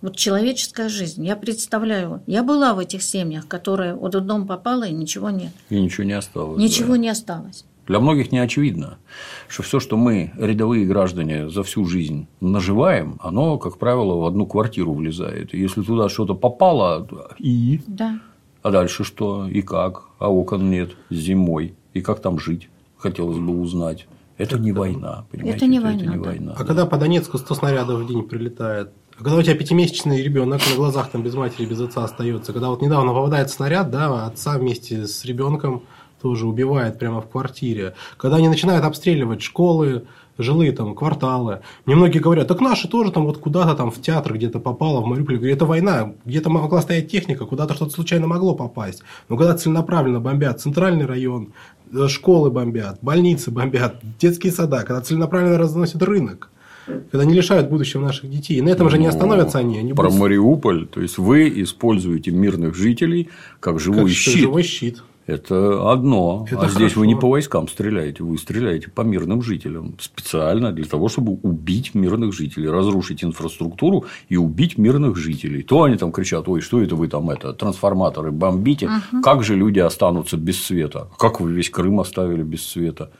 вот 0.00 0.16
человеческая 0.16 0.88
жизнь. 0.88 1.26
Я 1.26 1.36
представляю, 1.36 2.22
я 2.26 2.42
была 2.42 2.72
в 2.72 2.78
этих 2.78 3.02
семьях, 3.02 3.46
которые 3.46 3.94
вот 3.94 4.14
в 4.14 4.20
дом 4.22 4.46
попала 4.46 4.84
и 4.84 4.94
ничего 4.94 5.28
нет. 5.28 5.52
И 5.68 5.78
ничего 5.78 6.04
не 6.04 6.14
осталось. 6.14 6.58
Ничего 6.58 6.92
да. 6.92 6.96
не 6.96 7.08
осталось. 7.10 7.66
Для 7.86 8.00
многих 8.00 8.32
не 8.32 8.38
очевидно, 8.38 8.96
что 9.46 9.62
все, 9.62 9.78
что 9.78 9.98
мы, 9.98 10.32
рядовые 10.38 10.86
граждане, 10.86 11.50
за 11.50 11.62
всю 11.62 11.84
жизнь 11.84 12.28
наживаем, 12.40 13.20
оно, 13.22 13.58
как 13.58 13.76
правило, 13.76 14.14
в 14.14 14.24
одну 14.24 14.46
квартиру 14.46 14.94
влезает. 14.94 15.52
И 15.52 15.58
если 15.58 15.82
туда 15.82 16.08
что-то 16.08 16.34
попало, 16.34 17.06
и. 17.38 17.82
Да. 17.86 18.20
А 18.62 18.70
дальше 18.70 19.04
что? 19.04 19.46
И 19.48 19.60
как? 19.60 20.04
А 20.18 20.32
окон 20.32 20.70
нет 20.70 20.92
зимой. 21.10 21.74
И 21.92 22.00
как 22.00 22.20
там 22.20 22.38
жить? 22.38 22.70
Хотелось 22.96 23.38
бы 23.38 23.60
узнать. 23.60 24.06
Это 24.36 24.58
не 24.58 24.72
война, 24.72 25.26
понимаете? 25.30 25.56
Это 25.56 25.66
не, 25.66 25.78
это, 25.78 25.86
война, 25.86 26.02
это 26.02 26.10
не 26.10 26.18
да. 26.18 26.28
война. 26.28 26.52
А 26.54 26.58
да. 26.58 26.64
когда 26.64 26.86
по 26.86 26.96
Донецку 26.96 27.38
100 27.38 27.54
снарядов 27.54 28.00
в 28.00 28.08
день 28.08 28.22
прилетает, 28.22 28.90
а 29.18 29.22
когда 29.22 29.36
у 29.36 29.42
тебя 29.42 29.54
пятимесячный 29.54 30.22
ребенок 30.22 30.60
на 30.68 30.76
глазах 30.76 31.10
там 31.10 31.22
без 31.22 31.34
матери, 31.34 31.66
без 31.66 31.80
отца 31.80 32.04
остается, 32.04 32.52
когда 32.52 32.70
вот 32.70 32.82
недавно 32.82 33.12
попадает 33.12 33.50
снаряд, 33.50 33.90
да, 33.90 34.26
отца 34.26 34.58
вместе 34.58 35.06
с 35.06 35.24
ребенком 35.24 35.84
тоже 36.20 36.46
убивает 36.46 36.98
прямо 36.98 37.20
в 37.20 37.28
квартире. 37.28 37.94
Когда 38.16 38.38
они 38.38 38.48
начинают 38.48 38.84
обстреливать 38.84 39.42
школы, 39.42 40.06
жилые 40.38 40.72
там 40.72 40.94
кварталы. 40.94 41.60
Мне 41.86 41.96
многие 41.96 42.18
говорят, 42.18 42.48
так 42.48 42.60
наши 42.60 42.88
тоже 42.88 43.12
там 43.12 43.24
вот 43.24 43.38
куда-то 43.38 43.74
там 43.74 43.90
в 43.90 44.00
театр 44.00 44.34
где-то 44.34 44.60
попало, 44.60 45.00
в 45.00 45.06
Мариуполе. 45.06 45.52
Это 45.52 45.66
война, 45.66 46.12
где-то 46.24 46.50
могла 46.50 46.82
стоять 46.82 47.10
техника, 47.10 47.46
куда-то 47.46 47.74
что-то 47.74 47.92
случайно 47.92 48.26
могло 48.26 48.54
попасть. 48.54 49.02
Но 49.28 49.36
когда 49.36 49.54
целенаправленно 49.54 50.20
бомбят 50.20 50.60
центральный 50.60 51.06
район, 51.06 51.52
э, 51.92 52.08
школы 52.08 52.50
бомбят, 52.50 52.98
больницы 53.02 53.50
бомбят, 53.50 53.96
детские 54.18 54.52
сада, 54.52 54.78
когда 54.78 55.00
целенаправленно 55.00 55.58
разносят 55.58 56.02
рынок, 56.02 56.50
когда 56.86 57.24
не 57.24 57.34
лишают 57.34 57.70
будущего 57.70 58.02
наших 58.02 58.30
детей. 58.30 58.58
И 58.58 58.62
на 58.62 58.68
этом 58.68 58.90
же 58.90 58.98
не 58.98 59.06
остановятся 59.06 59.58
они. 59.58 59.78
они 59.78 59.94
про 59.94 60.08
будут... 60.08 60.20
Мариуполь, 60.20 60.86
то 60.86 61.00
есть 61.00 61.18
вы 61.18 61.48
используете 61.62 62.30
мирных 62.30 62.74
жителей 62.74 63.30
как 63.60 63.80
живой 63.80 64.04
как 64.04 64.10
щит. 64.10 64.34
Живой 64.34 64.62
щит. 64.62 65.02
Это 65.26 65.90
одно. 65.90 66.44
Это 66.46 66.56
а 66.56 66.58
хорошо. 66.60 66.78
здесь 66.78 66.96
вы 66.96 67.06
не 67.06 67.14
по 67.14 67.30
войскам 67.30 67.66
стреляете, 67.66 68.22
вы 68.22 68.36
стреляете 68.36 68.90
по 68.90 69.00
мирным 69.00 69.42
жителям. 69.42 69.94
Специально 69.98 70.70
для 70.70 70.84
того, 70.84 71.08
чтобы 71.08 71.38
убить 71.42 71.94
мирных 71.94 72.34
жителей, 72.34 72.68
разрушить 72.68 73.24
инфраструктуру 73.24 74.04
и 74.28 74.36
убить 74.36 74.76
мирных 74.76 75.16
жителей. 75.16 75.62
То 75.62 75.84
они 75.84 75.96
там 75.96 76.12
кричат: 76.12 76.46
ой, 76.48 76.60
что 76.60 76.82
это 76.82 76.94
вы 76.94 77.08
там 77.08 77.30
это, 77.30 77.54
трансформаторы 77.54 78.32
бомбите, 78.32 78.86
угу. 78.86 79.22
как 79.22 79.42
же 79.44 79.56
люди 79.56 79.78
останутся 79.78 80.36
без 80.36 80.62
света? 80.62 81.08
Как 81.18 81.40
вы 81.40 81.52
весь 81.52 81.70
Крым 81.70 82.00
оставили 82.00 82.42
без 82.42 82.66
света? 82.66 83.10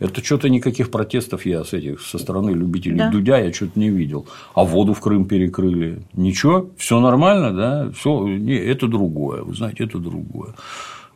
Это 0.00 0.24
что-то 0.24 0.48
никаких 0.48 0.90
протестов 0.90 1.46
я 1.46 1.62
с 1.62 1.72
этих 1.72 2.00
со 2.00 2.18
стороны 2.18 2.50
любителей 2.50 2.98
да. 2.98 3.10
Дудя 3.10 3.38
я 3.38 3.52
что-то 3.52 3.78
не 3.78 3.88
видел. 3.88 4.26
А 4.52 4.64
воду 4.64 4.94
в 4.94 5.00
Крым 5.00 5.26
перекрыли. 5.26 6.02
Ничего, 6.12 6.70
все 6.76 6.98
нормально, 6.98 7.52
да? 7.52 7.90
Все, 7.92 8.26
не, 8.26 8.54
это 8.54 8.88
другое. 8.88 9.42
Вы 9.42 9.54
знаете, 9.54 9.84
это 9.84 9.98
другое. 9.98 10.54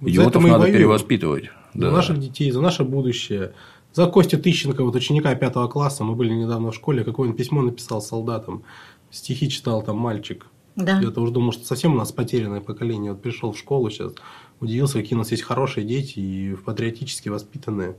Идиотов 0.00 0.42
надо 0.42 0.58
воюем. 0.58 0.76
перевоспитывать. 0.76 1.44
За 1.74 1.80
да. 1.80 1.90
наших 1.90 2.18
детей, 2.18 2.50
за 2.50 2.60
наше 2.60 2.84
будущее. 2.84 3.52
За 3.92 4.06
Костю 4.06 4.38
Тыщенко, 4.38 4.84
вот 4.84 4.94
ученика 4.94 5.34
пятого 5.34 5.68
класса, 5.68 6.04
мы 6.04 6.14
были 6.14 6.32
недавно 6.32 6.70
в 6.70 6.74
школе, 6.74 7.02
какое 7.02 7.30
он 7.30 7.34
письмо 7.34 7.62
написал 7.62 8.02
солдатам, 8.02 8.62
стихи 9.10 9.48
читал 9.48 9.82
там 9.82 9.96
мальчик. 9.96 10.46
Да. 10.76 11.00
Я-то 11.00 11.22
уже 11.22 11.32
думал, 11.32 11.52
что 11.52 11.64
совсем 11.64 11.94
у 11.94 11.96
нас 11.96 12.12
потерянное 12.12 12.60
поколение. 12.60 13.12
Вот 13.12 13.22
пришел 13.22 13.52
в 13.52 13.58
школу 13.58 13.88
сейчас, 13.88 14.12
удивился, 14.60 15.00
какие 15.00 15.14
у 15.14 15.18
нас 15.18 15.30
есть 15.30 15.42
хорошие 15.42 15.86
дети 15.86 16.18
и 16.18 16.54
патриотически 16.56 17.30
воспитанные. 17.30 17.96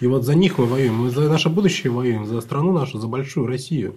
И 0.00 0.06
вот 0.06 0.24
за 0.24 0.34
них 0.34 0.58
мы 0.58 0.66
воюем, 0.66 0.96
мы 0.96 1.10
за 1.10 1.28
наше 1.30 1.48
будущее 1.48 1.90
воюем, 1.90 2.26
за 2.26 2.40
страну 2.42 2.72
нашу, 2.72 2.98
за 2.98 3.06
большую 3.06 3.46
Россию. 3.46 3.94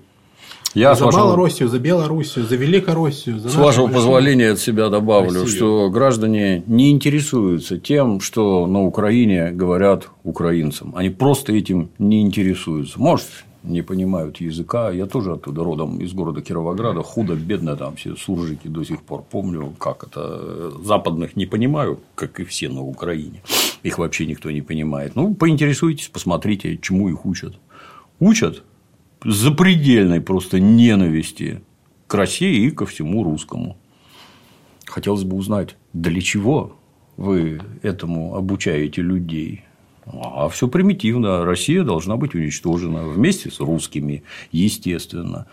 Я 0.76 0.94
за 0.94 1.06
вашего... 1.06 1.24
Малороссию, 1.24 1.70
за 1.70 1.80
Белоруссию, 1.80 2.46
за 2.46 2.58
Великороссию. 2.58 3.40
За 3.40 3.50
с 3.50 3.56
вашего 3.56 3.86
большую... 3.86 3.94
позволения 3.94 4.52
от 4.52 4.60
себя 4.60 4.90
добавлю, 4.90 5.42
Россию. 5.42 5.48
что 5.48 5.90
граждане 5.90 6.64
не 6.68 6.92
интересуются 6.92 7.80
тем, 7.80 8.20
что 8.20 8.68
на 8.68 8.84
Украине 8.84 9.52
говорят 9.52 10.10
украинцам. 10.24 10.94
Они 10.96 11.10
просто 11.10 11.54
этим 11.54 11.90
не 11.98 12.22
интересуются. 12.22 13.00
Может, 13.00 13.28
не 13.64 13.82
понимают 13.82 14.42
языка. 14.42 14.92
Я 14.92 15.06
тоже 15.06 15.32
оттуда 15.32 15.64
родом 15.64 16.00
из 16.00 16.14
города 16.14 16.42
Кировограда. 16.42 17.02
Худо, 17.04 17.36
бедно 17.36 17.78
там 17.78 17.96
все 17.96 18.16
суржики 18.16 18.68
до 18.68 18.84
сих 18.84 19.02
пор 19.02 19.24
помню, 19.24 19.74
как 19.80 20.04
это. 20.04 20.74
Западных 20.84 21.38
не 21.38 21.46
понимаю, 21.46 22.00
как 22.16 22.42
и 22.42 22.44
все 22.44 22.68
на 22.68 22.82
Украине. 22.82 23.42
Их 23.84 23.98
вообще 23.98 24.26
никто 24.26 24.52
не 24.52 24.62
понимает. 24.62 25.16
Ну, 25.16 25.34
поинтересуйтесь, 25.36 26.10
посмотрите, 26.10 26.78
чему 26.82 27.08
их 27.08 27.26
учат. 27.26 27.54
Учат 28.20 28.64
запредельной 29.26 30.22
просто 30.22 30.60
ненависти 30.60 31.62
к 32.08 32.14
России 32.14 32.68
и 32.68 32.72
ко 32.72 32.86
всему 32.86 33.24
русскому. 33.24 33.78
Хотелось 34.86 35.24
бы 35.24 35.36
узнать, 35.36 35.76
для 35.94 36.22
чего 36.22 36.78
вы 37.18 37.60
этому 37.82 38.36
обучаете 38.36 39.02
людей. 39.02 39.64
А 40.06 40.48
все 40.50 40.68
примитивно. 40.68 41.44
Россия 41.44 41.84
должна 41.84 42.16
быть 42.16 42.36
уничтожена 42.36 43.08
вместе 43.08 43.50
с 43.50 43.60
русскими, 43.60 44.24
естественно. 44.52 45.48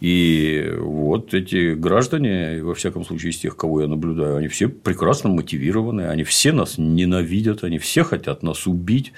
И 0.00 0.72
вот 0.80 1.34
эти 1.34 1.74
граждане, 1.74 2.64
во 2.64 2.74
всяком 2.74 3.04
случае, 3.04 3.30
из 3.30 3.38
тех, 3.38 3.56
кого 3.56 3.82
я 3.82 3.88
наблюдаю, 3.88 4.38
они 4.38 4.48
все 4.48 4.68
прекрасно 4.68 5.30
мотивированы, 5.30 6.08
они 6.08 6.24
все 6.24 6.52
нас 6.52 6.76
ненавидят, 6.78 7.62
они 7.62 7.78
все 7.78 8.02
хотят 8.02 8.42
нас 8.42 8.66
убить. 8.66 9.12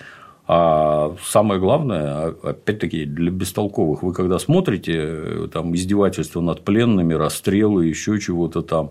А 0.47 1.15
самое 1.23 1.59
главное, 1.59 2.35
опять-таки, 2.43 3.07
для 3.07 3.31
бестолковых, 3.31 4.03
вы 4.03 4.13
когда 4.13 4.39
смотрите 4.39 5.49
там 5.51 5.75
издевательства 5.75 6.43
над 6.43 6.63
пленными, 6.63 7.15
расстрелы, 7.15 7.87
еще 7.87 8.21
чего-то 8.21 8.61
там, 8.61 8.91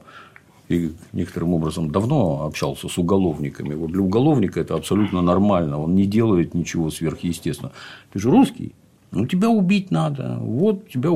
и 0.67 0.93
некоторым 1.11 1.53
образом 1.53 1.91
давно 1.91 2.45
общался 2.45 2.87
с 2.87 2.97
уголовниками. 2.97 3.75
Вот 3.75 3.91
для 3.91 4.01
уголовника 4.01 4.59
это 4.61 4.73
абсолютно 4.73 5.21
нормально, 5.21 5.79
он 5.79 5.93
не 5.93 6.07
делает 6.07 6.55
ничего 6.55 6.89
сверхъестественного. 6.89 7.75
Ты 8.11 8.19
же 8.19 8.31
русский, 8.31 8.73
ну, 9.11 9.27
тебя 9.27 9.49
убить 9.49 9.91
надо. 9.91 10.39
Вот 10.39 10.89
тебя 10.89 11.11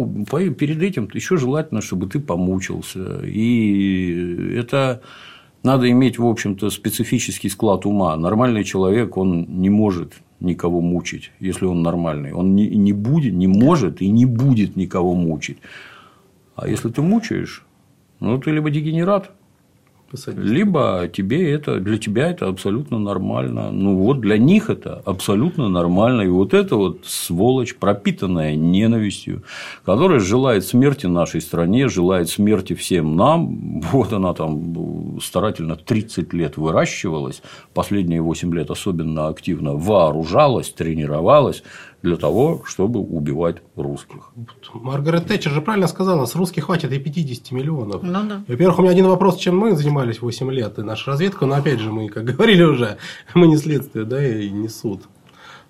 перед 0.51 0.83
этим 0.83 1.09
еще 1.15 1.37
желательно, 1.37 1.81
чтобы 1.81 2.05
ты 2.05 2.19
помучился. 2.19 3.21
И 3.25 4.53
это 4.55 5.01
надо 5.63 5.89
иметь, 5.89 6.19
в 6.19 6.27
общем-то, 6.27 6.69
специфический 6.69 7.49
склад 7.49 7.87
ума. 7.87 8.15
Нормальный 8.17 8.63
человек, 8.63 9.17
он 9.17 9.47
не 9.49 9.71
может 9.71 10.13
никого 10.39 10.81
мучить, 10.81 11.31
если 11.39 11.65
он 11.65 11.81
нормальный. 11.81 12.33
Он 12.33 12.55
не, 12.55 12.67
не 12.67 12.93
будет, 12.93 13.33
не 13.33 13.47
может 13.47 14.01
и 14.01 14.09
не 14.09 14.25
будет 14.25 14.75
никого 14.75 15.13
мучить. 15.13 15.57
А 16.55 16.67
если 16.67 16.89
ты 16.89 17.01
мучаешь, 17.01 17.65
ну, 18.19 18.37
ты 18.39 18.51
либо 18.51 18.69
дегенерат, 18.69 19.31
посадить. 20.09 20.43
Либо 20.43 21.09
тебе 21.11 21.51
это, 21.51 21.79
для 21.79 21.97
тебя 21.97 22.29
это 22.29 22.47
абсолютно 22.47 22.99
нормально. 22.99 23.71
Ну 23.71 23.95
вот 23.97 24.21
для 24.21 24.37
них 24.37 24.69
это 24.69 25.01
абсолютно 25.05 25.69
нормально. 25.69 26.21
И 26.21 26.27
вот 26.27 26.53
это 26.53 26.75
вот 26.75 27.05
сволочь, 27.05 27.75
пропитанная 27.75 28.55
ненавистью, 28.55 29.43
которая 29.85 30.19
желает 30.19 30.65
смерти 30.65 31.07
нашей 31.07 31.41
стране, 31.41 31.87
желает 31.87 32.29
смерти 32.29 32.73
всем 32.73 33.15
нам. 33.15 33.81
Вот 33.81 34.13
она 34.13 34.33
там 34.33 35.19
старательно 35.21 35.75
30 35.75 36.33
лет 36.33 36.57
выращивалась, 36.57 37.41
последние 37.73 38.21
8 38.21 38.53
лет 38.53 38.71
особенно 38.71 39.27
активно 39.27 39.75
вооружалась, 39.75 40.69
тренировалась 40.69 41.63
для 42.01 42.15
того, 42.15 42.63
чтобы 42.65 42.99
убивать 42.99 43.57
русских. 43.75 44.31
Маргарет 44.73 45.27
Тэтчер 45.27 45.51
же 45.51 45.61
правильно 45.61 45.87
сказала, 45.87 46.25
с 46.25 46.35
русских 46.35 46.65
хватит 46.65 46.91
и 46.91 46.99
50 46.99 47.51
миллионов. 47.51 48.03
Ну, 48.03 48.11
да. 48.11 48.43
Во-первых, 48.47 48.79
у 48.79 48.81
меня 48.83 48.91
один 48.91 49.07
вопрос, 49.07 49.37
чем 49.37 49.57
мы 49.57 49.75
занимались 49.75 50.21
8 50.21 50.51
лет, 50.51 50.77
и 50.79 50.83
наша 50.83 51.11
разведка, 51.11 51.45
но 51.45 51.55
опять 51.55 51.79
же, 51.79 51.91
мы, 51.91 52.09
как 52.09 52.25
говорили 52.25 52.63
уже, 52.63 52.97
мы 53.33 53.47
не 53.47 53.57
следствие, 53.57 54.05
да, 54.05 54.25
и 54.25 54.49
не 54.49 54.69
суд. 54.69 55.03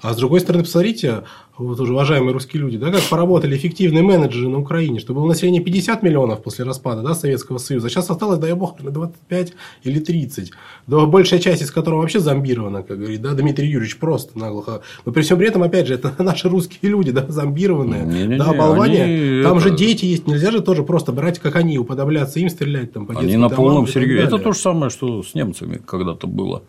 А 0.02 0.14
с 0.14 0.18
другой 0.18 0.40
стороны, 0.42 0.64
посмотрите, 0.64 1.24
вот 1.58 1.80
уже 1.80 1.94
уважаемые 1.94 2.34
русские 2.34 2.62
люди, 2.62 2.78
да, 2.78 2.92
как 2.92 3.02
поработали 3.10 3.58
эффективные 3.58 4.04
менеджеры 4.04 4.48
на 4.48 4.60
Украине, 4.60 5.00
что 5.00 5.14
было 5.14 5.26
население 5.26 5.62
50 5.62 6.04
миллионов 6.04 6.44
после 6.44 6.66
распада 6.66 7.02
да, 7.02 7.16
Советского 7.16 7.58
Союза, 7.58 7.88
а 7.88 7.90
сейчас 7.90 8.10
осталось, 8.10 8.38
дай 8.38 8.54
бог, 8.54 8.80
на 8.82 8.92
25 8.92 9.54
или 9.84 10.00
30. 10.00 10.52
Да, 10.86 11.06
большая 11.06 11.40
часть 11.40 11.64
из 11.64 11.72
которых 11.72 12.02
вообще 12.02 12.20
зомбирована, 12.20 12.84
как 12.84 13.00
говорит 13.00 13.22
да, 13.22 13.34
Дмитрий 13.34 13.68
Юрьевич, 13.68 13.98
просто 13.98 14.38
наглухо. 14.38 14.82
Но 15.06 15.12
при 15.12 15.24
всем 15.24 15.40
при 15.40 15.48
этом, 15.48 15.64
опять 15.64 15.88
же, 15.88 15.96
это 15.96 16.14
наши 16.24 16.48
русские 16.48 16.92
люди, 16.92 17.12
да, 17.12 17.26
зомбированные, 17.28 18.04
не, 18.04 18.28
не, 18.28 18.38
да, 18.38 18.54
болване. 18.54 19.42
Там 19.42 19.58
это... 19.58 19.70
же 19.70 19.76
дети 19.76 20.06
есть, 20.06 20.28
нельзя 20.28 20.52
же 20.52 20.62
тоже 20.62 20.84
просто 20.84 21.12
брать, 21.12 21.40
как 21.40 21.56
они, 21.56 21.80
уподобляться 21.80 22.40
им, 22.40 22.50
стрелять 22.50 22.94
там 22.94 23.08
по 23.08 23.18
Они 23.20 23.36
на 23.36 23.50
полном 23.50 23.88
серьезе. 23.88 24.24
Это 24.24 24.38
то 24.38 24.52
же 24.52 24.60
самое, 24.60 24.92
что 24.92 25.24
с 25.24 25.34
немцами 25.34 25.82
когда-то 25.84 26.28
было. 26.28 26.62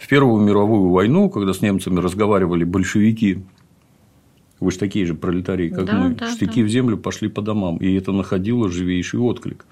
В 0.00 0.08
Первую 0.08 0.42
мировую 0.42 0.90
войну, 0.90 1.28
когда 1.28 1.52
с 1.52 1.60
немцами 1.60 2.00
разговаривали 2.00 2.64
большевики, 2.64 3.44
вы 4.58 4.70
же 4.70 4.78
такие 4.78 5.04
же 5.04 5.14
пролетарии, 5.14 5.68
как 5.68 5.84
да, 5.84 5.92
мы, 5.92 6.14
да, 6.14 6.30
штыки 6.30 6.62
да. 6.62 6.66
в 6.66 6.70
землю 6.70 6.96
пошли 6.96 7.28
по 7.28 7.42
домам, 7.42 7.76
и 7.76 7.94
это 7.94 8.10
находило 8.10 8.70
живейший 8.70 9.20
отклик. 9.20 9.66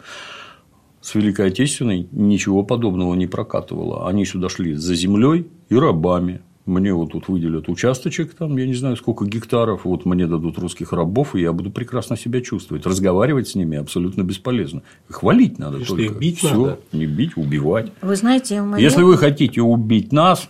С 1.01 1.15
Великой 1.15 1.47
Отечественной 1.47 2.09
ничего 2.13 2.63
подобного 2.63 3.15
не 3.15 3.27
прокатывало. 3.27 4.07
Они 4.07 4.27
сюда 4.27 4.51
шли 4.51 4.75
за 4.75 4.95
землей 4.95 5.47
и 5.71 5.75
рабами 5.75 6.43
мне 6.69 6.93
вот 6.93 7.13
тут 7.13 7.29
выделят 7.29 7.69
участочек, 7.69 8.35
там, 8.35 8.57
я 8.57 8.67
не 8.67 8.75
знаю, 8.75 8.97
сколько 8.97 9.25
гектаров, 9.25 9.85
вот 9.85 10.05
мне 10.05 10.27
дадут 10.27 10.59
русских 10.59 10.93
рабов, 10.93 11.35
и 11.35 11.41
я 11.41 11.53
буду 11.53 11.71
прекрасно 11.71 12.17
себя 12.17 12.41
чувствовать. 12.41 12.87
Разговаривать 12.87 13.49
с 13.49 13.55
ними 13.55 13.79
абсолютно 13.79 14.23
бесполезно. 14.23 14.83
Хвалить 15.09 15.59
надо 15.59 15.85
Что 15.85 15.97
только. 15.97 16.15
бить 16.15 16.39
Всё, 16.39 16.67
надо. 16.67 16.79
Не 16.93 17.07
бить, 17.07 17.37
убивать. 17.37 17.93
Вы 18.03 18.17
знаете, 18.17 18.63
моем... 18.63 18.83
Если 18.83 19.03
вы 19.03 19.17
хотите 19.17 19.63
убить 19.63 20.13
нас, 20.13 20.49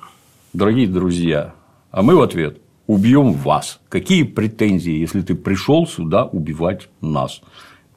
дорогие 0.53 0.89
друзья, 0.89 1.55
а 1.91 2.03
мы 2.03 2.17
в 2.17 2.21
ответ 2.21 2.59
убьем 2.87 3.33
вас. 3.33 3.81
Какие 3.89 4.25
претензии, 4.25 4.93
если 4.93 5.23
ты 5.23 5.35
пришел 5.35 5.87
сюда 5.87 6.25
убивать 6.25 6.89
нас? 7.01 7.41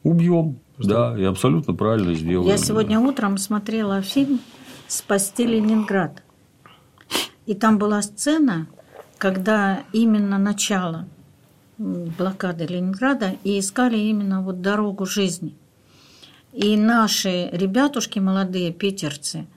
Убьем. 0.03 0.59
Да, 0.77 1.15
и 1.17 1.23
абсолютно 1.23 1.73
правильно 1.73 2.13
сделано. 2.13 2.47
Я 2.47 2.57
сегодня 2.57 2.99
утром 2.99 3.37
смотрела 3.37 4.01
фильм 4.01 4.39
«Спасти 4.87 5.45
Ленинград». 5.45 6.23
И 7.51 7.53
там 7.53 7.77
была 7.79 8.01
сцена, 8.01 8.67
когда 9.17 9.83
именно 9.91 10.37
начало 10.37 11.05
блокады 11.77 12.65
Ленинграда 12.65 13.35
и 13.43 13.59
искали 13.59 13.97
именно 13.97 14.41
вот 14.41 14.61
дорогу 14.61 15.05
жизни. 15.05 15.53
И 16.53 16.77
наши 16.77 17.49
ребятушки 17.51 18.19
молодые, 18.19 18.71
питерцы, 18.71 19.47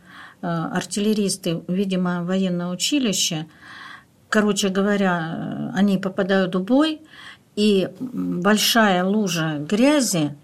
э, 0.43 0.47
артиллеристы, 0.49 1.63
видимо, 1.69 2.25
военное 2.25 2.67
училище, 2.67 3.47
короче 4.29 4.71
говоря, 4.71 5.15
э, 5.21 5.79
они 5.79 5.99
попадают 5.99 6.57
в 6.57 6.65
бой, 6.65 7.01
и 7.55 7.91
большая 8.01 9.05
лужа 9.05 9.59
грязи, 9.61 10.35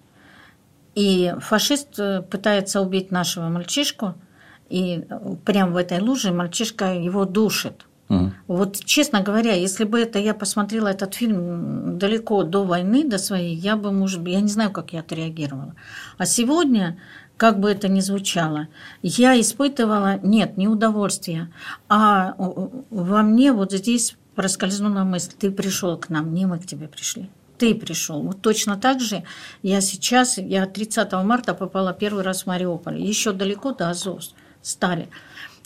и 0.95 1.35
фашист 1.41 1.99
э, 1.99 2.23
пытается 2.23 2.81
убить 2.81 3.11
нашего 3.11 3.49
мальчишку– 3.49 4.15
и 4.71 5.05
прямо 5.45 5.73
в 5.73 5.77
этой 5.77 6.01
луже 6.01 6.33
мальчишка 6.33 6.95
его 6.95 7.25
душит. 7.25 7.87
Угу. 8.09 8.33
Вот, 8.49 8.85
честно 8.85 9.23
говоря, 9.23 9.53
если 9.55 9.85
бы 9.85 10.01
это 10.01 10.19
я 10.19 10.35
посмотрела 10.35 10.89
этот 10.89 11.15
фильм 11.15 11.99
далеко 11.99 12.43
до 12.43 12.65
войны, 12.65 13.05
до 13.05 13.19
своей, 13.19 13.55
я 13.55 13.77
бы, 13.77 13.93
может 13.93 14.21
быть, 14.21 14.33
я 14.33 14.41
не 14.41 14.49
знаю, 14.49 14.73
как 14.73 14.93
я 14.93 15.01
отреагировала. 15.01 15.75
А 16.19 16.27
сегодня, 16.27 16.99
как 17.37 17.61
бы 17.61 17.71
это 17.71 17.89
ни 17.89 18.01
звучало, 18.01 18.67
я 19.03 19.41
испытывала, 19.41 20.19
нет, 20.23 20.57
не 20.57 20.67
удовольствие, 20.67 21.53
а 21.89 22.35
во 22.37 23.23
мне 23.23 23.53
вот 23.53 23.73
здесь 23.73 24.17
проскользнула 24.35 25.05
мысль, 25.05 25.33
ты 25.39 25.51
пришел 25.53 25.97
к 25.97 26.09
нам, 26.09 26.35
не 26.35 26.47
мы 26.47 26.59
к 26.59 26.67
тебе 26.67 26.89
пришли 26.89 27.29
ты 27.61 27.75
пришел. 27.75 28.23
Вот 28.23 28.41
точно 28.41 28.79
так 28.79 29.01
же 29.01 29.23
я 29.63 29.83
сейчас, 29.83 30.39
я 30.39 30.65
30 30.65 31.13
марта 31.13 31.53
попала 31.53 31.93
первый 31.93 32.25
раз 32.25 32.45
в 32.45 32.47
Мариуполь, 32.47 32.99
еще 32.99 33.33
далеко 33.33 33.73
до 33.73 33.91
Азов 33.91 34.23
стали. 34.63 35.09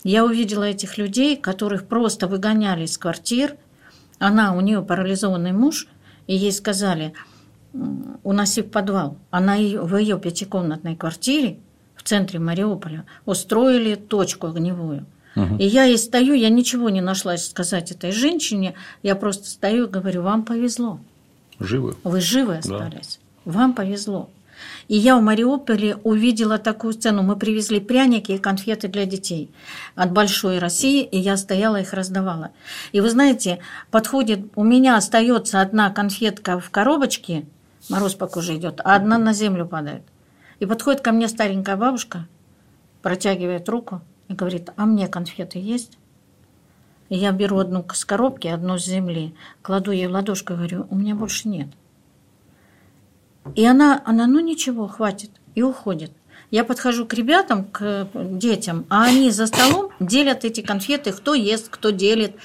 Я 0.03 0.23
увидела 0.23 0.63
этих 0.63 0.97
людей, 0.97 1.35
которых 1.35 1.87
просто 1.87 2.27
выгоняли 2.27 2.83
из 2.83 2.97
квартир. 2.97 3.55
Она, 4.19 4.55
у 4.55 4.61
нее 4.61 4.81
парализованный 4.81 5.51
муж, 5.51 5.87
и 6.27 6.35
ей 6.35 6.51
сказали, 6.51 7.13
уноси 8.23 8.61
в 8.61 8.69
подвал. 8.69 9.17
Она 9.31 9.55
в 9.55 9.97
ее 9.97 10.19
пятикомнатной 10.19 10.95
квартире 10.95 11.57
в 11.95 12.03
центре 12.03 12.39
Мариуполя 12.39 13.05
устроили 13.25 13.95
точку 13.95 14.47
огневую. 14.47 15.05
Угу. 15.35 15.57
И 15.57 15.65
я 15.65 15.83
ей 15.83 15.97
стою, 15.97 16.33
я 16.33 16.49
ничего 16.49 16.89
не 16.89 17.01
нашла 17.01 17.35
сказать 17.37 17.91
этой 17.91 18.11
женщине, 18.11 18.75
я 19.03 19.15
просто 19.15 19.49
стою 19.49 19.87
и 19.87 19.89
говорю, 19.89 20.21
вам 20.21 20.43
повезло. 20.43 20.99
Живы. 21.59 21.95
Вы 22.03 22.21
живы 22.21 22.57
остались. 22.57 23.19
Да. 23.45 23.51
Вам 23.51 23.73
повезло. 23.73 24.29
И 24.87 24.95
я 24.95 25.17
в 25.17 25.21
Мариуполе 25.21 25.95
увидела 25.97 26.57
такую 26.57 26.93
сцену. 26.93 27.23
Мы 27.23 27.35
привезли 27.35 27.79
пряники 27.79 28.33
и 28.33 28.37
конфеты 28.37 28.87
для 28.87 29.05
детей 29.05 29.51
от 29.95 30.11
Большой 30.11 30.59
России, 30.59 31.03
и 31.03 31.17
я 31.17 31.37
стояла 31.37 31.77
их 31.81 31.93
раздавала. 31.93 32.51
И 32.91 33.01
вы 33.01 33.09
знаете, 33.09 33.59
подходит, 33.91 34.51
у 34.55 34.63
меня 34.63 34.97
остается 34.97 35.61
одна 35.61 35.89
конфетка 35.89 36.59
в 36.59 36.69
коробочке, 36.69 37.45
мороз 37.89 38.15
по 38.15 38.27
коже 38.27 38.55
идет, 38.55 38.81
а 38.83 38.95
одна 38.95 39.17
на 39.17 39.33
землю 39.33 39.65
падает. 39.65 40.03
И 40.59 40.65
подходит 40.65 41.01
ко 41.01 41.11
мне 41.11 41.27
старенькая 41.27 41.75
бабушка, 41.75 42.27
протягивает 43.01 43.67
руку 43.69 44.01
и 44.27 44.33
говорит, 44.33 44.69
а 44.77 44.85
мне 44.85 45.07
конфеты 45.07 45.59
есть? 45.59 45.97
И 47.09 47.17
я 47.17 47.31
беру 47.31 47.59
одну 47.59 47.85
с 47.93 48.03
коробки, 48.03 48.47
одну 48.47 48.79
с 48.79 48.85
земли, 48.85 49.35
кладу 49.61 49.91
ей 49.91 50.07
в 50.07 50.11
ладошку 50.11 50.53
и 50.53 50.55
говорю, 50.55 50.87
у 50.89 50.95
меня 50.95 51.15
больше 51.15 51.47
нет. 51.47 51.67
И 53.53 53.65
она, 53.65 54.01
она, 54.05 54.25
ну 54.27 54.39
ничего, 54.39 54.87
хватит, 54.87 55.29
и 55.53 55.61
уходит. 55.61 56.11
Я 56.51 56.63
подхожу 56.63 57.05
к 57.05 57.13
ребятам, 57.13 57.65
к 57.65 58.07
детям, 58.13 58.85
а 58.89 59.05
они 59.05 59.29
за 59.29 59.47
столом 59.47 59.91
делят 59.99 60.45
эти 60.45 60.61
конфеты, 60.61 61.11
кто 61.11 61.33
ест, 61.33 61.69
кто 61.69 61.89
делит. 61.89 62.35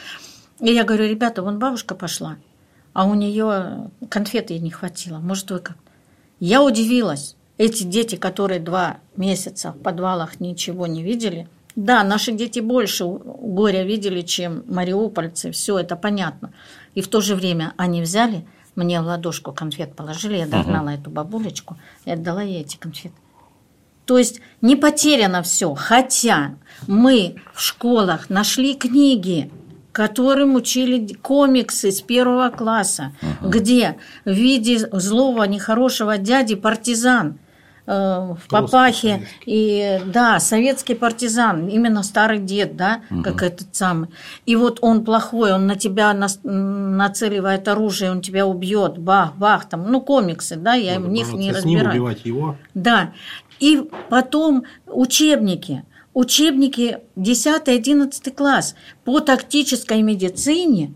И 0.61 0.73
я 0.73 0.85
говорю, 0.85 1.07
ребята, 1.07 1.43
вон 1.43 1.59
бабушка 1.59 1.95
пошла, 1.95 2.37
а 2.93 3.07
у 3.07 3.15
нее 3.15 3.91
конфеты 4.09 4.59
не 4.59 4.71
хватило. 4.71 5.19
Может, 5.19 5.51
вы 5.51 5.61
как? 5.61 5.77
Я 6.39 6.63
удивилась. 6.63 7.37
Эти 7.57 7.83
дети, 7.85 8.17
которые 8.17 8.59
два 8.59 8.99
месяца 9.17 9.73
в 9.73 9.79
подвалах 9.79 10.41
ничего 10.41 10.87
не 10.87 11.03
видели, 11.03 11.47
да, 11.77 12.03
наши 12.03 12.33
дети 12.33 12.61
больше 12.61 13.05
горя 13.05 13.85
видели, 13.85 14.23
чем 14.23 14.65
мариупольцы, 14.67 15.53
все 15.53 15.79
это 15.79 15.97
понятно. 15.97 16.53
И 16.95 17.01
в 17.01 17.09
то 17.09 17.21
же 17.21 17.35
время 17.35 17.75
они 17.77 18.03
взяли, 18.03 18.47
мне 18.77 19.01
в 19.01 19.05
ладошку 19.05 19.53
конфет 19.53 19.95
положили, 19.95 20.37
я 20.37 20.47
догнала 20.47 20.91
угу. 20.91 21.01
эту 21.01 21.11
бабулечку 21.11 21.77
и 22.05 22.11
отдала 22.11 22.43
ей 22.43 22.63
эти 22.63 22.77
конфеты. 22.77 23.15
То 24.07 24.19
есть 24.19 24.41
не 24.61 24.77
потеряно 24.77 25.43
все, 25.43 25.75
хотя 25.75 26.55
мы 26.87 27.37
в 27.55 27.61
школах 27.61 28.29
нашли 28.29 28.75
книги, 28.75 29.51
которым 29.93 30.55
учили 30.55 31.15
комиксы 31.15 31.93
с 31.93 32.01
первого 32.01 32.51
класса, 32.51 33.13
угу. 33.23 33.51
где 33.51 33.99
в 34.25 34.31
виде 34.31 34.79
злого, 34.79 35.45
нехорошего 35.45 36.19
дяди 36.19 36.55
партизан 36.55 37.39
в 37.87 38.39
папахе. 38.49 39.27
и 39.47 40.01
да 40.07 40.39
советский 40.39 40.95
партизан 40.95 41.69
именно 41.69 42.03
старый 42.03 42.39
дед 42.39 42.77
да 42.77 43.01
угу. 43.11 43.23
как 43.23 43.43
этот 43.43 43.75
самый. 43.75 44.09
И 44.47 44.57
вот 44.57 44.79
он 44.83 45.05
плохой 45.05 45.53
он 45.53 45.67
на 45.67 45.77
тебя 45.77 46.13
нацеливает 46.15 47.69
оружие 47.69 48.11
он 48.11 48.21
тебя 48.21 48.47
убьет 48.47 48.99
бах 48.99 49.35
бах 49.37 49.69
там 49.69 49.91
ну 49.91 50.01
комиксы 50.01 50.57
да 50.57 50.75
я 50.75 51.01
в 51.01 51.09
них 51.09 51.33
не 51.33 51.53
разбираюсь. 51.53 51.95
убивать 51.95 52.25
его? 52.25 52.57
Да. 52.75 53.13
И 53.59 53.89
потом 54.09 54.65
учебники. 54.87 55.85
Учебники 56.13 56.99
10-11 57.17 58.33
класс 58.33 58.75
по 59.05 59.21
тактической 59.21 60.03
медицине 60.03 60.95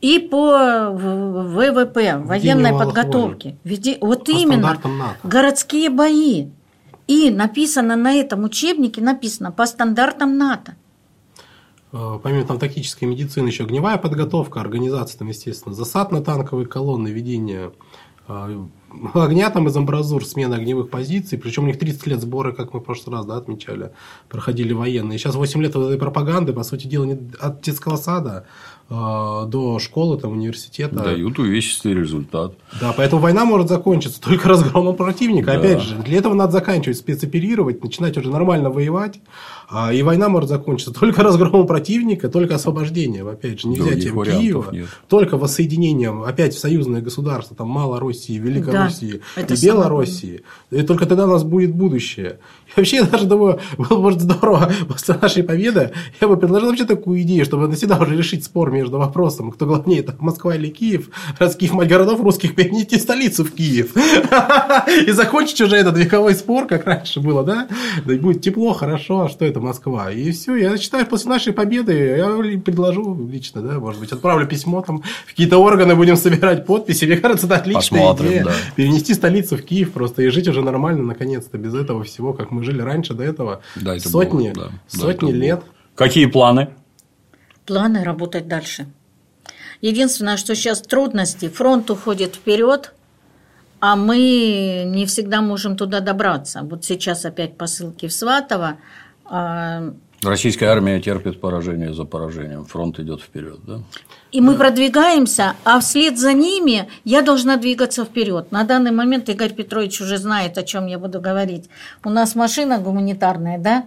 и 0.00 0.18
по 0.18 0.90
ВВП, 0.90 2.18
военной 2.18 2.72
подготовке. 2.72 3.56
Веди, 3.64 3.98
вот 4.00 4.26
по 4.26 4.30
именно 4.30 4.78
городские 5.22 5.90
бои. 5.90 6.48
И 7.06 7.30
написано 7.30 7.96
на 7.96 8.12
этом 8.12 8.44
учебнике, 8.44 9.00
написано 9.00 9.50
по 9.50 9.64
стандартам 9.66 10.36
НАТО. 10.36 10.76
Э, 11.92 12.18
помимо 12.22 12.44
там 12.44 12.58
тактической 12.58 13.08
медицины, 13.08 13.48
еще 13.48 13.64
огневая 13.64 13.96
подготовка, 13.96 14.60
организация, 14.60 15.18
там, 15.18 15.28
естественно, 15.28 15.74
засад 15.74 16.12
на 16.12 16.22
танковые 16.22 16.66
колонны, 16.66 17.08
ведение 17.08 17.72
э, 18.28 18.66
огня 19.14 19.50
там 19.50 19.68
из 19.68 19.76
амбразур, 19.76 20.24
смена 20.24 20.56
огневых 20.56 20.90
позиций, 20.90 21.38
причем 21.38 21.64
у 21.64 21.66
них 21.66 21.78
30 21.78 22.06
лет 22.08 22.20
сборы, 22.20 22.52
как 22.52 22.74
мы 22.74 22.80
в 22.80 22.82
прошлый 22.82 23.16
раз 23.16 23.24
да, 23.24 23.36
отмечали, 23.36 23.92
проходили 24.28 24.74
военные. 24.74 25.18
Сейчас 25.18 25.34
8 25.34 25.62
лет 25.62 25.74
этой 25.74 25.98
пропаганды, 25.98 26.52
по 26.52 26.62
сути 26.62 26.86
дела, 26.86 27.04
не 27.04 27.18
от 27.40 27.62
детского 27.62 27.96
сада 27.96 28.46
до 28.90 29.78
школы, 29.80 30.16
там, 30.16 30.32
университета. 30.32 30.94
Дают 30.96 31.38
увесистый 31.38 31.92
результат. 31.92 32.54
Да, 32.80 32.94
поэтому 32.96 33.20
война 33.20 33.44
может 33.44 33.68
закончиться 33.68 34.18
только 34.20 34.48
разгромом 34.48 34.96
противника. 34.96 35.52
Да. 35.52 35.58
Опять 35.58 35.82
же, 35.82 35.96
для 35.96 36.18
этого 36.18 36.32
надо 36.32 36.52
заканчивать 36.52 36.96
спецоперировать, 36.96 37.82
начинать 37.84 38.16
уже 38.16 38.30
нормально 38.30 38.70
воевать. 38.70 39.20
А, 39.70 39.92
и 39.92 40.02
война 40.02 40.30
может 40.30 40.48
закончиться 40.48 40.92
только 40.92 41.22
разгромом 41.24 41.66
противника, 41.66 42.30
только 42.30 42.54
освобождением, 42.54 43.28
опять 43.28 43.60
же, 43.60 43.68
не 43.68 43.78
взятием 43.78 44.22
Киева, 44.22 44.70
нет. 44.72 44.88
только 45.08 45.36
воссоединением 45.36 46.22
опять 46.22 46.54
в 46.54 46.58
союзное 46.58 47.02
государство, 47.02 47.54
там 47.54 47.68
Малороссии, 47.68 48.38
Великороссии 48.38 49.20
да, 49.36 49.42
и 49.42 49.66
Белоруссии. 49.66 50.42
И 50.70 50.82
только 50.82 51.04
тогда 51.04 51.24
у 51.24 51.30
нас 51.30 51.44
будет 51.44 51.74
будущее. 51.74 52.38
И 52.68 52.70
вообще, 52.76 52.96
я 52.96 53.04
даже 53.04 53.26
думаю, 53.26 53.60
было 53.76 54.10
бы 54.10 54.12
здорово 54.18 54.70
после 54.88 55.14
нашей 55.20 55.42
победы, 55.42 55.92
я 56.20 56.28
бы 56.28 56.36
предложил 56.36 56.68
вообще 56.68 56.84
такую 56.84 57.22
идею, 57.22 57.44
чтобы 57.44 57.68
навсегда 57.68 57.98
уже 57.98 58.16
решить 58.16 58.44
спор 58.44 58.70
между 58.70 58.98
вопросом, 58.98 59.50
кто 59.50 59.66
главнее, 59.66 60.02
там, 60.02 60.16
Москва 60.18 60.54
или 60.54 60.68
Киев, 60.68 61.10
раз 61.38 61.56
Киев 61.56 61.72
мать 61.72 61.88
городов 61.88 62.20
русских, 62.20 62.54
перенести 62.54 62.98
столицу 62.98 63.44
в 63.44 63.52
Киев. 63.52 63.94
И 65.06 65.10
закончить 65.12 65.60
уже 65.60 65.76
этот 65.76 65.96
вековой 65.96 66.34
спор, 66.34 66.66
как 66.66 66.86
раньше 66.86 67.20
было, 67.20 67.44
да? 67.44 67.68
Да 68.04 68.14
и 68.14 68.18
будет 68.18 68.42
тепло, 68.42 68.72
хорошо, 68.72 69.22
а 69.22 69.28
что 69.28 69.44
это 69.44 69.57
Москва? 69.60 70.10
И 70.10 70.30
все, 70.32 70.56
я 70.56 70.76
считаю, 70.78 71.06
после 71.06 71.30
нашей 71.30 71.52
победы 71.52 71.92
я 71.92 72.26
предложу 72.58 73.28
лично, 73.28 73.62
да, 73.62 73.78
может 73.78 74.00
быть, 74.00 74.12
отправлю 74.12 74.46
письмо 74.46 74.82
там 74.82 75.02
в 75.02 75.26
какие-то 75.28 75.58
органы, 75.58 75.94
будем 75.94 76.16
собирать 76.16 76.66
подписи. 76.66 77.04
Мне 77.04 77.16
кажется, 77.16 77.46
это 77.46 77.56
отличная 77.56 78.00
Посмотрим, 78.00 78.28
идея. 78.28 78.44
Да. 78.44 78.52
Перенести 78.76 79.14
столицу 79.14 79.56
в 79.56 79.62
Киев 79.62 79.92
просто 79.92 80.22
и 80.22 80.28
жить 80.28 80.48
уже 80.48 80.62
нормально, 80.62 81.02
наконец-то, 81.02 81.58
без 81.58 81.74
этого 81.74 82.04
всего, 82.04 82.32
как 82.32 82.50
мы 82.50 82.64
жили 82.64 82.80
раньше 82.80 83.14
до 83.14 83.24
этого 83.24 83.62
да, 83.76 83.96
это 83.96 84.08
сотни, 84.08 84.52
было, 84.52 84.66
да. 84.66 84.98
сотни 84.98 85.32
да, 85.32 85.38
лет. 85.38 85.58
Было. 85.60 85.68
Какие 85.94 86.26
планы? 86.26 86.68
Планы 87.66 88.04
работать 88.04 88.48
дальше. 88.48 88.86
Единственное, 89.80 90.36
что 90.36 90.54
сейчас 90.54 90.80
трудности, 90.80 91.48
фронт 91.48 91.90
уходит 91.90 92.34
вперед, 92.34 92.94
а 93.80 93.94
мы 93.94 94.84
не 94.86 95.06
всегда 95.06 95.40
можем 95.40 95.76
туда 95.76 96.00
добраться. 96.00 96.62
Вот 96.62 96.84
сейчас 96.84 97.24
опять 97.24 97.56
посылки 97.56 98.08
в 98.08 98.12
Сватово. 98.12 98.78
А 99.28 99.92
Российская 100.22 100.66
армия 100.66 101.00
терпит 101.00 101.40
поражение 101.40 101.94
за 101.94 102.04
поражением, 102.04 102.64
фронт 102.64 102.98
идет 102.98 103.20
вперед, 103.20 103.60
да? 103.64 103.80
И 104.32 104.40
мы 104.40 104.56
продвигаемся, 104.56 105.54
а 105.64 105.78
вслед 105.78 106.18
за 106.18 106.32
ними 106.32 106.88
я 107.04 107.22
должна 107.22 107.56
двигаться 107.56 108.04
вперед. 108.04 108.50
На 108.50 108.64
данный 108.64 108.90
момент 108.90 109.28
Игорь 109.28 109.54
Петрович 109.54 110.00
уже 110.00 110.18
знает, 110.18 110.58
о 110.58 110.64
чем 110.64 110.86
я 110.86 110.98
буду 110.98 111.20
говорить. 111.20 111.70
У 112.04 112.10
нас 112.10 112.34
машина 112.34 112.78
гуманитарная, 112.78 113.58
да? 113.58 113.86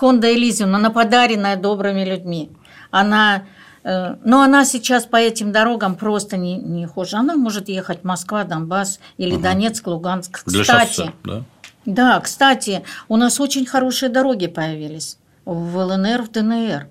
Honda 0.00 0.34
Elysium, 0.34 0.74
она 0.74 0.88
подаренная 0.90 1.56
добрыми 1.56 2.02
людьми. 2.04 2.50
Она, 2.90 3.44
э, 3.84 4.16
но 4.24 4.40
она 4.40 4.64
сейчас 4.64 5.04
по 5.04 5.16
этим 5.16 5.52
дорогам 5.52 5.96
просто 5.96 6.38
не, 6.38 6.56
не 6.56 6.86
хуже. 6.86 7.16
Она 7.16 7.36
может 7.36 7.68
ехать 7.68 8.04
Москва, 8.04 8.44
Донбасс 8.44 9.00
или 9.18 9.34
угу. 9.34 9.42
Донецк, 9.42 9.86
Луганск. 9.86 10.44
Для 10.46 10.62
Кстати, 10.62 10.94
шоссе, 10.94 11.12
да? 11.24 11.44
Да, 11.86 12.20
кстати, 12.20 12.82
у 13.08 13.16
нас 13.16 13.40
очень 13.40 13.66
хорошие 13.66 14.10
дороги 14.10 14.46
появились 14.46 15.18
в 15.44 15.76
ЛНР, 15.76 16.22
в 16.22 16.30
ДНР. 16.30 16.88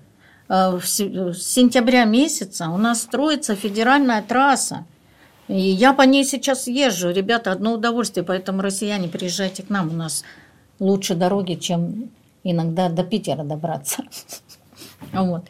Э, 0.48 0.80
с 0.82 0.96
сентября 1.42 2.04
месяца 2.04 2.68
у 2.70 2.76
нас 2.76 3.02
строится 3.02 3.54
федеральная 3.54 4.22
трасса. 4.22 4.84
И 5.48 5.58
я 5.60 5.92
по 5.92 6.02
ней 6.02 6.24
сейчас 6.24 6.66
езжу. 6.66 7.10
Ребята, 7.10 7.52
одно 7.52 7.74
удовольствие, 7.74 8.24
поэтому 8.24 8.62
россияне, 8.62 9.08
приезжайте 9.08 9.62
к 9.62 9.70
нам. 9.70 9.90
У 9.90 9.94
нас 9.94 10.24
лучше 10.78 11.14
дороги, 11.14 11.54
чем 11.54 12.10
иногда 12.44 12.88
до 12.88 13.04
Питера 13.04 13.44
добраться. 13.44 14.02
Вот. 15.12 15.44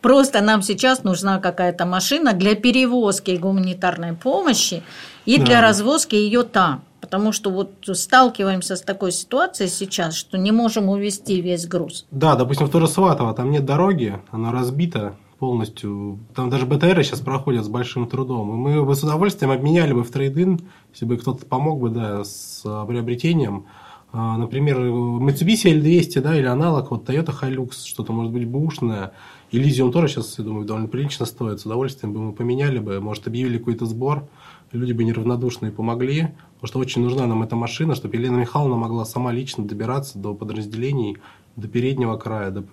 Просто 0.00 0.40
нам 0.40 0.62
сейчас 0.62 1.04
нужна 1.04 1.40
какая-то 1.40 1.84
машина 1.84 2.32
для 2.32 2.54
перевозки 2.54 3.32
гуманитарной 3.32 4.14
помощи 4.14 4.82
и 5.24 5.38
для 5.38 5.60
развозки 5.60 6.14
ее 6.14 6.42
там. 6.42 6.82
Потому 7.10 7.32
что 7.32 7.50
вот 7.50 7.72
сталкиваемся 7.92 8.76
с 8.76 8.82
такой 8.82 9.10
ситуацией 9.10 9.68
сейчас, 9.68 10.14
что 10.14 10.38
не 10.38 10.52
можем 10.52 10.88
увезти 10.88 11.40
весь 11.40 11.66
груз. 11.66 12.06
Да, 12.12 12.36
допустим, 12.36 12.68
в 12.68 12.70
Туросватово 12.70 13.34
там 13.34 13.50
нет 13.50 13.64
дороги, 13.64 14.20
она 14.30 14.52
разбита 14.52 15.16
полностью. 15.40 16.20
Там 16.36 16.50
даже 16.50 16.66
БТР 16.66 17.02
сейчас 17.02 17.18
проходят 17.18 17.64
с 17.64 17.68
большим 17.68 18.06
трудом. 18.06 18.50
И 18.50 18.56
мы 18.56 18.84
бы 18.84 18.94
с 18.94 19.02
удовольствием 19.02 19.50
обменяли 19.50 19.92
бы 19.92 20.04
в 20.04 20.10
трейдин, 20.12 20.60
если 20.92 21.04
бы 21.04 21.16
кто-то 21.16 21.44
помог 21.46 21.80
бы 21.80 21.90
да, 21.90 22.22
с 22.22 22.62
приобретением. 22.86 23.66
А, 24.12 24.36
например, 24.36 24.78
Mitsubishi 24.78 25.80
L200 25.80 26.20
да, 26.20 26.36
или 26.36 26.46
аналог, 26.46 26.92
вот 26.92 27.08
Toyota 27.08 27.34
Hilux, 27.36 27.86
что-то 27.86 28.12
может 28.12 28.32
быть 28.32 28.46
бушное. 28.46 29.12
Elysium 29.50 29.90
тоже 29.90 30.06
сейчас, 30.06 30.38
я 30.38 30.44
думаю, 30.44 30.64
довольно 30.64 30.86
прилично 30.86 31.26
стоит. 31.26 31.58
С 31.58 31.66
удовольствием 31.66 32.12
бы 32.12 32.20
мы 32.20 32.32
поменяли 32.32 32.78
бы, 32.78 33.00
может, 33.00 33.26
объявили 33.26 33.58
какой-то 33.58 33.86
сбор 33.86 34.28
люди 34.72 34.92
бы 34.92 35.04
неравнодушные 35.04 35.72
помогли, 35.72 36.34
потому 36.54 36.68
что 36.68 36.78
очень 36.78 37.02
нужна 37.02 37.26
нам 37.26 37.42
эта 37.42 37.56
машина, 37.56 37.94
чтобы 37.94 38.16
Елена 38.16 38.36
Михайловна 38.36 38.76
могла 38.76 39.04
сама 39.04 39.32
лично 39.32 39.64
добираться 39.64 40.18
до 40.18 40.34
подразделений, 40.34 41.18
до 41.56 41.68
переднего 41.68 42.16
края, 42.16 42.50
до, 42.50 42.64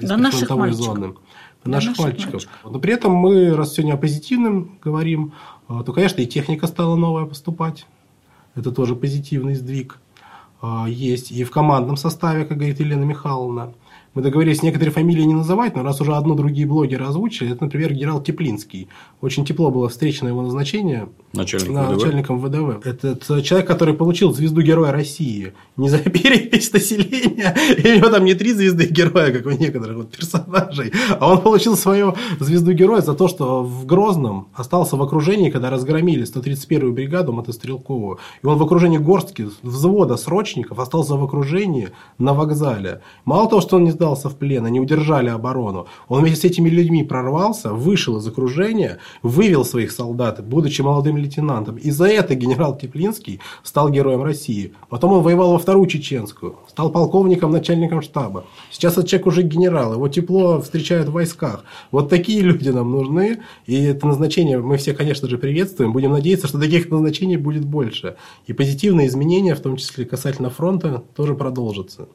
до 0.00 0.16
наших 0.16 0.50
мальчиков. 0.50 0.84
зоны. 0.84 1.14
До 1.64 1.70
наших, 1.70 1.90
наших 1.90 2.04
мальчиков. 2.04 2.32
мальчиков. 2.34 2.72
Но 2.72 2.78
при 2.78 2.92
этом 2.92 3.12
мы, 3.12 3.54
раз 3.54 3.74
сегодня 3.74 3.94
о 3.94 3.96
позитивном 3.96 4.78
говорим, 4.82 5.32
а, 5.68 5.82
то, 5.82 5.92
конечно, 5.92 6.20
и 6.20 6.26
техника 6.26 6.66
стала 6.66 6.96
новая 6.96 7.24
поступать. 7.24 7.86
Это 8.54 8.70
тоже 8.72 8.94
позитивный 8.94 9.54
сдвиг. 9.54 9.98
А, 10.60 10.86
есть 10.88 11.30
и 11.30 11.44
в 11.44 11.50
командном 11.50 11.96
составе, 11.96 12.44
как 12.44 12.58
говорит 12.58 12.80
Елена 12.80 13.04
Михайловна. 13.04 13.72
Мы 14.16 14.22
договорились 14.22 14.62
некоторые 14.62 14.94
фамилии 14.94 15.24
не 15.24 15.34
называть, 15.34 15.76
но 15.76 15.82
раз 15.82 16.00
уже 16.00 16.14
одно 16.14 16.34
другие 16.34 16.66
блогеры 16.66 17.04
озвучили, 17.04 17.52
это, 17.52 17.64
например, 17.64 17.92
генерал 17.92 18.22
Теплинский. 18.22 18.88
Очень 19.20 19.44
тепло 19.44 19.70
было 19.70 19.90
встречено 19.90 20.28
его 20.28 20.40
назначение 20.40 21.10
Начальник 21.34 21.68
на, 21.68 21.82
ВДВ. 21.82 21.96
начальником 21.96 22.38
ВДВ. 22.40 22.86
Это 22.86 23.42
человек, 23.42 23.68
который 23.68 23.92
получил 23.92 24.32
звезду 24.32 24.62
Героя 24.62 24.90
России. 24.90 25.52
Не 25.76 25.90
за 25.90 25.98
перепись 26.10 26.72
населения, 26.72 27.54
и 27.76 27.92
у 27.92 27.96
него 27.96 28.08
там 28.08 28.24
не 28.24 28.32
три 28.32 28.54
звезды 28.54 28.86
Героя, 28.86 29.32
как 29.32 29.44
у 29.44 29.50
некоторых 29.50 29.98
вот 29.98 30.10
персонажей, 30.10 30.94
а 31.20 31.30
он 31.30 31.42
получил 31.42 31.76
свою 31.76 32.14
звезду 32.40 32.72
Героя 32.72 33.02
за 33.02 33.12
то, 33.12 33.28
что 33.28 33.62
в 33.62 33.84
Грозном 33.84 34.48
остался 34.54 34.96
в 34.96 35.02
окружении, 35.02 35.50
когда 35.50 35.68
разгромили 35.68 36.24
131-ю 36.24 36.90
бригаду 36.90 37.34
мотострелковую. 37.34 38.18
И 38.42 38.46
он 38.46 38.56
в 38.56 38.62
окружении 38.62 38.96
горстки 38.96 39.46
взвода 39.62 40.16
срочников 40.16 40.78
остался 40.78 41.16
в 41.16 41.22
окружении 41.22 41.90
на 42.16 42.32
вокзале. 42.32 43.02
Мало 43.26 43.50
того, 43.50 43.60
что 43.60 43.76
он 43.76 43.84
не 43.84 43.90
сдал 43.90 44.05
сдался 44.06 44.28
в 44.28 44.36
плен, 44.36 44.64
они 44.64 44.80
удержали 44.80 45.28
оборону. 45.28 45.86
Он 46.08 46.20
вместе 46.20 46.42
с 46.42 46.44
этими 46.44 46.68
людьми 46.68 47.02
прорвался, 47.02 47.72
вышел 47.72 48.18
из 48.18 48.26
окружения, 48.28 48.98
вывел 49.22 49.64
своих 49.64 49.90
солдат, 49.90 50.44
будучи 50.46 50.80
молодым 50.82 51.16
лейтенантом. 51.16 51.76
И 51.76 51.90
за 51.90 52.06
это 52.06 52.36
генерал 52.36 52.78
Теплинский 52.78 53.40
стал 53.64 53.90
героем 53.90 54.22
России. 54.22 54.72
Потом 54.88 55.12
он 55.12 55.22
воевал 55.22 55.52
во 55.52 55.58
вторую 55.58 55.86
чеченскую, 55.88 56.54
стал 56.68 56.90
полковником, 56.90 57.50
начальником 57.50 58.00
штаба. 58.00 58.44
Сейчас 58.70 58.92
этот 58.92 59.08
человек 59.08 59.26
уже 59.26 59.42
генерал, 59.42 59.94
его 59.94 60.08
тепло 60.08 60.60
встречают 60.60 61.08
в 61.08 61.12
войсках. 61.12 61.64
Вот 61.90 62.08
такие 62.08 62.42
люди 62.42 62.68
нам 62.68 62.92
нужны. 62.92 63.38
И 63.66 63.82
это 63.82 64.06
назначение 64.06 64.58
мы 64.60 64.76
все, 64.76 64.94
конечно 64.94 65.28
же, 65.28 65.36
приветствуем. 65.36 65.92
Будем 65.92 66.12
надеяться, 66.12 66.46
что 66.46 66.60
таких 66.60 66.90
назначений 66.90 67.36
будет 67.36 67.64
больше. 67.64 68.16
И 68.46 68.52
позитивные 68.52 69.08
изменения, 69.08 69.56
в 69.56 69.60
том 69.60 69.76
числе 69.76 70.04
касательно 70.04 70.50
фронта, 70.50 71.02
тоже 71.16 71.34
продолжатся. 71.34 72.06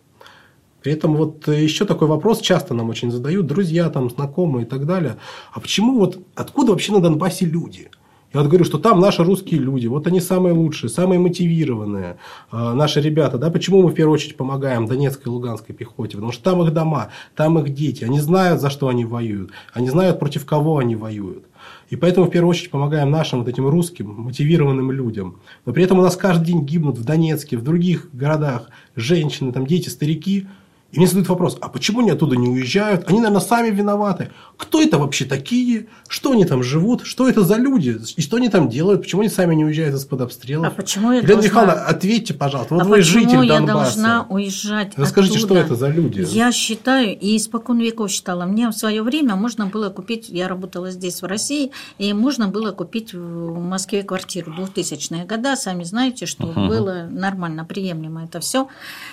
При 0.82 0.94
этом 0.94 1.16
вот 1.16 1.48
еще 1.48 1.86
такой 1.86 2.08
вопрос 2.08 2.42
часто 2.42 2.74
нам 2.74 2.90
очень 2.90 3.12
задают, 3.12 3.46
друзья, 3.46 3.90
там, 3.90 4.10
знакомые 4.10 4.66
и 4.66 4.70
так 4.70 4.86
далее. 4.86 5.18
А 5.54 5.60
почему 5.60 6.00
вот, 6.00 6.20
откуда 6.36 6.72
вообще 6.72 6.92
на 6.94 7.02
Донбассе 7.02 7.46
люди? 7.46 7.90
Я 8.34 8.40
вот 8.40 8.48
говорю, 8.48 8.64
что 8.64 8.78
там 8.78 9.02
наши 9.02 9.24
русские 9.24 9.60
люди, 9.60 9.88
вот 9.88 10.08
они 10.08 10.22
самые 10.22 10.54
лучшие, 10.54 10.90
самые 10.90 11.20
мотивированные, 11.20 12.16
э, 12.52 12.74
наши 12.74 13.02
ребята. 13.02 13.38
Да? 13.38 13.50
Почему 13.50 13.82
мы 13.82 13.90
в 13.90 13.94
первую 13.94 14.14
очередь 14.14 14.38
помогаем 14.38 14.86
Донецкой 14.86 15.26
и 15.26 15.30
Луганской 15.30 15.76
пехоте? 15.76 16.16
Потому 16.16 16.32
что 16.32 16.42
там 16.42 16.64
их 16.64 16.74
дома, 16.74 17.10
там 17.36 17.60
их 17.60 17.74
дети, 17.74 18.06
они 18.06 18.22
знают, 18.22 18.62
за 18.62 18.70
что 18.70 18.88
они 18.88 19.04
воюют, 19.04 19.52
они 19.74 19.90
знают, 19.90 20.18
против 20.20 20.46
кого 20.46 20.78
они 20.78 20.96
воюют. 20.96 21.44
И 21.90 21.98
поэтому 21.98 22.28
в 22.28 22.30
первую 22.30 22.52
очередь 22.52 22.72
помогаем 22.72 23.12
нашим 23.12 23.40
вот 23.40 23.50
этим 23.50 23.68
русским 23.68 24.08
мотивированным 24.08 24.94
людям. 24.94 25.42
Но 25.66 25.74
при 25.74 25.84
этом 25.84 26.00
у 26.00 26.02
нас 26.02 26.16
каждый 26.16 26.46
день 26.46 26.66
гибнут 26.66 26.98
в 26.98 27.04
Донецке, 27.04 27.58
в 27.58 27.64
других 27.64 28.08
городах 28.14 28.70
женщины, 28.96 29.52
там 29.52 29.68
дети, 29.68 29.90
старики– 29.90 30.48
и 30.92 30.98
мне 30.98 31.08
задают 31.08 31.30
вопрос, 31.30 31.58
а 31.62 31.70
почему 31.70 32.02
они 32.02 32.12
оттуда 32.12 32.36
не 32.36 32.50
уезжают? 32.50 33.08
Они, 33.08 33.20
наверное, 33.20 33.40
сами 33.42 33.70
виноваты. 33.70 34.32
Кто 34.58 34.82
это 34.82 34.98
вообще 34.98 35.24
такие? 35.26 35.88
Что 36.08 36.32
они 36.32 36.44
там 36.46 36.64
живут? 36.64 37.06
Что 37.06 37.30
это 37.30 37.44
за 37.44 37.56
люди? 37.56 37.98
И 38.18 38.22
что 38.22 38.38
они 38.38 38.50
там 38.50 38.68
делают? 38.68 39.02
Почему 39.02 39.22
они 39.22 39.30
сами 39.30 39.56
не 39.56 39.64
уезжают 39.64 39.96
из-под 39.96 40.22
обстрелов? 40.22 40.68
А 40.68 40.72
почему 40.72 41.12
я 41.14 41.20
Елена 41.20 41.34
должна... 41.36 41.48
Михайловна, 41.50 41.86
ответьте, 41.86 42.34
пожалуйста. 42.34 42.74
Вот 42.76 42.84
а 42.84 42.86
вы 42.86 42.98
почему 42.98 43.20
житель 43.22 43.46
я 43.46 43.58
Донбасса. 43.60 43.84
должна 43.84 44.26
уезжать 44.30 44.94
Расскажите, 44.98 45.38
оттуда? 45.38 45.54
что 45.54 45.66
это 45.66 45.76
за 45.76 45.88
люди? 45.88 46.26
Я 46.30 46.52
считаю, 46.52 47.18
и 47.18 47.38
испокон 47.38 47.80
веков 47.80 48.12
считала, 48.12 48.46
мне 48.46 48.68
в 48.68 48.74
свое 48.74 49.02
время 49.02 49.36
можно 49.36 49.68
было 49.68 49.90
купить, 49.90 50.28
я 50.30 50.48
работала 50.50 50.92
здесь, 50.92 51.22
в 51.22 51.26
России, 51.26 51.72
и 52.00 52.12
можно 52.14 52.50
было 52.50 52.72
купить 52.72 53.14
в 53.14 53.60
Москве 53.60 54.04
квартиру 54.04 54.54
2000-е 54.54 55.26
года, 55.26 55.56
сами 55.56 55.84
знаете, 55.86 56.26
что 56.26 56.50
Ага. 56.50 56.68
было 56.68 57.08
нормально, 57.10 57.64
приемлемо 57.64 58.26
это 58.26 58.42
все. 58.42 58.68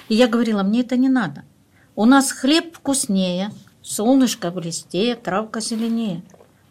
И 0.08 0.14
я 0.16 0.26
говорила, 0.26 0.62
мне 0.64 0.80
это 0.80 0.96
не 0.96 1.08
надо. 1.08 1.44
У 1.98 2.04
нас 2.04 2.30
хлеб 2.30 2.76
вкуснее, 2.76 3.50
солнышко 3.82 4.52
блестее, 4.52 5.16
травка 5.16 5.60
зеленее. 5.60 6.22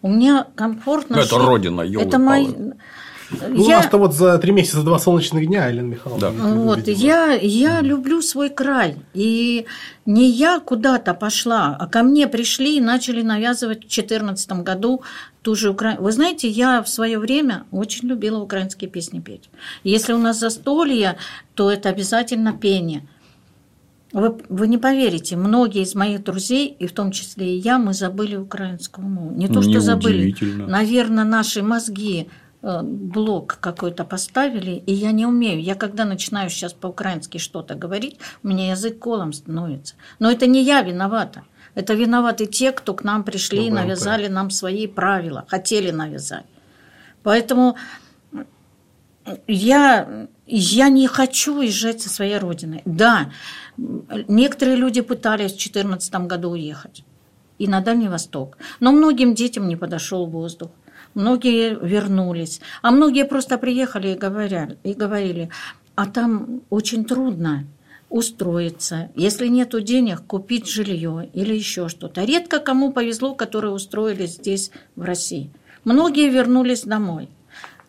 У 0.01 0.07
меня 0.07 0.47
комфортно. 0.55 1.17
Ну, 1.17 1.21
это 1.21 1.38
жить. 1.38 1.45
родина, 1.45 1.82
Это 1.82 2.17
мои... 2.17 2.47
Ну, 2.47 3.65
У 3.65 3.67
нас-то 3.67 3.97
вот 3.97 4.13
за 4.13 4.38
три 4.38 4.53
месяца 4.53 4.84
два 4.84 4.99
солнечных 4.99 5.45
дня, 5.45 5.67
Елена 5.67 5.88
Михайловна. 5.88 6.32
Да. 6.32 6.53
Вот, 6.53 6.78
видимо. 6.78 6.97
я, 6.97 7.34
я 7.34 7.82
люблю 7.82 8.21
свой 8.21 8.49
край. 8.49 8.95
И 9.13 9.65
не 10.05 10.30
я 10.30 10.61
куда-то 10.61 11.13
пошла, 11.13 11.75
а 11.78 11.88
ко 11.88 12.03
мне 12.03 12.28
пришли 12.28 12.78
и 12.78 12.82
начали 12.82 13.21
навязывать 13.21 13.80
в 13.80 13.82
2014 13.82 14.49
году 14.63 15.01
ту 15.41 15.55
же 15.55 15.71
Украину. 15.71 16.03
Вы 16.03 16.13
знаете, 16.13 16.47
я 16.47 16.82
в 16.82 16.88
свое 16.88 17.19
время 17.19 17.65
очень 17.71 18.07
любила 18.07 18.39
украинские 18.39 18.89
песни 18.89 19.19
петь. 19.19 19.49
Если 19.84 20.13
у 20.13 20.19
нас 20.19 20.39
застолье, 20.39 21.17
то 21.53 21.69
это 21.69 21.89
обязательно 21.89 22.53
пение. 22.53 23.05
Вы, 24.13 24.37
вы 24.47 24.67
не 24.67 24.77
поверите, 24.77 25.35
многие 25.35 25.81
из 25.81 25.93
моих 25.93 26.23
друзей, 26.23 26.75
и 26.79 26.87
в 26.87 26.93
том 26.93 27.11
числе 27.11 27.55
и 27.55 27.59
я, 27.59 27.77
мы 27.77 27.93
забыли 27.93 28.37
украинскую 28.37 29.05
мову. 29.07 29.31
Не 29.31 29.47
то, 29.47 29.61
что 29.61 29.81
забыли. 29.81 30.33
Наверное, 30.65 31.25
наши 31.25 31.61
мозги 31.61 32.29
э, 32.61 32.81
блок 32.83 33.57
какой-то 33.59 34.05
поставили, 34.05 34.81
и 34.85 34.93
я 34.93 35.11
не 35.11 35.25
умею. 35.25 35.61
Я 35.61 35.75
когда 35.75 36.05
начинаю 36.05 36.49
сейчас 36.49 36.73
по-украински 36.73 37.37
что-то 37.37 37.75
говорить, 37.75 38.17
у 38.43 38.47
меня 38.47 38.71
язык 38.71 38.97
колом 38.97 39.33
становится. 39.33 39.95
Но 40.19 40.31
это 40.31 40.47
не 40.47 40.63
я 40.63 40.81
виновата. 40.81 41.43
Это 41.75 41.93
виноваты 41.93 42.45
те, 42.45 42.71
кто 42.71 42.93
к 42.93 43.03
нам 43.03 43.23
пришли 43.23 43.65
и 43.65 43.67
ОБМП. 43.67 43.75
навязали 43.75 44.27
нам 44.27 44.49
свои 44.49 44.87
правила, 44.87 45.45
хотели 45.49 45.91
навязать. 45.91 46.45
Поэтому 47.23 47.75
я, 49.47 50.28
я 50.45 50.89
не 50.89 51.07
хочу 51.07 51.59
уезжать 51.59 52.01
со 52.01 52.09
своей 52.09 52.38
родины. 52.38 52.82
Да, 52.86 53.32
некоторые 53.78 54.78
люди 54.78 55.01
пытались 55.01 55.51
в 55.51 55.57
2014 55.57 56.15
году 56.28 56.51
уехать 56.51 57.03
и 57.57 57.67
на 57.67 57.82
Дальний 57.82 58.09
Восток, 58.09 58.57
но 58.80 58.91
многим 58.91 59.34
детям 59.34 59.67
не 59.67 59.75
подошел 59.75 60.25
воздух. 60.28 60.71
Многие 61.13 61.73
вернулись, 61.73 62.61
а 62.84 62.91
многие 62.91 63.25
просто 63.25 63.57
приехали 63.57 64.09
и 64.09 64.15
говорили, 64.15 64.78
и 64.84 64.93
говорили 64.93 65.49
а 65.97 66.05
там 66.05 66.61
очень 66.69 67.05
трудно 67.05 67.65
устроиться, 68.09 69.09
если 69.15 69.47
нет 69.47 69.73
денег, 69.84 70.21
купить 70.28 70.69
жилье 70.69 71.28
или 71.34 71.55
еще 71.55 71.89
что-то. 71.89 72.23
Редко 72.23 72.59
кому 72.59 72.93
повезло, 72.93 73.34
которые 73.34 73.73
устроились 73.73 74.36
здесь, 74.36 74.71
в 74.95 75.01
России. 75.01 75.49
Многие 75.84 76.30
вернулись 76.30 76.84
домой. 76.84 77.30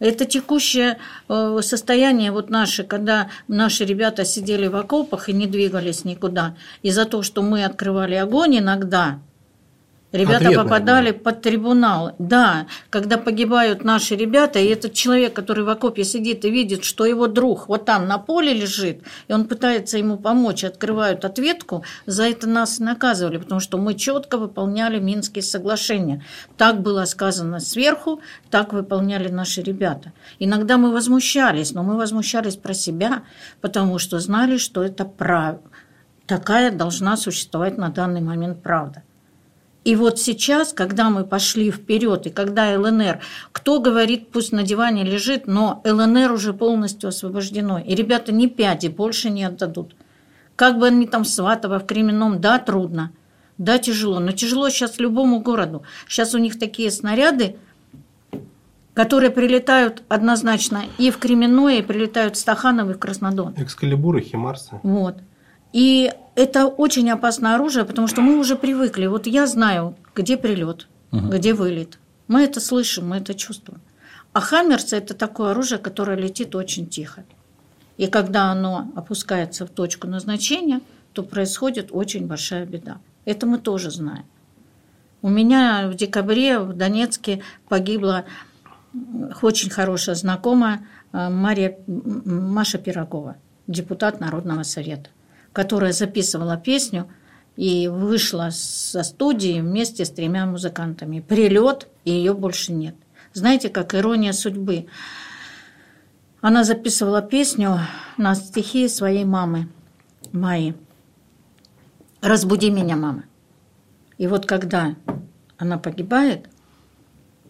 Это 0.01 0.24
текущее 0.24 0.99
э, 1.28 1.59
состояние 1.62 2.30
вот 2.30 2.51
наше, 2.51 2.84
когда 2.84 3.30
наши 3.49 3.84
ребята 3.84 4.24
сидели 4.24 4.68
в 4.68 4.76
окопах 4.76 5.28
и 5.28 5.32
не 5.32 5.46
двигались 5.46 6.05
никуда. 6.05 6.57
И 6.82 6.90
за 6.90 7.05
то, 7.05 7.22
что 7.22 7.42
мы 7.42 7.64
открывали 7.64 8.14
огонь 8.14 8.59
иногда, 8.59 9.18
ребята 10.12 10.36
Ответный 10.36 10.64
попадали 10.64 11.11
под 11.11 11.42
трибунал. 11.42 12.14
Да, 12.18 12.66
когда 12.90 13.18
погибают 13.18 13.84
наши 13.84 14.16
ребята, 14.16 14.59
и 14.59 14.66
этот 14.66 14.94
человек, 14.94 15.34
который 15.34 15.64
в 15.64 15.68
окопе 15.68 16.04
сидит 16.04 16.44
и 16.44 16.50
видит, 16.50 16.84
что 16.84 17.04
его 17.04 17.26
друг 17.26 17.68
вот 17.68 17.84
там 17.84 18.06
на 18.06 18.18
поле 18.18 18.52
лежит, 18.52 19.02
и 19.28 19.32
он 19.32 19.46
пытается 19.46 19.98
ему 19.98 20.16
помочь, 20.16 20.64
открывают 20.64 21.24
ответку, 21.24 21.84
за 22.06 22.24
это 22.24 22.48
нас 22.48 22.78
наказывали, 22.78 23.38
потому 23.38 23.61
что 23.61 23.78
мы 23.78 23.94
четко 23.94 24.38
выполняли 24.38 24.98
Минские 24.98 25.42
соглашения. 25.42 26.24
Так 26.56 26.80
было 26.80 27.04
сказано 27.04 27.61
сверху, 27.61 28.20
так 28.50 28.72
выполняли 28.72 29.28
наши 29.28 29.62
ребята. 29.62 30.12
Иногда 30.38 30.78
мы 30.78 30.92
возмущались, 30.92 31.72
но 31.72 31.82
мы 31.82 31.96
возмущались 31.96 32.56
про 32.56 32.74
себя, 32.74 33.22
потому 33.61 33.98
что 33.98 34.18
знали, 34.18 34.59
что 34.59 34.82
это 34.82 35.04
прав... 35.04 35.59
такая 36.26 36.70
должна 36.70 37.16
существовать 37.16 37.78
на 37.78 37.90
данный 37.90 38.20
момент 38.20 38.62
правда. 38.62 39.02
И 39.85 39.97
вот 39.97 40.18
сейчас, 40.18 40.72
когда 40.72 41.09
мы 41.09 41.24
пошли 41.24 41.70
вперед, 41.70 42.26
и 42.26 42.31
когда 42.31 42.79
ЛНР, 42.79 43.20
кто 43.53 43.81
говорит, 43.81 44.31
пусть 44.31 44.53
на 44.53 44.62
диване 44.62 45.05
лежит, 45.05 45.47
но 45.47 45.81
ЛНР 45.85 46.33
уже 46.33 46.53
полностью 46.53 47.09
освобождено, 47.09 47.79
и 47.79 47.95
ребята 47.95 48.33
ни 48.33 48.47
пяди 48.47 48.89
больше 48.89 49.31
не 49.31 49.45
отдадут. 49.45 49.95
Как 50.57 50.79
бы 50.79 50.89
они 50.89 51.07
там 51.07 51.24
Сватово, 51.24 51.79
в 51.79 51.87
Кременном, 51.87 52.41
да, 52.41 52.59
трудно, 52.59 53.12
да, 53.57 53.79
тяжело, 53.79 54.18
но 54.18 54.33
тяжело 54.33 54.68
сейчас 54.68 54.99
любому 54.99 55.41
городу. 55.41 55.85
Сейчас 56.09 56.35
у 56.35 56.39
них 56.39 56.59
такие 56.59 56.91
снаряды, 56.91 57.57
которые 58.95 59.31
прилетают 59.31 60.03
однозначно 60.09 60.83
и 60.99 61.12
в 61.12 61.18
Кременное, 61.18 61.79
и 61.79 61.83
прилетают 61.83 62.35
в 62.35 62.41
Стаханово, 62.41 62.91
и 62.91 62.95
в 62.95 62.99
Краснодон. 62.99 63.55
Экскалибуры, 63.57 64.20
химарсы. 64.20 64.81
Вот. 64.83 65.18
И 65.72 66.11
это 66.39 66.66
очень 66.68 67.11
опасное 67.11 67.57
оружие, 67.57 67.84
потому 67.84 68.07
что 68.07 68.20
мы 68.20 68.39
уже 68.39 68.55
привыкли. 68.55 69.07
Вот 69.07 69.26
я 69.26 69.47
знаю, 69.47 69.97
где 70.14 70.36
прилет, 70.36 70.86
где 71.11 71.53
вылет. 71.53 71.99
Мы 72.28 72.45
это 72.45 72.61
слышим, 72.61 73.09
мы 73.09 73.16
это 73.16 73.34
чувствуем. 73.34 73.80
А 74.32 74.41
хаммерсы– 74.41 74.97
это 74.99 75.14
такое 75.14 75.51
оружие, 75.51 75.78
которое 75.78 76.16
летит 76.16 76.55
очень 76.55 76.86
тихо. 76.86 77.24
И 77.97 78.07
когда 78.07 78.53
оно 78.53 78.89
опускается 78.95 79.66
в 79.66 79.70
точку 79.70 80.07
назначения, 80.07 80.80
то 81.12 81.24
происходит 81.24 81.89
очень 81.91 82.28
большая 82.28 82.64
беда. 82.66 82.99
Это 83.24 83.45
мы 83.47 83.59
тоже 83.59 83.91
знаем. 83.91 84.24
У 85.22 85.28
меня 85.28 85.89
в 85.89 85.97
декабре 85.97 86.61
в 86.61 86.72
Донецке 86.72 87.43
погибла 87.68 88.26
очень 89.43 89.70
хорошая 89.70 90.14
знакомая 90.14 90.86
э, 91.12 91.28
Мария, 91.28 91.76
Маша 91.86 92.78
Пирогова, 92.78 93.36
депутат 93.66 94.20
Народного 94.20 94.62
совета, 94.62 95.11
которая 95.59 95.90
записывала 95.90 96.56
песню 96.56 97.09
и 97.56 97.88
вышла 97.88 98.50
со 98.52 99.02
студии 99.02 99.61
вместе 99.61 100.04
с 100.04 100.11
тремя 100.11 100.46
музыкантами. 100.46 101.18
Прилет, 101.18 101.88
и 102.04 102.12
ее 102.12 102.32
больше 102.32 102.72
нет. 102.72 102.94
Знаете, 103.32 103.68
как 103.68 103.92
ирония 103.96 104.32
судьбы. 104.32 104.86
Она 106.40 106.62
записывала 106.62 107.22
песню 107.22 107.80
на 108.16 108.36
стихи 108.36 108.88
своей 108.88 109.24
мамы, 109.24 109.68
Майи. 110.30 110.76
«Разбуди 112.20 112.70
меня, 112.70 112.94
мама». 112.94 113.24
И 114.16 114.28
вот 114.28 114.46
когда 114.46 114.94
она 115.56 115.76
погибает, 115.76 116.48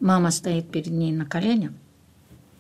мама 0.00 0.30
стоит 0.30 0.70
перед 0.70 0.92
ней 0.92 1.12
на 1.12 1.26
коленях, 1.26 1.72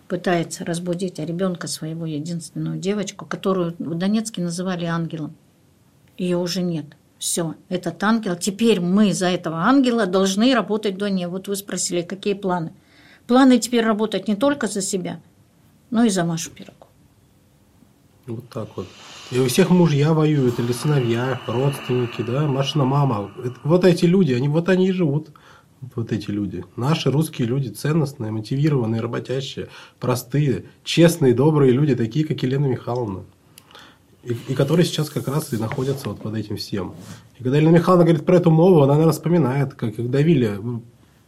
пытается 0.08 0.64
разбудить 0.64 1.18
ребенка 1.18 1.68
своего, 1.68 2.06
единственную 2.06 2.78
девочку, 2.78 3.26
которую 3.26 3.74
в 3.78 3.94
Донецке 3.94 4.42
называли 4.42 4.86
ангелом. 4.86 5.34
Ее 6.16 6.38
уже 6.38 6.62
нет. 6.62 6.86
Все, 7.18 7.54
этот 7.68 8.02
ангел. 8.02 8.36
Теперь 8.36 8.80
мы 8.80 9.12
за 9.12 9.26
этого 9.26 9.58
ангела 9.58 10.06
должны 10.06 10.54
работать 10.54 10.94
вдвойне. 10.94 11.28
Вот 11.28 11.48
вы 11.48 11.56
спросили, 11.56 12.02
какие 12.02 12.34
планы. 12.34 12.72
Планы 13.26 13.58
теперь 13.58 13.84
работать 13.84 14.28
не 14.28 14.36
только 14.36 14.66
за 14.68 14.80
себя, 14.80 15.20
но 15.90 16.04
и 16.04 16.08
за 16.08 16.24
Машу 16.24 16.50
Пирогову. 16.50 16.90
Вот 18.26 18.48
так 18.48 18.68
вот. 18.76 18.86
И 19.30 19.38
у 19.38 19.46
всех 19.46 19.70
мужья 19.70 20.14
воюют, 20.14 20.58
или 20.58 20.72
сыновья, 20.72 21.40
родственники, 21.46 22.22
да, 22.22 22.46
Машина 22.46 22.84
мама. 22.84 23.30
Вот 23.64 23.84
эти 23.84 24.06
люди, 24.06 24.32
они 24.32 24.48
вот 24.48 24.68
они 24.68 24.88
и 24.88 24.92
живут. 24.92 25.30
Вот 25.94 26.12
эти 26.12 26.30
люди. 26.30 26.64
Наши 26.76 27.10
русские 27.10 27.46
люди 27.46 27.68
ценностные, 27.68 28.32
мотивированные, 28.32 29.00
работящие, 29.00 29.68
простые, 30.00 30.64
честные, 30.82 31.34
добрые 31.34 31.72
люди, 31.72 31.94
такие, 31.94 32.26
как 32.26 32.42
Елена 32.42 32.66
Михайловна. 32.66 33.24
И, 34.24 34.36
и 34.48 34.54
которые 34.54 34.84
сейчас 34.84 35.08
как 35.08 35.28
раз 35.28 35.52
и 35.52 35.56
находятся 35.56 36.08
вот 36.08 36.20
под 36.20 36.34
этим 36.34 36.56
всем. 36.56 36.94
И 37.38 37.42
когда 37.44 37.58
Елена 37.58 37.76
Михайловна 37.76 38.04
говорит 38.04 38.26
про 38.26 38.36
эту 38.36 38.50
мову, 38.50 38.82
она, 38.82 38.94
наверное, 38.94 39.12
вспоминает, 39.12 39.74
как 39.74 39.98
их 39.98 40.10
давили 40.10 40.58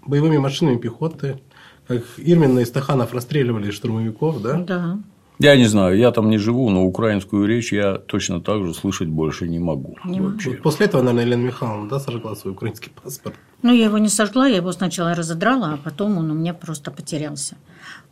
боевыми 0.05 0.39
машинами 0.39 0.79
пехоты, 0.79 1.39
как 1.87 2.03
Ирмина 2.19 2.61
и 2.61 2.65
Стаханов 2.65 3.13
расстреливали 3.13 3.71
штурмовиков, 3.71 4.43
да? 4.43 4.59
Да. 4.61 4.99
Я 5.41 5.57
не 5.57 5.65
знаю, 5.65 5.97
я 5.97 6.11
там 6.11 6.29
не 6.29 6.37
живу, 6.37 6.69
но 6.69 6.85
украинскую 6.85 7.47
речь 7.47 7.73
я 7.73 7.95
точно 7.95 8.43
так 8.43 8.63
же 8.63 8.75
слышать 8.75 9.09
больше 9.09 9.49
не 9.49 9.59
могу. 9.59 9.97
Не 10.05 10.21
вообще. 10.21 10.51
Вот 10.51 10.63
после 10.63 10.85
этого, 10.85 11.01
наверное, 11.01 11.25
Елена 11.25 11.47
Михайловна 11.47 11.89
да, 11.89 11.99
сожгла 11.99 12.37
свой 12.37 12.53
украинский 12.53 12.93
паспорт. 13.03 13.37
Ну, 13.63 13.73
я 13.73 13.87
его 13.87 13.97
не 13.97 14.11
сожгла, 14.11 14.47
я 14.47 14.57
его 14.57 14.71
сначала 14.73 15.15
разодрала, 15.15 15.73
а 15.73 15.79
потом 15.79 16.19
он 16.19 16.31
у 16.31 16.35
меня 16.35 16.53
просто 16.53 16.91
потерялся. 16.91 17.57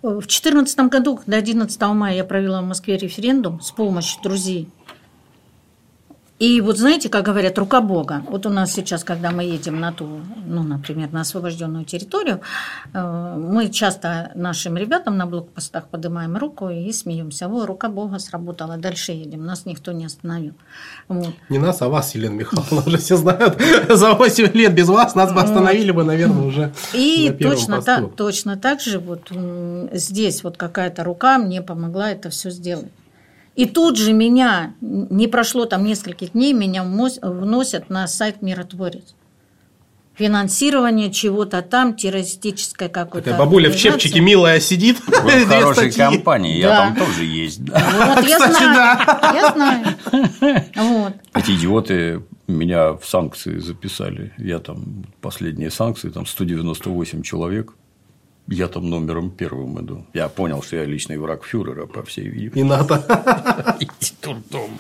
В 0.01 0.21
2014 0.21 0.79
году, 0.91 1.17
когда 1.17 1.37
11 1.37 1.81
мая 1.95 2.17
я 2.17 2.25
провела 2.25 2.63
в 2.63 2.67
Москве 2.67 2.97
референдум 2.97 3.61
с 3.61 3.73
помощью 3.73 4.23
друзей 4.23 4.69
и 6.39 6.61
вот 6.61 6.79
знаете, 6.79 7.09
как 7.09 7.25
говорят, 7.25 7.59
рука 7.59 7.81
Бога. 7.81 8.23
Вот 8.29 8.47
у 8.47 8.51
нас 8.51 8.73
сейчас, 8.73 9.03
когда 9.03 9.33
мы 9.33 9.43
едем 9.43 9.81
на 9.81 9.93
ту, 9.93 10.21
ну, 10.47 10.63
например, 10.63 11.11
на 11.13 11.23
освобожденную 11.23 11.85
территорию, 11.85 12.41
э, 12.93 13.37
мы 13.37 13.69
часто 13.71 14.31
нашим 14.37 14.77
ребятам 14.77 15.17
на 15.17 15.27
блокпостах 15.27 15.89
поднимаем 15.89 16.37
руку 16.37 16.69
и 16.69 16.93
смеемся. 16.93 17.49
О, 17.49 17.67
рука 17.67 17.89
Бога 17.89 18.21
сработала, 18.21 18.77
дальше 18.77 19.13
едем, 19.13 19.45
нас 19.45 19.67
никто 19.67 19.91
не 19.91 20.05
остановил. 20.05 20.55
Вот. 21.09 21.35
Не 21.49 21.59
нас, 21.59 21.83
а 21.83 21.89
вас, 21.89 22.15
Елена 22.15 22.35
Михайловна, 22.35 22.83
уже 22.87 22.99
все 22.99 23.17
знают. 23.17 23.61
За 23.89 24.15
8 24.15 24.53
лет 24.53 24.75
без 24.75 24.87
вас 24.87 25.17
нас 25.17 25.33
бы 25.33 25.41
остановили 25.41 25.91
бы, 25.91 26.05
наверное, 26.05 26.47
уже 26.47 26.73
И 26.95 27.37
точно, 27.41 27.83
так, 27.83 28.15
точно 28.15 28.57
так 28.57 28.81
же 28.81 29.01
вот 29.01 29.33
здесь 29.93 30.45
вот 30.45 30.57
какая-то 30.57 31.03
рука 31.03 31.39
мне 31.39 31.63
помогла 31.63 32.13
это 32.13 32.31
все 32.31 32.51
сделать. 32.51 32.93
И 33.59 33.67
тут 33.67 33.97
же 33.97 34.13
меня, 34.13 34.75
не 34.81 35.27
прошло 35.27 35.65
там 35.65 35.83
нескольких 35.83 36.31
дней, 36.31 36.53
меня 36.53 36.85
вносят 36.85 37.91
на 37.91 38.07
сайт 38.07 38.41
«Миротворец». 38.41 39.17
Финансирование 40.15 41.11
чего-то 41.11 41.63
там, 41.63 41.95
террористическое 41.95 42.89
какое-то. 42.89 43.31
Такая 43.31 43.45
бабуля 43.45 43.71
в 43.71 43.77
чепчике 43.77 44.21
милая 44.21 44.61
сидит. 44.61 44.99
Вы 45.09 45.45
в 45.45 45.49
хорошей 45.49 45.91
компании, 45.91 46.57
я 46.59 46.69
там 46.69 46.97
тоже 46.97 47.25
есть. 47.25 47.59
Вот, 47.59 48.29
я 48.29 48.39
знаю, 48.49 48.99
я 49.35 49.53
знаю. 49.53 49.87
Вот. 50.77 51.15
Эти 51.35 51.51
идиоты 51.51 52.23
меня 52.47 52.93
в 52.93 53.05
санкции 53.05 53.59
записали. 53.59 54.33
Я 54.39 54.61
там 54.61 55.05
последние 55.21 55.73
санкции, 55.73 56.11
там 56.11 56.27
198 56.27 57.23
человек 57.23 57.75
я 58.49 58.69
там 58.69 58.89
номером 58.89 59.31
первым 59.31 59.81
иду. 59.81 60.07
Я 60.15 60.29
понял, 60.29 60.63
что 60.63 60.77
я 60.77 60.85
личный 60.85 61.19
враг 61.19 61.45
фюрера, 61.45 61.87
по 61.87 62.03
всей 62.03 62.29
видимости. 62.29 62.59
Не 62.59 62.65
надо. 62.65 63.77
Идти 63.81 64.15
турдом. 64.21 64.71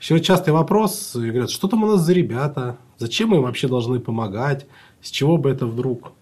Еще 0.00 0.20
частый 0.20 0.52
вопрос. 0.52 1.12
Говорят, 1.14 1.50
что 1.50 1.68
там 1.68 1.84
у 1.84 1.86
нас 1.86 2.00
за 2.00 2.12
ребята? 2.12 2.78
Зачем 2.98 3.30
мы 3.30 3.36
им 3.36 3.42
вообще 3.42 3.68
должны 3.68 4.00
помогать? 4.00 4.66
С 5.00 5.10
чего 5.10 5.36
бы 5.36 5.50
это 5.50 5.66
вдруг? 5.66 6.12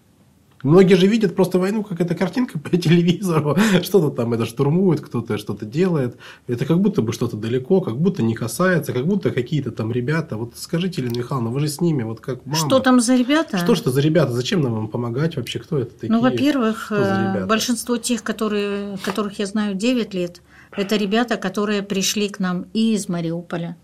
Многие 0.63 0.95
же 0.95 1.07
видят 1.07 1.35
просто 1.35 1.59
войну, 1.59 1.83
как 1.83 2.01
эта 2.01 2.15
картинка 2.15 2.59
по 2.59 2.75
телевизору. 2.77 3.57
Что-то 3.83 4.09
там 4.09 4.33
это 4.33 4.45
штурмует, 4.45 5.01
кто-то 5.01 5.37
что-то 5.37 5.65
делает. 5.65 6.17
Это 6.47 6.65
как 6.65 6.79
будто 6.79 7.01
бы 7.01 7.13
что-то 7.13 7.37
далеко, 7.37 7.81
как 7.81 7.97
будто 7.97 8.23
не 8.23 8.35
касается, 8.35 8.93
как 8.93 9.05
будто 9.05 9.31
какие-то 9.31 9.71
там 9.71 9.91
ребята. 9.91 10.37
Вот 10.37 10.53
скажите, 10.55 11.01
Елена 11.01 11.17
Михайловна, 11.17 11.49
вы 11.49 11.59
же 11.59 11.67
с 11.67 11.81
ними, 11.81 12.03
вот 12.03 12.19
как 12.19 12.45
мама. 12.45 12.57
Что 12.57 12.79
там 12.79 12.99
за 12.99 13.15
ребята? 13.15 13.57
Что 13.57 13.75
что 13.75 13.91
за 13.91 14.01
ребята? 14.01 14.33
Зачем 14.33 14.61
нам 14.61 14.77
им 14.77 14.87
помогать 14.87 15.35
вообще? 15.35 15.59
Кто 15.59 15.79
это 15.79 15.93
такие? 15.93 16.11
Ну, 16.11 16.21
во-первых, 16.21 16.91
э, 16.91 17.45
большинство 17.45 17.97
тех, 17.97 18.23
которые, 18.23 18.97
которых 19.03 19.39
я 19.39 19.45
знаю 19.45 19.75
9 19.75 20.13
лет, 20.13 20.41
это 20.71 20.95
ребята, 20.95 21.37
которые 21.37 21.83
пришли 21.83 22.29
к 22.29 22.39
нам 22.39 22.65
и 22.73 22.93
из 22.93 23.09
Мариуполя, 23.09 23.77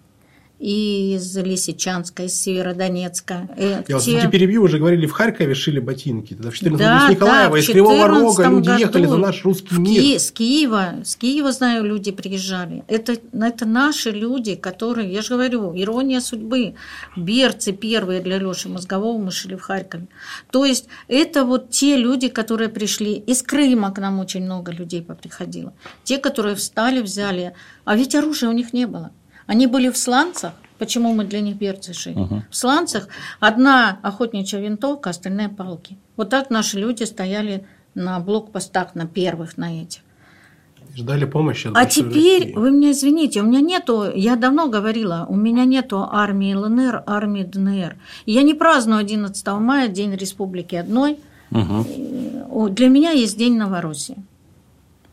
и 0.59 1.13
из 1.15 1.37
Лисичанска, 1.37 2.23
из 2.23 2.39
Северодонецка. 2.41 3.47
Э, 3.55 3.83
Я 3.87 3.99
те... 3.99 4.15
вас 4.15 4.31
перебью, 4.31 4.63
уже 4.63 4.79
говорили, 4.79 5.05
в 5.05 5.11
Харькове 5.11 5.53
шили 5.53 5.79
ботинки. 5.79 6.33
Тогда 6.33 6.49
в 6.49 6.55
14 6.55 6.79
да, 6.79 7.09
Николаева, 7.09 7.53
да, 7.53 7.59
из 7.59 7.67
Кривого 7.67 8.07
Рога 8.07 8.49
люди 8.49 8.67
году 8.67 8.79
ехали 8.79 9.05
за 9.05 9.17
наш 9.17 9.45
русский 9.45 9.75
мир. 9.77 10.01
Ки... 10.01 10.17
С 10.17 10.31
Киева, 10.31 10.95
с 11.03 11.15
Киева, 11.15 11.51
знаю, 11.51 11.83
люди 11.83 12.11
приезжали. 12.11 12.83
Это, 12.87 13.17
это 13.33 13.65
наши 13.65 14.09
люди, 14.09 14.55
которые, 14.55 15.11
я 15.11 15.21
же 15.21 15.29
говорю, 15.35 15.73
ирония 15.75 16.21
судьбы. 16.21 16.73
Берцы 17.15 17.71
первые 17.71 18.21
для 18.21 18.39
Леши 18.39 18.67
Мозгового 18.67 19.17
мы 19.17 19.31
шили 19.31 19.55
в 19.55 19.61
Харькове. 19.61 20.07
То 20.51 20.65
есть, 20.65 20.87
это 21.07 21.45
вот 21.45 21.69
те 21.69 21.97
люди, 21.97 22.29
которые 22.29 22.69
пришли. 22.69 23.13
Из 23.13 23.43
Крыма 23.43 23.91
к 23.91 23.99
нам 23.99 24.19
очень 24.19 24.43
много 24.43 24.71
людей 24.71 25.03
поприходило. 25.03 25.73
Те, 26.03 26.17
которые 26.17 26.55
встали, 26.55 27.01
взяли. 27.01 27.53
А 27.85 27.95
ведь 27.95 28.15
оружия 28.15 28.49
у 28.49 28.53
них 28.53 28.73
не 28.73 28.87
было. 28.87 29.11
Они 29.47 29.65
были 29.65 29.89
в 29.89 29.97
сланцах, 29.97 30.53
почему 30.77 31.13
мы 31.13 31.23
для 31.23 31.41
них 31.41 31.55
берцы 31.55 31.93
шили. 31.93 32.19
Угу. 32.19 32.43
В 32.49 32.55
сланцах 32.55 33.07
одна 33.39 33.99
охотничья 34.03 34.59
винтовка, 34.59 35.09
остальные 35.09 35.49
палки. 35.49 35.97
Вот 36.17 36.29
так 36.29 36.49
наши 36.49 36.79
люди 36.79 37.03
стояли 37.03 37.65
на 37.95 38.19
блокпостах, 38.19 38.93
на 38.93 39.07
первых, 39.07 39.57
на 39.57 39.81
этих. 39.81 40.01
Ждали 40.95 41.25
помощи. 41.25 41.69
а 41.75 41.85
теперь, 41.85 42.41
России. 42.41 42.55
вы 42.55 42.71
меня 42.71 42.91
извините, 42.91 43.41
у 43.41 43.45
меня 43.45 43.61
нету, 43.61 44.11
я 44.15 44.35
давно 44.35 44.67
говорила, 44.67 45.27
у 45.29 45.35
меня 45.35 45.63
нету 45.65 46.07
армии 46.11 46.53
ЛНР, 46.53 47.03
армии 47.05 47.43
ДНР. 47.43 47.97
Я 48.25 48.41
не 48.41 48.55
праздную 48.55 48.99
11 48.99 49.47
мая, 49.59 49.89
День 49.89 50.15
Республики 50.15 50.75
одной. 50.75 51.19
Угу. 51.51 52.69
Для 52.69 52.89
меня 52.89 53.11
есть 53.11 53.37
День 53.37 53.57
Новороссии. 53.57 54.17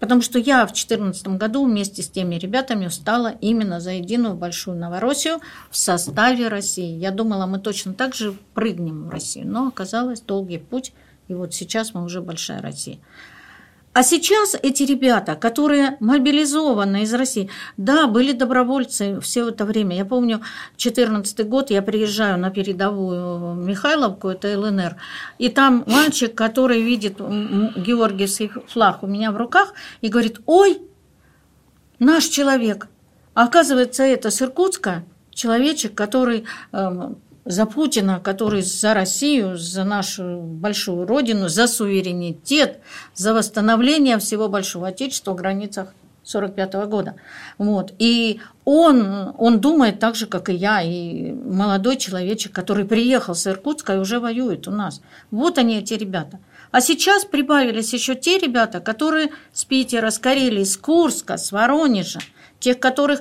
Потому 0.04 0.20
что 0.20 0.38
я 0.38 0.66
в 0.66 0.68
2014 0.68 1.28
году 1.28 1.64
вместе 1.64 2.02
с 2.02 2.10
теми 2.10 2.34
ребятами 2.34 2.88
встала 2.88 3.28
именно 3.40 3.80
за 3.80 3.92
единую 3.92 4.34
большую 4.34 4.76
Новороссию 4.76 5.40
в 5.70 5.78
составе 5.78 6.48
России. 6.48 6.98
Я 6.98 7.10
думала, 7.10 7.46
мы 7.46 7.58
точно 7.58 7.94
так 7.94 8.14
же 8.14 8.34
прыгнем 8.52 9.04
в 9.04 9.08
Россию, 9.08 9.48
но 9.48 9.66
оказалось 9.66 10.20
долгий 10.20 10.58
путь, 10.58 10.92
и 11.28 11.32
вот 11.32 11.54
сейчас 11.54 11.94
мы 11.94 12.04
уже 12.04 12.20
большая 12.20 12.60
Россия. 12.60 12.98
А 13.94 14.02
сейчас 14.02 14.56
эти 14.60 14.82
ребята, 14.82 15.36
которые 15.36 15.96
мобилизованы 16.00 17.04
из 17.04 17.14
России, 17.14 17.48
да, 17.76 18.08
были 18.08 18.32
добровольцы 18.32 19.20
все 19.20 19.48
это 19.48 19.64
время. 19.64 19.96
Я 19.96 20.04
помню, 20.04 20.38
2014 20.78 21.48
год 21.48 21.70
я 21.70 21.80
приезжаю 21.80 22.36
на 22.36 22.50
передовую 22.50 23.54
Михайловку, 23.54 24.30
это 24.30 24.58
ЛНР, 24.58 24.96
и 25.38 25.48
там 25.48 25.84
мальчик, 25.86 26.34
который 26.34 26.82
видит 26.82 27.18
георгиевский 27.18 28.50
флаг 28.66 29.04
у 29.04 29.06
меня 29.06 29.30
в 29.30 29.36
руках 29.36 29.74
и 30.00 30.08
говорит, 30.08 30.40
ой, 30.46 30.82
наш 32.00 32.24
человек. 32.24 32.88
А 33.34 33.44
оказывается, 33.44 34.02
это 34.02 34.32
с 34.32 34.42
Иркутска, 34.42 35.04
человечек, 35.30 35.94
который 35.94 36.46
эм, 36.72 37.18
за 37.44 37.66
Путина, 37.66 38.20
который 38.20 38.62
за 38.62 38.94
Россию, 38.94 39.56
за 39.56 39.84
нашу 39.84 40.40
большую 40.40 41.06
родину, 41.06 41.48
за 41.48 41.66
суверенитет, 41.66 42.80
за 43.14 43.34
восстановление 43.34 44.18
всего 44.18 44.48
большого 44.48 44.88
Отечества 44.88 45.32
в 45.32 45.36
границах 45.36 45.94
1945 46.24 46.88
года. 46.88 47.16
Вот. 47.58 47.92
И 47.98 48.40
он, 48.64 49.34
он 49.36 49.60
думает 49.60 50.00
так 50.00 50.14
же, 50.14 50.26
как 50.26 50.48
и 50.48 50.54
я, 50.54 50.80
и 50.82 51.32
молодой 51.32 51.96
человечек, 51.96 52.52
который 52.52 52.86
приехал 52.86 53.34
с 53.34 53.46
Иркутска 53.46 53.94
и 53.94 53.98
уже 53.98 54.20
воюет 54.20 54.66
у 54.66 54.70
нас. 54.70 55.02
Вот 55.30 55.58
они, 55.58 55.78
эти 55.78 55.94
ребята. 55.94 56.40
А 56.70 56.80
сейчас 56.80 57.24
прибавились 57.24 57.92
еще 57.92 58.14
те 58.14 58.38
ребята, 58.38 58.80
которые 58.80 59.30
с 59.52 59.64
Питера, 59.64 60.10
с 60.10 60.18
Карелии, 60.18 60.64
с 60.64 60.76
Курска, 60.76 61.36
с 61.36 61.52
Воронежа, 61.52 62.20
тех, 62.58 62.80
которых 62.80 63.20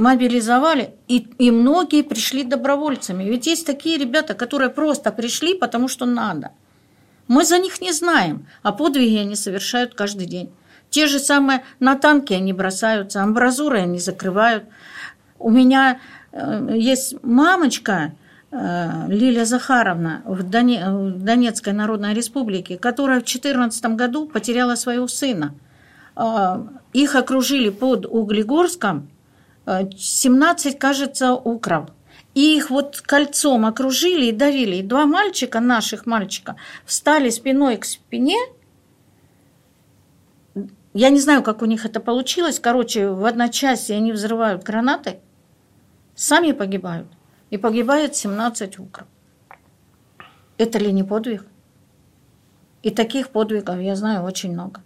мобилизовали, 0.00 0.94
и, 1.08 1.18
и 1.38 1.50
многие 1.50 2.02
пришли 2.02 2.42
добровольцами. 2.42 3.24
Ведь 3.24 3.46
есть 3.46 3.66
такие 3.66 3.98
ребята, 3.98 4.32
которые 4.32 4.70
просто 4.70 5.12
пришли, 5.12 5.54
потому 5.54 5.88
что 5.88 6.06
надо. 6.06 6.52
Мы 7.28 7.44
за 7.44 7.58
них 7.58 7.82
не 7.82 7.92
знаем, 7.92 8.46
а 8.62 8.72
подвиги 8.72 9.18
они 9.18 9.36
совершают 9.36 9.94
каждый 9.94 10.26
день. 10.26 10.48
Те 10.88 11.06
же 11.06 11.18
самые 11.18 11.64
на 11.80 11.96
танки 11.96 12.32
они 12.32 12.54
бросаются, 12.54 13.22
амбразуры 13.22 13.80
они 13.80 13.98
закрывают. 13.98 14.64
У 15.38 15.50
меня 15.50 16.00
э, 16.32 16.70
есть 16.74 17.22
мамочка, 17.22 18.12
э, 18.50 19.06
Лилия 19.06 19.44
Захаровна 19.44 20.22
в, 20.24 20.42
Доне, 20.42 20.82
в 20.88 21.22
Донецкой 21.22 21.74
Народной 21.74 22.14
Республике, 22.14 22.78
которая 22.78 23.20
в 23.20 23.24
2014 23.24 23.84
году 23.96 24.26
потеряла 24.26 24.76
своего 24.76 25.08
сына. 25.08 25.52
Э, 26.16 26.64
их 26.94 27.14
окружили 27.16 27.68
под 27.68 28.06
Углегорском, 28.06 29.06
17, 29.96 30.78
кажется, 30.78 31.34
украл. 31.34 31.90
И 32.34 32.56
их 32.56 32.70
вот 32.70 33.00
кольцом 33.00 33.66
окружили 33.66 34.26
и 34.26 34.32
давили. 34.32 34.76
И 34.76 34.82
два 34.82 35.06
мальчика, 35.06 35.60
наших 35.60 36.06
мальчика, 36.06 36.56
встали 36.84 37.30
спиной 37.30 37.76
к 37.76 37.84
спине. 37.84 38.38
Я 40.94 41.10
не 41.10 41.20
знаю, 41.20 41.42
как 41.42 41.62
у 41.62 41.66
них 41.66 41.84
это 41.84 42.00
получилось. 42.00 42.58
Короче, 42.58 43.08
в 43.08 43.24
одночасье 43.24 43.96
они 43.96 44.12
взрывают 44.12 44.62
гранаты, 44.62 45.20
сами 46.14 46.52
погибают. 46.52 47.08
И 47.50 47.56
погибает 47.56 48.14
17 48.14 48.78
укров. 48.78 49.08
Это 50.56 50.78
ли 50.78 50.92
не 50.92 51.02
подвиг? 51.02 51.44
И 52.82 52.90
таких 52.90 53.30
подвигов 53.30 53.80
я 53.80 53.96
знаю 53.96 54.22
очень 54.22 54.52
много. 54.52 54.82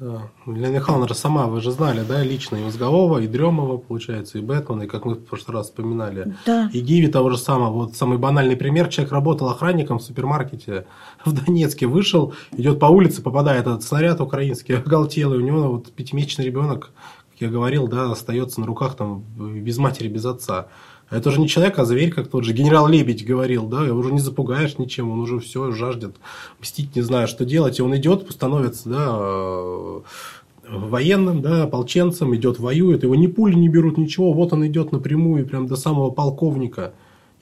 Да. 0.00 0.30
Лена 0.46 0.72
Михайловна 0.72 1.14
сама, 1.14 1.46
вы 1.46 1.60
же 1.60 1.70
знали, 1.72 2.02
да, 2.08 2.22
лично 2.22 2.56
и 2.56 2.64
Мозгового, 2.64 3.18
и 3.18 3.26
Дремова, 3.26 3.76
получается, 3.76 4.38
и 4.38 4.40
Бэтмена, 4.40 4.84
и 4.84 4.86
как 4.86 5.04
мы 5.04 5.14
в 5.14 5.26
прошлый 5.26 5.58
раз 5.58 5.66
вспоминали. 5.66 6.34
Да. 6.46 6.70
И 6.72 6.80
Гиви 6.80 7.08
того 7.08 7.28
же 7.28 7.36
самого. 7.36 7.84
Вот 7.84 7.96
самый 7.96 8.16
банальный 8.16 8.56
пример. 8.56 8.88
Человек 8.88 9.12
работал 9.12 9.50
охранником 9.50 9.98
в 9.98 10.02
супермаркете 10.02 10.86
в 11.26 11.32
Донецке, 11.32 11.86
вышел, 11.86 12.32
идет 12.52 12.80
по 12.80 12.86
улице, 12.86 13.20
попадает 13.20 13.66
этот 13.66 13.82
снаряд 13.82 14.22
украинский, 14.22 14.76
оголтелый. 14.78 15.36
У 15.36 15.42
него 15.42 15.68
вот 15.68 15.92
пятимесячный 15.92 16.46
ребенок, 16.46 16.92
как 17.32 17.40
я 17.42 17.48
говорил, 17.50 17.86
да, 17.86 18.10
остается 18.10 18.60
на 18.60 18.66
руках 18.66 18.96
там 18.96 19.22
без 19.36 19.76
матери, 19.76 20.08
без 20.08 20.24
отца. 20.24 20.68
Это 21.10 21.28
уже 21.28 21.40
не 21.40 21.48
человек, 21.48 21.78
а 21.78 21.84
зверь, 21.84 22.12
как 22.12 22.28
тот 22.28 22.44
же 22.44 22.52
генерал 22.52 22.86
Лебедь 22.86 23.26
говорил, 23.26 23.66
да, 23.66 23.84
его 23.84 23.98
уже 23.98 24.12
не 24.12 24.20
запугаешь 24.20 24.78
ничем, 24.78 25.10
он 25.10 25.18
уже 25.18 25.40
все 25.40 25.72
жаждет 25.72 26.14
мстить, 26.60 26.94
не 26.94 27.02
знаю, 27.02 27.26
что 27.26 27.44
делать, 27.44 27.80
и 27.80 27.82
он 27.82 27.96
идет, 27.96 28.30
становится, 28.30 28.88
да, 28.88 29.08
э, 29.10 30.00
военным, 30.68 31.42
да, 31.42 31.64
ополченцем, 31.64 32.34
идет, 32.36 32.60
воюет, 32.60 33.02
его 33.02 33.16
ни 33.16 33.26
пули 33.26 33.54
не 33.54 33.68
берут, 33.68 33.98
ничего, 33.98 34.32
вот 34.32 34.52
он 34.52 34.64
идет 34.68 34.92
напрямую, 34.92 35.46
прям 35.46 35.66
до 35.66 35.74
самого 35.74 36.10
полковника, 36.10 36.92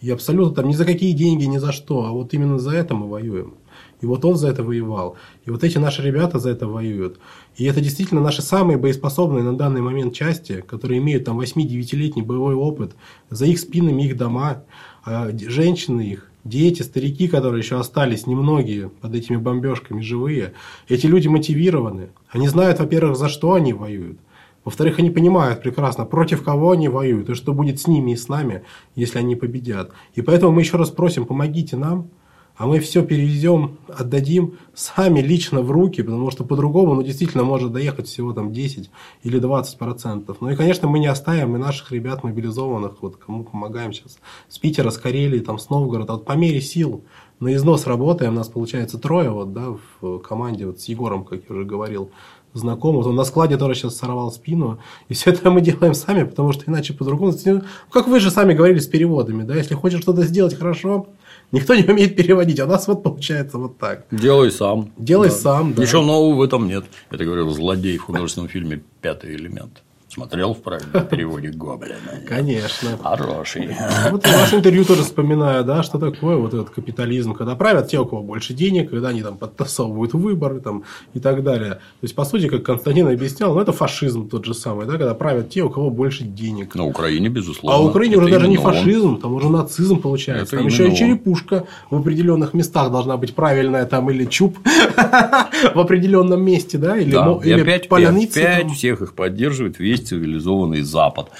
и 0.00 0.10
абсолютно 0.10 0.54
там 0.54 0.68
ни 0.68 0.72
за 0.72 0.86
какие 0.86 1.12
деньги, 1.12 1.44
ни 1.44 1.58
за 1.58 1.72
что, 1.72 2.06
а 2.06 2.10
вот 2.10 2.32
именно 2.32 2.58
за 2.58 2.70
это 2.70 2.94
мы 2.94 3.06
воюем. 3.06 3.54
И 4.00 4.06
вот 4.06 4.24
он 4.24 4.36
за 4.36 4.48
это 4.48 4.62
воевал. 4.62 5.16
И 5.44 5.50
вот 5.50 5.64
эти 5.64 5.78
наши 5.78 6.02
ребята 6.02 6.38
за 6.38 6.50
это 6.50 6.66
воюют. 6.66 7.18
И 7.56 7.64
это 7.64 7.80
действительно 7.80 8.20
наши 8.20 8.42
самые 8.42 8.78
боеспособные 8.78 9.42
на 9.42 9.56
данный 9.56 9.80
момент 9.80 10.14
части, 10.14 10.64
которые 10.66 10.98
имеют 10.98 11.24
там 11.24 11.40
8-9-летний 11.40 12.22
боевой 12.22 12.54
опыт. 12.54 12.92
За 13.30 13.46
их 13.46 13.58
спинами 13.58 14.04
их 14.04 14.16
дома, 14.16 14.62
а, 15.04 15.30
женщины 15.32 16.02
их, 16.02 16.30
дети, 16.44 16.82
старики, 16.82 17.28
которые 17.28 17.60
еще 17.60 17.78
остались, 17.78 18.26
немногие 18.26 18.88
под 18.88 19.14
этими 19.14 19.36
бомбежками 19.36 20.00
живые. 20.00 20.54
Эти 20.88 21.06
люди 21.06 21.28
мотивированы. 21.28 22.10
Они 22.30 22.48
знают, 22.48 22.78
во-первых, 22.78 23.16
за 23.16 23.28
что 23.28 23.54
они 23.54 23.72
воюют. 23.72 24.18
Во-вторых, 24.64 24.98
они 24.98 25.10
понимают 25.10 25.62
прекрасно, 25.62 26.04
против 26.04 26.42
кого 26.42 26.72
они 26.72 26.88
воюют, 26.88 27.30
и 27.30 27.34
что 27.34 27.54
будет 27.54 27.80
с 27.80 27.86
ними 27.86 28.12
и 28.12 28.16
с 28.16 28.28
нами, 28.28 28.64
если 28.94 29.18
они 29.18 29.34
победят. 29.34 29.92
И 30.14 30.20
поэтому 30.20 30.52
мы 30.52 30.60
еще 30.60 30.76
раз 30.76 30.90
просим, 30.90 31.24
помогите 31.24 31.76
нам, 31.76 32.10
а 32.58 32.66
мы 32.66 32.80
все 32.80 33.04
перевезем, 33.04 33.78
отдадим 33.86 34.58
сами 34.74 35.20
лично 35.20 35.62
в 35.62 35.70
руки, 35.70 36.02
потому 36.02 36.30
что 36.32 36.44
по-другому, 36.44 36.94
ну, 36.94 37.02
действительно, 37.02 37.44
может 37.44 37.72
доехать 37.72 38.08
всего 38.08 38.32
там 38.32 38.52
10 38.52 38.90
или 39.22 39.38
20 39.38 39.78
процентов. 39.78 40.38
Ну 40.40 40.50
и, 40.50 40.56
конечно, 40.56 40.88
мы 40.88 40.98
не 40.98 41.06
оставим 41.06 41.54
и 41.54 41.58
наших 41.58 41.92
ребят 41.92 42.24
мобилизованных, 42.24 43.00
вот 43.00 43.16
кому 43.16 43.44
помогаем 43.44 43.92
сейчас, 43.92 44.18
с 44.48 44.58
Питера, 44.58 44.90
с 44.90 44.98
Карелии, 44.98 45.38
там, 45.38 45.58
с 45.58 45.70
Новгорода, 45.70 46.14
вот 46.14 46.24
по 46.24 46.32
мере 46.32 46.60
сил 46.60 47.04
на 47.38 47.54
износ 47.54 47.86
работаем, 47.86 48.32
у 48.32 48.36
нас 48.36 48.48
получается 48.48 48.98
трое 48.98 49.30
вот, 49.30 49.52
да, 49.52 49.76
в 50.00 50.18
команде, 50.18 50.66
вот 50.66 50.80
с 50.80 50.86
Егором, 50.86 51.24
как 51.24 51.42
я 51.48 51.54
уже 51.54 51.64
говорил, 51.64 52.10
знаком. 52.54 52.96
Вот 52.96 53.06
он 53.06 53.14
на 53.14 53.24
складе 53.24 53.56
тоже 53.56 53.74
сейчас 53.74 53.96
сорвал 53.96 54.32
спину. 54.32 54.78
И 55.08 55.14
все 55.14 55.30
это 55.30 55.50
мы 55.50 55.60
делаем 55.60 55.94
сами, 55.94 56.24
потому 56.24 56.52
что 56.52 56.64
иначе 56.66 56.94
по-другому. 56.94 57.32
Ну, 57.44 57.62
как 57.90 58.08
вы 58.08 58.18
же 58.18 58.30
сами 58.30 58.54
говорили 58.54 58.80
с 58.80 58.86
переводами, 58.86 59.44
да, 59.44 59.54
если 59.54 59.74
хочешь 59.74 60.00
что-то 60.00 60.22
сделать 60.22 60.58
хорошо, 60.58 61.06
Никто 61.50 61.74
не 61.74 61.82
умеет 61.84 62.14
переводить, 62.14 62.60
а 62.60 62.66
у 62.66 62.68
нас 62.68 62.86
вот 62.88 63.02
получается 63.02 63.56
вот 63.58 63.78
так. 63.78 64.04
Делай 64.10 64.50
сам. 64.50 64.92
Делай 64.98 65.28
да. 65.28 65.34
сам, 65.34 65.72
да. 65.72 65.82
Ничего 65.82 66.02
нового 66.02 66.34
в 66.36 66.42
этом 66.42 66.68
нет. 66.68 66.84
Это 67.10 67.24
говорил 67.24 67.50
злодей 67.50 67.96
в 67.96 68.02
художественном 68.02 68.48
фильме 68.48 68.82
«Пятый 69.00 69.34
элемент». 69.34 69.82
Смотрел 70.18 70.52
в 70.52 70.62
правильном 70.62 71.06
переводе 71.06 71.50
Гоблина? 71.50 71.96
Конечно. 72.26 72.98
Хороший. 73.00 73.70
Вот 74.10 74.26
в 74.26 74.32
вашем 74.32 74.58
интервью 74.58 74.84
тоже 74.84 75.04
вспоминаю, 75.04 75.62
да, 75.64 75.84
что 75.84 75.98
такое 75.98 76.36
вот 76.36 76.54
этот 76.54 76.70
капитализм, 76.70 77.34
когда 77.34 77.54
правят 77.54 77.88
те, 77.88 78.00
у 78.00 78.04
кого 78.04 78.22
больше 78.22 78.52
денег, 78.52 78.90
когда 78.90 79.10
они 79.10 79.22
там 79.22 79.36
подтасовывают 79.36 80.14
выборы 80.14 80.58
там, 80.58 80.82
и 81.14 81.20
так 81.20 81.44
далее. 81.44 81.74
То 81.74 82.02
есть, 82.02 82.16
по 82.16 82.24
сути, 82.24 82.48
как 82.48 82.64
Константин 82.64 83.06
объяснял, 83.06 83.54
ну, 83.54 83.60
это 83.60 83.70
фашизм 83.70 84.28
тот 84.28 84.44
же 84.44 84.54
самый, 84.54 84.86
да, 84.86 84.92
когда 84.92 85.14
правят 85.14 85.50
те, 85.50 85.62
у 85.62 85.70
кого 85.70 85.90
больше 85.90 86.24
денег. 86.24 86.74
На 86.74 86.84
Украине, 86.84 87.28
безусловно. 87.28 87.78
А 87.78 87.88
Украине 87.88 88.16
уже 88.16 88.28
даже 88.28 88.48
не 88.48 88.56
фашизм, 88.56 89.10
он. 89.10 89.20
там 89.20 89.34
уже 89.34 89.48
нацизм 89.48 90.00
получается. 90.00 90.56
Это 90.56 90.56
там 90.56 90.66
еще 90.66 90.88
и 90.88 90.96
черепушка 90.96 91.68
в 91.90 91.96
определенных 91.96 92.54
местах 92.54 92.90
должна 92.90 93.16
быть 93.16 93.36
правильная, 93.36 93.86
там, 93.86 94.10
или 94.10 94.24
чуб 94.24 94.58
в 95.74 95.78
определенном 95.78 96.42
месте, 96.42 96.76
да, 96.76 96.98
или, 96.98 97.12
да. 97.12 97.38
и 97.44 97.52
опять, 97.52 97.88
поляницы. 97.88 98.40
И 98.40 98.42
опять 98.42 98.72
всех 98.72 99.02
их 99.02 99.14
поддерживает 99.14 99.78
весь 99.78 100.07
цивилизованный 100.08 100.82
Запад, 100.82 101.30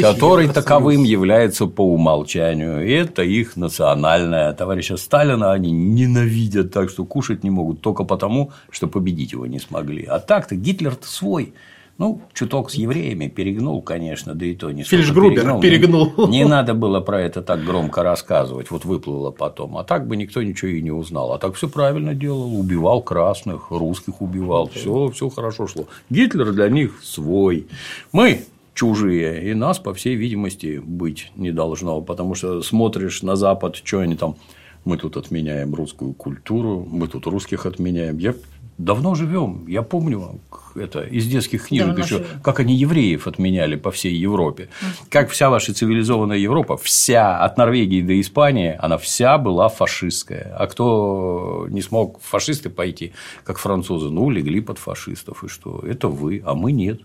который 0.00 0.48
таковым 0.48 1.04
является 1.04 1.66
по 1.66 1.82
умолчанию. 1.82 2.86
И 2.86 2.92
это 2.92 3.22
их 3.22 3.56
национальное. 3.56 4.52
Товарища 4.52 4.96
Сталина 4.96 5.52
они 5.52 5.70
ненавидят 5.70 6.72
так, 6.72 6.90
что 6.90 7.04
кушать 7.04 7.44
не 7.44 7.50
могут 7.50 7.80
только 7.80 8.04
потому, 8.04 8.50
что 8.70 8.86
победить 8.86 9.32
его 9.32 9.46
не 9.46 9.58
смогли. 9.58 10.04
А 10.04 10.18
так-то 10.18 10.54
Гитлер-то 10.56 11.06
свой. 11.06 11.52
Ну, 11.98 12.22
чуток 12.32 12.70
с 12.70 12.74
евреями 12.74 13.26
перегнул, 13.26 13.82
конечно, 13.82 14.34
да 14.34 14.46
и 14.46 14.54
то 14.54 14.70
не 14.70 14.84
Фельдшгрубер 14.84 15.42
перегнул. 15.60 15.60
перегнул. 15.60 16.28
Не, 16.28 16.38
не 16.38 16.44
надо 16.44 16.74
было 16.74 17.00
про 17.00 17.20
это 17.20 17.42
так 17.42 17.64
громко 17.64 18.04
рассказывать, 18.04 18.70
вот 18.70 18.84
выплыло 18.84 19.32
потом. 19.32 19.76
А 19.76 19.82
так 19.82 20.06
бы 20.06 20.16
никто 20.16 20.40
ничего 20.40 20.70
и 20.70 20.80
не 20.80 20.92
узнал. 20.92 21.32
А 21.32 21.38
так 21.38 21.54
все 21.54 21.68
правильно 21.68 22.14
делал, 22.14 22.54
убивал 22.56 23.02
красных, 23.02 23.72
русских 23.72 24.22
убивал, 24.22 24.68
все, 24.68 25.10
все 25.10 25.28
хорошо 25.28 25.66
шло. 25.66 25.88
Гитлер 26.08 26.52
для 26.52 26.68
них 26.68 27.00
свой. 27.02 27.66
Мы 28.12 28.44
чужие, 28.74 29.50
и 29.50 29.54
нас, 29.54 29.80
по 29.80 29.92
всей 29.92 30.14
видимости, 30.14 30.80
быть 30.84 31.32
не 31.34 31.50
должно, 31.50 32.00
потому 32.00 32.36
что 32.36 32.62
смотришь 32.62 33.22
на 33.22 33.34
Запад, 33.34 33.74
что 33.74 33.98
они 33.98 34.14
там 34.14 34.36
мы 34.84 34.96
тут 34.96 35.16
отменяем 35.16 35.74
русскую 35.74 36.12
культуру, 36.12 36.86
мы 36.88 37.08
тут 37.08 37.26
русских 37.26 37.66
отменяем. 37.66 38.18
Я 38.18 38.34
давно 38.78 39.14
живем. 39.14 39.66
Я 39.66 39.82
помню 39.82 40.40
это 40.74 41.02
из 41.02 41.26
детских 41.26 41.66
книжек 41.66 41.88
давно 41.88 42.04
еще, 42.04 42.16
живем. 42.18 42.40
как 42.42 42.60
они 42.60 42.74
евреев 42.74 43.26
отменяли 43.26 43.76
по 43.76 43.90
всей 43.90 44.14
Европе. 44.14 44.68
Как 45.10 45.30
вся 45.30 45.50
ваша 45.50 45.74
цивилизованная 45.74 46.38
Европа, 46.38 46.76
вся 46.76 47.38
от 47.38 47.58
Норвегии 47.58 48.00
до 48.02 48.18
Испании, 48.20 48.76
она 48.78 48.96
вся 48.96 49.36
была 49.38 49.68
фашистская. 49.68 50.54
А 50.56 50.66
кто 50.66 51.66
не 51.68 51.82
смог 51.82 52.20
в 52.20 52.24
фашисты 52.24 52.70
пойти, 52.70 53.12
как 53.44 53.58
французы, 53.58 54.10
ну, 54.10 54.30
легли 54.30 54.60
под 54.60 54.78
фашистов. 54.78 55.44
И 55.44 55.48
что? 55.48 55.80
Это 55.80 56.08
вы, 56.08 56.42
а 56.44 56.54
мы 56.54 56.72
нет. 56.72 57.00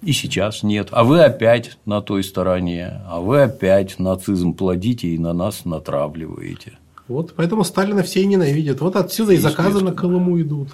И 0.00 0.12
сейчас 0.12 0.62
нет. 0.62 0.88
А 0.92 1.02
вы 1.02 1.24
опять 1.24 1.76
на 1.84 2.00
той 2.00 2.22
стороне, 2.22 3.02
а 3.08 3.20
вы 3.20 3.42
опять 3.42 3.98
нацизм 3.98 4.54
плодите 4.54 5.08
и 5.08 5.18
на 5.18 5.32
нас 5.32 5.64
натравливаете. 5.64 6.78
Вот 7.08 7.32
поэтому 7.34 7.64
Сталина 7.64 8.02
все 8.02 8.20
и 8.20 8.26
ненавидят. 8.26 8.80
Вот 8.80 8.94
отсюда 8.94 9.32
и 9.32 9.38
заказы 9.38 9.82
на 9.82 9.92
Колыму 9.92 10.40
идут. 10.40 10.68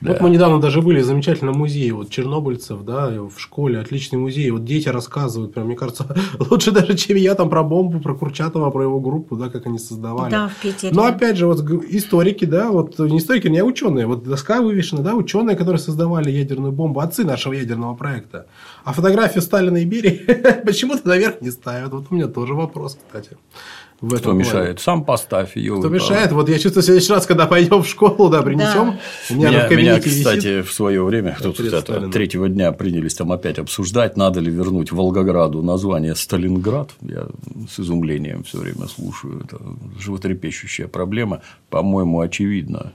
Да. 0.00 0.12
Вот 0.12 0.20
мы 0.20 0.30
недавно 0.30 0.60
даже 0.60 0.80
были 0.80 1.00
в 1.00 1.04
замечательном 1.04 1.56
музее 1.56 1.92
вот 1.92 2.10
чернобыльцев, 2.10 2.84
да, 2.84 3.10
в 3.10 3.38
школе, 3.38 3.80
отличный 3.80 4.18
музей. 4.18 4.50
Вот 4.50 4.64
дети 4.64 4.88
рассказывают, 4.88 5.54
прям, 5.54 5.66
мне 5.66 5.76
кажется, 5.76 6.14
лучше 6.38 6.70
даже, 6.70 6.96
чем 6.96 7.16
я 7.16 7.34
там 7.34 7.50
про 7.50 7.64
бомбу, 7.64 7.98
про 7.98 8.14
Курчатова, 8.14 8.70
про 8.70 8.84
его 8.84 9.00
группу, 9.00 9.36
да, 9.36 9.48
как 9.48 9.66
они 9.66 9.78
создавали. 9.78 10.30
Да, 10.30 10.48
в 10.48 10.56
Питере. 10.62 10.94
Но 10.94 11.04
опять 11.04 11.36
же, 11.36 11.46
вот 11.46 11.60
историки, 11.90 12.44
да, 12.44 12.70
вот 12.70 12.98
не 12.98 13.18
историки, 13.18 13.48
не 13.48 13.62
ученые, 13.62 14.06
вот 14.06 14.22
доска 14.22 14.62
вывешена, 14.62 15.02
да, 15.02 15.14
ученые, 15.14 15.56
которые 15.56 15.80
создавали 15.80 16.30
ядерную 16.30 16.72
бомбу, 16.72 17.00
отцы 17.00 17.24
нашего 17.24 17.54
ядерного 17.54 17.94
проекта. 17.94 18.46
А 18.84 18.92
фотографию 18.92 19.42
Сталина 19.42 19.78
и 19.78 19.84
Берии 19.84 20.62
почему-то 20.64 21.08
наверх 21.08 21.40
не 21.40 21.50
ставят. 21.50 21.92
Вот 21.92 22.06
у 22.10 22.14
меня 22.14 22.28
тоже 22.28 22.54
вопрос, 22.54 22.98
кстати 23.06 23.36
в 24.00 24.14
этом 24.14 24.18
Кто 24.18 24.30
плане. 24.30 24.38
мешает? 24.38 24.80
Сам 24.80 25.04
поставь 25.04 25.56
ее. 25.56 25.78
Кто 25.78 25.88
мешает? 25.88 26.30
Вот 26.30 26.48
я 26.48 26.58
чувствую, 26.58 26.82
в 26.82 26.84
следующий 26.84 27.12
раз, 27.12 27.26
когда 27.26 27.46
пойдем 27.46 27.82
в 27.82 27.88
школу, 27.88 28.28
да, 28.28 28.42
принесем. 28.42 28.92
Да. 28.92 28.98
У 29.30 29.34
меня, 29.34 29.50
меня, 29.50 29.68
в 29.68 29.70
меня 29.72 30.00
кстати, 30.00 30.46
висит. 30.46 30.66
в 30.66 30.72
свое 30.72 31.02
время, 31.02 31.36
тут 31.42 31.58
это, 31.58 32.08
третьего 32.08 32.48
дня 32.48 32.70
принялись 32.70 33.14
там 33.14 33.32
опять 33.32 33.58
обсуждать, 33.58 34.16
надо 34.16 34.38
ли 34.38 34.52
вернуть 34.52 34.92
Волгограду 34.92 35.62
название 35.62 36.14
Сталинград. 36.14 36.90
Я 37.00 37.26
с 37.68 37.80
изумлением 37.80 38.44
все 38.44 38.58
время 38.58 38.86
слушаю. 38.86 39.42
Это 39.44 39.58
животрепещущая 39.98 40.86
проблема. 40.86 41.42
По-моему, 41.68 42.20
очевидно. 42.20 42.92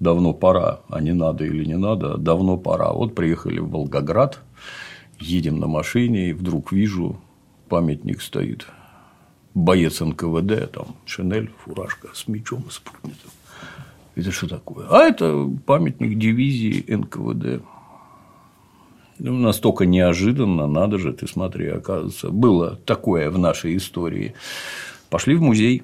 Давно 0.00 0.32
пора, 0.32 0.80
а 0.88 1.00
не 1.00 1.12
надо 1.12 1.44
или 1.44 1.64
не 1.64 1.76
надо, 1.76 2.16
давно 2.16 2.56
пора. 2.56 2.92
Вот 2.92 3.14
приехали 3.14 3.58
в 3.58 3.68
Волгоград, 3.68 4.38
едем 5.18 5.58
на 5.58 5.66
машине, 5.66 6.30
и 6.30 6.32
вдруг 6.32 6.72
вижу, 6.72 7.20
памятник 7.68 8.22
стоит 8.22 8.66
боец 9.58 10.00
НКВД, 10.00 10.70
там, 10.70 10.96
шинель, 11.04 11.50
фуражка 11.64 12.08
с 12.14 12.28
мечом, 12.28 12.64
с 12.70 12.78
поднятым. 12.78 13.30
Это 14.14 14.30
что 14.32 14.48
такое? 14.48 14.86
А 14.88 15.02
это 15.02 15.48
памятник 15.66 16.18
дивизии 16.18 16.84
НКВД. 16.88 17.62
Ну, 19.18 19.34
настолько 19.34 19.84
неожиданно, 19.84 20.66
надо 20.66 20.98
же, 20.98 21.12
ты 21.12 21.26
смотри, 21.26 21.68
оказывается, 21.68 22.30
было 22.30 22.76
такое 22.76 23.30
в 23.30 23.38
нашей 23.38 23.76
истории. 23.76 24.34
Пошли 25.10 25.34
в 25.34 25.42
музей 25.42 25.82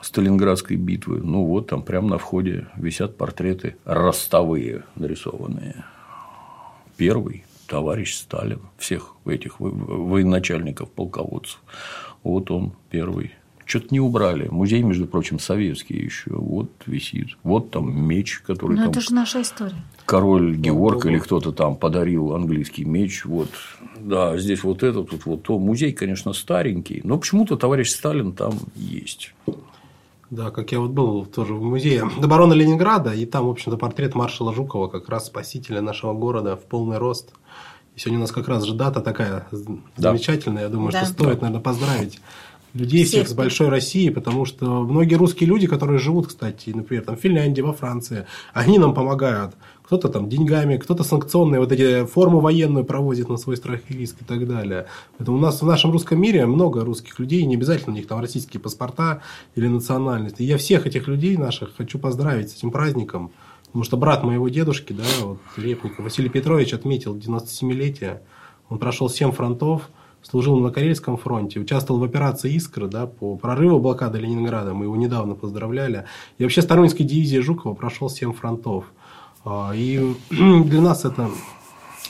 Сталинградской 0.00 0.76
битвы. 0.76 1.20
Ну 1.22 1.44
вот 1.44 1.68
там 1.68 1.82
прямо 1.82 2.08
на 2.08 2.18
входе 2.18 2.68
висят 2.76 3.16
портреты 3.16 3.76
ростовые 3.84 4.84
нарисованные. 4.96 5.84
Первый 6.96 7.44
товарищ 7.72 8.16
Сталин, 8.16 8.60
всех 8.76 9.14
этих 9.24 9.58
военачальников, 9.58 10.90
полководцев. 10.90 11.58
Вот 12.22 12.50
он 12.50 12.74
первый. 12.90 13.32
Что-то 13.64 13.86
не 13.92 14.00
убрали. 14.00 14.48
Музей, 14.48 14.82
между 14.82 15.06
прочим, 15.06 15.38
советский 15.38 15.96
еще. 15.96 16.32
Вот 16.32 16.70
висит. 16.84 17.28
Вот 17.42 17.70
там 17.70 17.90
меч, 18.06 18.40
который. 18.40 18.76
Но 18.76 18.82
там... 18.82 18.90
это 18.90 19.00
же 19.00 19.14
наша 19.14 19.40
история. 19.40 19.82
Король 20.04 20.54
Георг 20.56 21.06
или 21.06 21.18
кто-то 21.18 21.52
там 21.52 21.76
подарил 21.76 22.34
английский 22.34 22.84
меч. 22.84 23.24
Вот. 23.24 23.48
Да, 23.98 24.36
здесь 24.36 24.62
вот 24.64 24.82
это, 24.82 25.02
тут 25.04 25.24
вот 25.24 25.44
то. 25.44 25.58
Музей, 25.58 25.92
конечно, 25.92 26.34
старенький, 26.34 27.00
но 27.04 27.16
почему-то 27.16 27.56
товарищ 27.56 27.88
Сталин 27.88 28.32
там 28.32 28.52
есть. 28.76 29.32
Да, 30.32 30.50
как 30.50 30.72
я 30.72 30.80
вот 30.80 30.92
был 30.92 31.26
тоже 31.26 31.52
в 31.52 31.62
музее 31.62 32.08
обороны 32.22 32.54
Ленинграда, 32.54 33.12
и 33.12 33.26
там, 33.26 33.46
в 33.46 33.50
общем-то, 33.50 33.76
портрет 33.76 34.14
маршала 34.14 34.54
Жукова, 34.54 34.88
как 34.88 35.10
раз 35.10 35.26
спасителя 35.26 35.82
нашего 35.82 36.14
города 36.14 36.56
в 36.56 36.64
полный 36.64 36.96
рост. 36.96 37.34
И 37.94 38.00
сегодня 38.00 38.18
у 38.18 38.22
нас 38.22 38.32
как 38.32 38.48
раз 38.48 38.64
же 38.64 38.72
дата 38.72 39.02
такая 39.02 39.46
да. 39.52 40.10
замечательная. 40.10 40.62
Я 40.62 40.68
думаю, 40.70 40.90
да. 40.90 41.04
что 41.04 41.12
стоит, 41.12 41.42
наверное, 41.42 41.60
поздравить 41.60 42.18
людей 42.74 43.04
всех, 43.04 43.24
всех 43.24 43.28
с 43.28 43.34
большой 43.34 43.68
России, 43.68 44.08
потому 44.08 44.44
что 44.44 44.82
многие 44.82 45.14
русские 45.14 45.48
люди, 45.48 45.66
которые 45.66 45.98
живут, 45.98 46.28
кстати, 46.28 46.70
например, 46.70 47.04
там, 47.04 47.16
в 47.16 47.20
Финляндии, 47.20 47.60
во 47.60 47.72
Франции, 47.72 48.26
они 48.52 48.78
нам 48.78 48.94
помогают. 48.94 49.54
Кто-то 49.84 50.08
там 50.08 50.28
деньгами, 50.28 50.78
кто-то 50.78 51.04
санкционные 51.04 51.60
вот 51.60 51.70
эти 51.70 52.06
форму 52.06 52.40
военную 52.40 52.84
проводит 52.84 53.28
на 53.28 53.36
свой 53.36 53.56
страх 53.56 53.80
и 53.88 53.94
риск 53.94 54.22
и 54.22 54.24
так 54.24 54.48
далее. 54.48 54.86
Поэтому 55.18 55.36
у 55.36 55.40
нас 55.40 55.60
в 55.60 55.66
нашем 55.66 55.92
русском 55.92 56.20
мире 56.20 56.46
много 56.46 56.84
русских 56.84 57.18
людей, 57.18 57.44
не 57.44 57.56
обязательно 57.56 57.92
у 57.92 57.96
них 57.96 58.06
там 58.06 58.20
российские 58.20 58.60
паспорта 58.60 59.20
или 59.54 59.66
национальности. 59.68 60.42
И 60.42 60.46
я 60.46 60.56
всех 60.56 60.86
этих 60.86 61.08
людей 61.08 61.36
наших 61.36 61.76
хочу 61.76 61.98
поздравить 61.98 62.50
с 62.50 62.56
этим 62.56 62.70
праздником. 62.70 63.32
Потому 63.66 63.84
что 63.84 63.96
брат 63.96 64.22
моего 64.22 64.48
дедушки, 64.48 64.92
да, 64.92 65.04
вот 65.22 65.38
Репников, 65.56 66.04
Василий 66.04 66.28
Петрович 66.28 66.74
отметил 66.74 67.16
97-летие. 67.16 68.20
Он 68.68 68.78
прошел 68.78 69.08
7 69.08 69.32
фронтов, 69.32 69.88
служил 70.22 70.58
на 70.60 70.70
Карельском 70.70 71.16
фронте, 71.16 71.60
участвовал 71.60 72.00
в 72.00 72.04
операции 72.04 72.56
«Искра» 72.56 72.86
да, 72.86 73.06
по 73.06 73.36
прорыву 73.36 73.80
блокады 73.80 74.18
Ленинграда. 74.18 74.74
Мы 74.74 74.86
его 74.86 74.96
недавно 74.96 75.34
поздравляли. 75.34 76.06
И 76.38 76.42
вообще 76.42 76.62
Сторонинской 76.62 77.04
дивизии 77.04 77.38
Жукова 77.38 77.74
прошел 77.74 78.08
7 78.08 78.32
фронтов. 78.32 78.84
А, 79.44 79.72
и 79.74 80.14
для 80.30 80.80
нас 80.80 81.04
это 81.04 81.30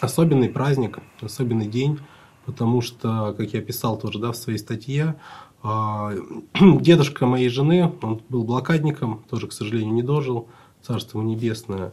особенный 0.00 0.48
праздник, 0.48 0.98
особенный 1.20 1.66
день, 1.66 1.98
потому 2.44 2.80
что, 2.80 3.34
как 3.36 3.52
я 3.52 3.62
писал 3.62 3.98
тоже 3.98 4.18
да, 4.18 4.32
в 4.32 4.36
своей 4.36 4.58
статье, 4.58 5.16
а, 5.62 6.12
дедушка 6.60 7.26
моей 7.26 7.48
жены, 7.48 7.92
он 8.02 8.20
был 8.28 8.44
блокадником, 8.44 9.24
тоже, 9.30 9.46
к 9.46 9.52
сожалению, 9.52 9.94
не 9.94 10.02
дожил, 10.02 10.48
царство 10.82 11.22
небесное. 11.22 11.92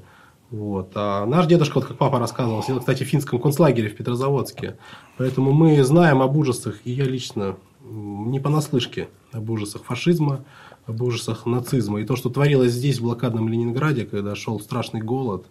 Вот. 0.51 0.91
А 0.95 1.25
наш 1.25 1.45
дедушка, 1.45 1.75
вот 1.75 1.85
как 1.85 1.97
папа 1.97 2.19
рассказывал, 2.19 2.63
сидел, 2.63 2.79
кстати, 2.79 3.03
в 3.03 3.07
финском 3.07 3.39
концлагере 3.39 3.89
в 3.89 3.95
Петрозаводске. 3.95 4.77
Поэтому 5.17 5.51
мы 5.51 5.83
знаем 5.83 6.21
об 6.21 6.35
ужасах, 6.37 6.79
и 6.85 6.91
я 6.91 7.05
лично 7.05 7.55
не 7.81 8.39
понаслышке 8.39 9.09
об 9.31 9.49
ужасах 9.49 9.83
фашизма, 9.83 10.45
об 10.85 11.01
ужасах 11.01 11.45
нацизма. 11.45 12.01
И 12.01 12.05
то, 12.05 12.15
что 12.15 12.29
творилось 12.29 12.71
здесь, 12.71 12.99
в 12.99 13.03
блокадном 13.03 13.47
Ленинграде, 13.47 14.05
когда 14.05 14.35
шел 14.35 14.59
страшный 14.59 15.01
голод. 15.01 15.45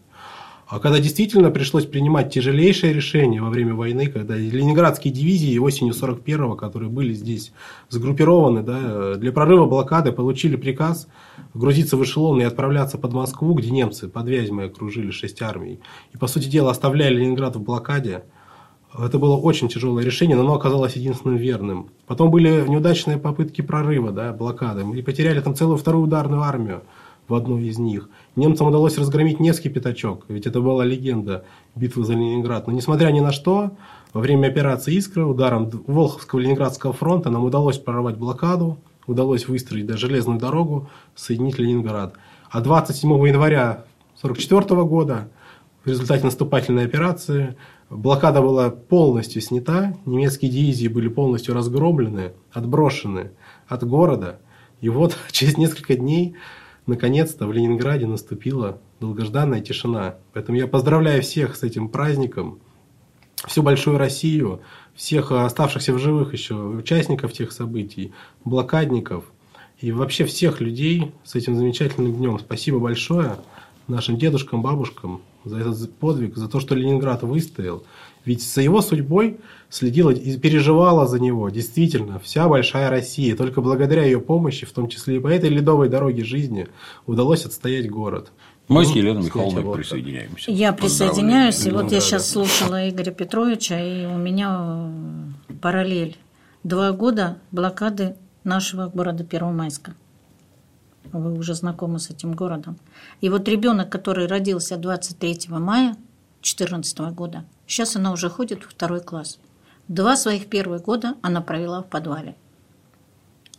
А 0.66 0.80
когда 0.80 0.98
действительно 0.98 1.50
пришлось 1.50 1.86
принимать 1.86 2.32
тяжелейшие 2.32 2.92
решения 2.92 3.40
во 3.40 3.48
время 3.48 3.74
войны, 3.74 4.08
когда 4.08 4.36
ленинградские 4.36 5.14
дивизии 5.14 5.56
осенью 5.56 5.94
41-го, 5.94 6.56
которые 6.56 6.90
были 6.90 7.14
здесь 7.14 7.52
сгруппированы 7.88 8.62
да, 8.62 9.14
для 9.14 9.32
прорыва 9.32 9.64
блокады, 9.64 10.12
получили 10.12 10.56
приказ 10.56 11.08
грузиться 11.58 11.96
в 11.96 12.04
эшелон 12.04 12.40
и 12.40 12.44
отправляться 12.44 12.98
под 12.98 13.12
Москву, 13.12 13.54
где 13.54 13.70
немцы 13.70 14.08
под 14.08 14.28
Вязьмой 14.28 14.66
окружили 14.66 15.10
шесть 15.10 15.42
армий. 15.42 15.80
И, 16.12 16.16
по 16.16 16.26
сути 16.26 16.48
дела, 16.48 16.70
оставляли 16.70 17.16
Ленинград 17.16 17.56
в 17.56 17.60
блокаде– 17.60 18.24
это 18.96 19.18
было 19.18 19.36
очень 19.36 19.68
тяжелое 19.68 20.02
решение, 20.02 20.36
но 20.36 20.42
оно 20.42 20.54
оказалось 20.54 20.96
единственным 20.96 21.36
верным. 21.36 21.90
Потом 22.06 22.30
были 22.30 22.66
неудачные 22.66 23.18
попытки 23.18 23.60
прорыва, 23.60 24.12
да, 24.12 24.32
блокады. 24.32 24.84
Мы 24.84 25.02
потеряли 25.02 25.40
там 25.40 25.54
целую 25.54 25.76
вторую 25.76 26.04
ударную 26.04 26.42
армию 26.42 26.82
в 27.28 27.34
одной 27.34 27.64
из 27.64 27.78
них. 27.78 28.08
Немцам 28.34 28.68
удалось 28.68 28.96
разгромить 28.96 29.40
Невский 29.40 29.68
пятачок, 29.68 30.24
ведь 30.28 30.46
это 30.46 30.62
была 30.62 30.86
легенда 30.86 31.44
битвы 31.74 32.04
за 32.04 32.14
Ленинград. 32.14 32.66
Но 32.66 32.72
несмотря 32.72 33.10
ни 33.10 33.20
на 33.20 33.32
что, 33.32 33.72
во 34.14 34.22
время 34.22 34.46
операции 34.46 34.96
«Искра» 34.96 35.26
ударом 35.26 35.70
Волховского 35.86 36.40
Ленинградского 36.40 36.94
фронта 36.94 37.28
нам 37.28 37.44
удалось 37.44 37.76
прорвать 37.76 38.16
блокаду, 38.16 38.78
удалось 39.08 39.48
выстроить 39.48 39.86
да, 39.86 39.96
железную 39.96 40.38
дорогу, 40.38 40.88
соединить 41.16 41.58
Ленинград. 41.58 42.14
А 42.50 42.60
27 42.60 43.10
января 43.26 43.84
1944 44.22 44.84
года 44.84 45.30
в 45.84 45.88
результате 45.88 46.24
наступательной 46.24 46.84
операции 46.84 47.56
Блокада 47.90 48.42
была 48.42 48.68
полностью 48.68 49.40
снята, 49.40 49.96
немецкие 50.04 50.50
дивизии 50.50 50.88
были 50.88 51.08
полностью 51.08 51.54
разгромлены, 51.54 52.32
отброшены 52.52 53.30
от 53.66 53.82
города. 53.84 54.40
И 54.82 54.90
вот 54.90 55.16
через 55.32 55.56
несколько 55.56 55.96
дней, 55.96 56.36
наконец-то, 56.86 57.46
в 57.46 57.52
Ленинграде 57.52 58.06
наступила 58.06 58.78
долгожданная 59.00 59.60
тишина. 59.60 60.16
Поэтому 60.34 60.58
я 60.58 60.66
поздравляю 60.66 61.22
всех 61.22 61.56
с 61.56 61.62
этим 61.62 61.88
праздником, 61.88 62.58
всю 63.46 63.62
большую 63.62 63.96
Россию, 63.96 64.60
всех 64.98 65.30
оставшихся 65.30 65.94
в 65.94 65.98
живых 65.98 66.32
еще 66.32 66.56
участников 66.56 67.32
тех 67.32 67.52
событий, 67.52 68.12
блокадников 68.44 69.24
и 69.80 69.92
вообще 69.92 70.24
всех 70.24 70.60
людей 70.60 71.12
с 71.22 71.36
этим 71.36 71.54
замечательным 71.54 72.12
днем. 72.12 72.40
Спасибо 72.40 72.80
большое 72.80 73.36
нашим 73.86 74.18
дедушкам, 74.18 74.60
бабушкам, 74.60 75.22
за 75.44 75.58
этот 75.58 75.94
подвиг, 75.94 76.36
за 76.36 76.48
то, 76.48 76.58
что 76.58 76.74
Ленинград 76.74 77.22
выстоял. 77.22 77.84
Ведь 78.24 78.42
за 78.42 78.60
его 78.60 78.82
судьбой 78.82 79.38
следила 79.70 80.10
и 80.10 80.36
переживала 80.36 81.06
за 81.06 81.20
него 81.20 81.48
действительно 81.48 82.18
вся 82.18 82.48
большая 82.48 82.90
Россия. 82.90 83.36
Только 83.36 83.60
благодаря 83.60 84.04
ее 84.04 84.20
помощи, 84.20 84.66
в 84.66 84.72
том 84.72 84.88
числе 84.88 85.16
и 85.16 85.20
по 85.20 85.28
этой 85.28 85.48
ледовой 85.48 85.88
дороге 85.88 86.24
жизни, 86.24 86.66
удалось 87.06 87.44
отстоять 87.44 87.88
город. 87.88 88.32
Мы 88.68 88.84
с 88.84 88.90
ну, 88.90 88.96
Еленой 88.96 89.24
Михайловной 89.24 89.62
вот 89.62 89.76
присоединяемся. 89.76 90.50
Я 90.50 90.72
присоединяюсь. 90.74 91.64
И 91.64 91.70
вот 91.70 91.84
ну, 91.84 91.90
я 91.90 92.00
сейчас 92.00 92.28
слушала 92.28 92.88
Игоря 92.88 93.12
Петровича, 93.12 93.80
и 93.80 94.04
у 94.04 94.16
меня 94.16 94.90
э, 95.48 95.54
параллель. 95.62 96.18
Два 96.64 96.92
года 96.92 97.38
блокады 97.50 98.16
нашего 98.44 98.88
города 98.88 99.24
Первомайска. 99.24 99.94
Вы 101.12 101.38
уже 101.38 101.54
знакомы 101.54 101.98
с 101.98 102.10
этим 102.10 102.32
городом. 102.32 102.76
И 103.22 103.30
вот 103.30 103.48
ребенок, 103.48 103.88
который 103.88 104.26
родился 104.26 104.76
23 104.76 105.46
мая 105.48 105.96
2014 106.42 106.98
года, 107.14 107.44
сейчас 107.66 107.96
она 107.96 108.12
уже 108.12 108.28
ходит 108.28 108.64
в 108.64 108.68
второй 108.68 109.00
класс. 109.00 109.38
Два 109.88 110.14
своих 110.16 110.48
первых 110.48 110.82
года 110.82 111.14
она 111.22 111.40
провела 111.40 111.82
в 111.82 111.88
подвале. 111.88 112.36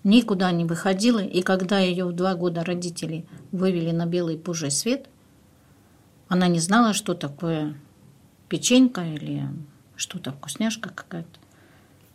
Никуда 0.03 0.51
не 0.51 0.65
выходила, 0.65 1.19
и 1.19 1.41
когда 1.41 1.79
ее 1.79 2.05
в 2.05 2.13
два 2.13 2.35
года 2.35 2.63
родители 2.63 3.25
вывели 3.51 3.91
на 3.91 4.05
белый 4.05 4.37
божий 4.37 4.71
свет, 4.71 5.09
она 6.29 6.47
не 6.47 6.59
знала, 6.59 6.93
что 6.93 7.15
такое 7.15 7.75
печенька 8.47 9.01
или 9.01 9.43
что-то 9.95 10.31
вкусняшка 10.31 10.89
какая-то. 10.89 11.39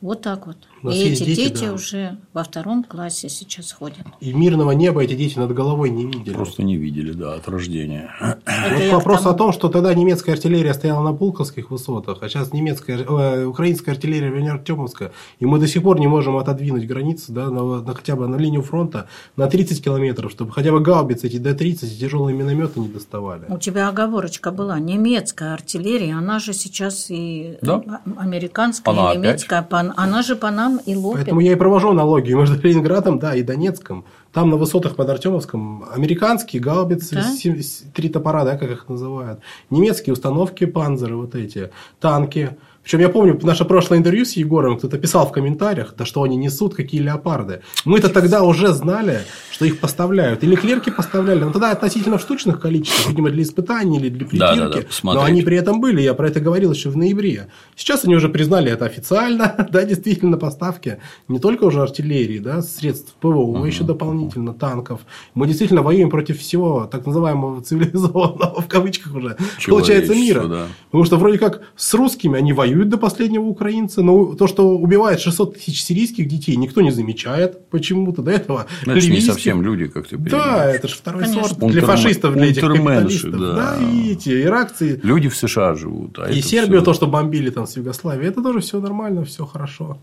Вот 0.00 0.22
так 0.22 0.46
вот. 0.46 0.56
И 0.92 1.12
эти 1.12 1.24
дети, 1.24 1.36
дети 1.36 1.64
да. 1.64 1.72
уже 1.72 2.18
во 2.32 2.44
втором 2.44 2.84
классе 2.84 3.28
сейчас 3.28 3.72
ходят. 3.72 4.06
И 4.20 4.32
мирного 4.32 4.72
неба 4.72 5.02
эти 5.02 5.14
дети 5.14 5.38
над 5.38 5.52
головой 5.52 5.90
не 5.90 6.04
видели. 6.06 6.34
Просто 6.34 6.62
не 6.62 6.76
видели, 6.76 7.12
да, 7.12 7.34
от 7.34 7.48
рождения. 7.48 8.10
Вот 8.44 8.92
вопрос 8.92 9.22
тому... 9.22 9.34
о 9.34 9.38
том, 9.38 9.52
что 9.52 9.68
тогда 9.68 9.94
немецкая 9.94 10.32
артиллерия 10.32 10.74
стояла 10.74 11.02
на 11.02 11.14
Пулковских 11.14 11.70
высотах, 11.70 12.18
а 12.22 12.28
сейчас 12.28 12.52
немецкая, 12.52 12.98
э, 12.98 13.44
украинская 13.44 13.94
артиллерия 13.94 14.30
в 14.30 14.54
Артемовска, 14.54 15.12
и 15.38 15.46
мы 15.46 15.58
до 15.58 15.66
сих 15.66 15.82
пор 15.82 15.98
не 15.98 16.06
можем 16.06 16.36
отодвинуть 16.36 16.86
границу, 16.86 17.32
да, 17.32 17.50
на, 17.50 17.80
на, 17.80 17.94
хотя 17.94 18.16
бы 18.16 18.26
на 18.28 18.36
линию 18.36 18.62
фронта 18.62 19.08
на 19.36 19.46
30 19.46 19.82
километров, 19.82 20.30
чтобы 20.30 20.52
хотя 20.52 20.72
бы 20.72 20.80
гаубицы 20.80 21.26
эти 21.26 21.38
Д-30 21.38 21.86
и 21.86 21.98
тяжелые 21.98 22.36
минометы 22.36 22.80
не 22.80 22.88
доставали. 22.88 23.44
У 23.48 23.58
тебя 23.58 23.88
оговорочка 23.88 24.50
была. 24.50 24.78
Немецкая 24.78 25.54
артиллерия, 25.54 26.14
она 26.14 26.38
же 26.38 26.52
сейчас 26.52 27.06
и 27.10 27.58
да? 27.62 27.82
американская, 28.16 28.94
она 28.94 29.12
и 29.12 29.16
немецкая, 29.16 29.60
опять? 29.60 29.92
она 29.96 30.22
же 30.22 30.36
по 30.36 30.50
нам 30.50 30.73
и 30.78 30.94
лопит. 30.94 31.18
Поэтому 31.18 31.40
я 31.40 31.52
и 31.52 31.56
провожу 31.56 31.90
аналогию 31.90 32.38
между 32.38 32.60
Ленинградом 32.62 33.18
да, 33.18 33.34
и 33.34 33.42
Донецком. 33.42 34.04
Там 34.32 34.50
на 34.50 34.56
высотах 34.56 34.96
под 34.96 35.08
Артемовском 35.08 35.84
американские 35.92 36.60
гаубицы, 36.60 37.16
да? 37.16 37.92
три 37.94 38.08
топора, 38.08 38.44
да, 38.44 38.56
как 38.56 38.70
их 38.70 38.88
называют, 38.88 39.40
немецкие 39.70 40.12
установки, 40.12 40.66
панзеры 40.66 41.16
вот 41.16 41.34
эти, 41.34 41.70
танки, 42.00 42.56
причем 42.84 43.00
я 43.00 43.08
помню 43.08 43.40
наше 43.42 43.64
прошлое 43.64 43.98
интервью 43.98 44.26
с 44.26 44.32
Егором, 44.32 44.76
кто-то 44.76 44.98
писал 44.98 45.26
в 45.26 45.32
комментариях, 45.32 45.94
да 45.96 46.04
что 46.04 46.22
они 46.22 46.36
несут, 46.36 46.74
какие 46.74 47.00
леопарды. 47.00 47.62
Мы-то 47.86 48.10
тогда 48.10 48.42
уже 48.42 48.74
знали, 48.74 49.20
что 49.50 49.64
их 49.64 49.80
поставляют. 49.80 50.44
Или 50.44 50.54
клерки 50.54 50.90
поставляли, 50.90 51.44
но 51.44 51.50
тогда 51.50 51.70
относительно 51.70 52.18
в 52.18 52.20
штучных 52.20 52.60
количествах, 52.60 53.08
видимо, 53.08 53.30
для 53.30 53.42
испытаний 53.42 53.96
или 53.96 54.10
для 54.10 54.26
притирки. 54.26 54.58
Да, 54.58 54.68
да, 54.68 54.80
да, 54.80 55.12
но 55.14 55.22
они 55.22 55.40
при 55.40 55.56
этом 55.56 55.80
были, 55.80 56.02
я 56.02 56.12
про 56.12 56.28
это 56.28 56.40
говорил 56.40 56.72
еще 56.72 56.90
в 56.90 56.96
ноябре. 56.96 57.48
Сейчас 57.74 58.04
они 58.04 58.16
уже 58.16 58.28
признали 58.28 58.70
это 58.70 58.84
официально, 58.84 59.66
да, 59.72 59.84
действительно, 59.84 60.36
поставки 60.36 60.98
не 61.26 61.38
только 61.38 61.64
уже 61.64 61.80
артиллерии, 61.80 62.38
да, 62.38 62.60
средств 62.60 63.14
ПВО, 63.18 63.60
но 63.60 63.66
еще 63.66 63.84
дополнительно 63.84 64.52
танков. 64.52 65.00
Мы 65.32 65.46
действительно 65.46 65.80
воюем 65.80 66.10
против 66.10 66.38
всего 66.38 66.84
так 66.84 67.06
называемого 67.06 67.62
цивилизованного, 67.64 68.60
в 68.60 68.68
кавычках 68.68 69.14
уже, 69.14 69.38
получается, 69.66 70.14
мира. 70.14 70.44
Да. 70.44 70.66
Потому 70.90 71.04
что 71.04 71.16
вроде 71.16 71.38
как 71.38 71.62
с 71.76 71.94
русскими 71.94 72.38
они 72.38 72.52
воюют 72.52 72.73
воюют 72.74 72.88
до 72.88 72.98
последнего 72.98 73.44
украинца, 73.44 74.02
но 74.02 74.34
то, 74.34 74.46
что 74.46 74.76
убивает 74.76 75.20
600 75.20 75.54
тысяч 75.54 75.82
сирийских 75.82 76.28
детей, 76.28 76.56
никто 76.56 76.80
не 76.80 76.90
замечает 76.90 77.68
почему-то 77.68 78.22
до 78.22 78.32
этого. 78.32 78.66
Это 78.82 78.90
ливийских... 78.90 79.14
не 79.14 79.20
совсем 79.20 79.62
люди, 79.62 79.86
как 79.86 80.08
ты 80.08 80.16
понимаешь. 80.16 80.32
Да, 80.32 80.70
это 80.70 80.88
же 80.88 80.96
второй 80.96 81.22
Конечно. 81.22 81.48
сорт 81.48 81.58
для 81.58 81.82
фашистов, 81.82 82.34
для 82.34 82.46
этих 82.46 82.62
капиталистов. 82.62 83.30
Да. 83.32 83.54
да, 83.54 83.78
и 83.80 84.12
эти 84.12 84.42
иракцы. 84.42 85.00
Люди 85.02 85.28
в 85.28 85.36
США 85.36 85.74
живут. 85.74 86.18
А 86.18 86.30
и 86.30 86.40
Сербию, 86.40 86.80
все... 86.80 86.84
то, 86.84 86.94
что 86.94 87.06
бомбили 87.06 87.50
там 87.50 87.66
с 87.66 87.76
Югославии, 87.76 88.26
это 88.26 88.42
тоже 88.42 88.60
все 88.60 88.80
нормально, 88.80 89.24
все 89.24 89.46
хорошо. 89.46 89.98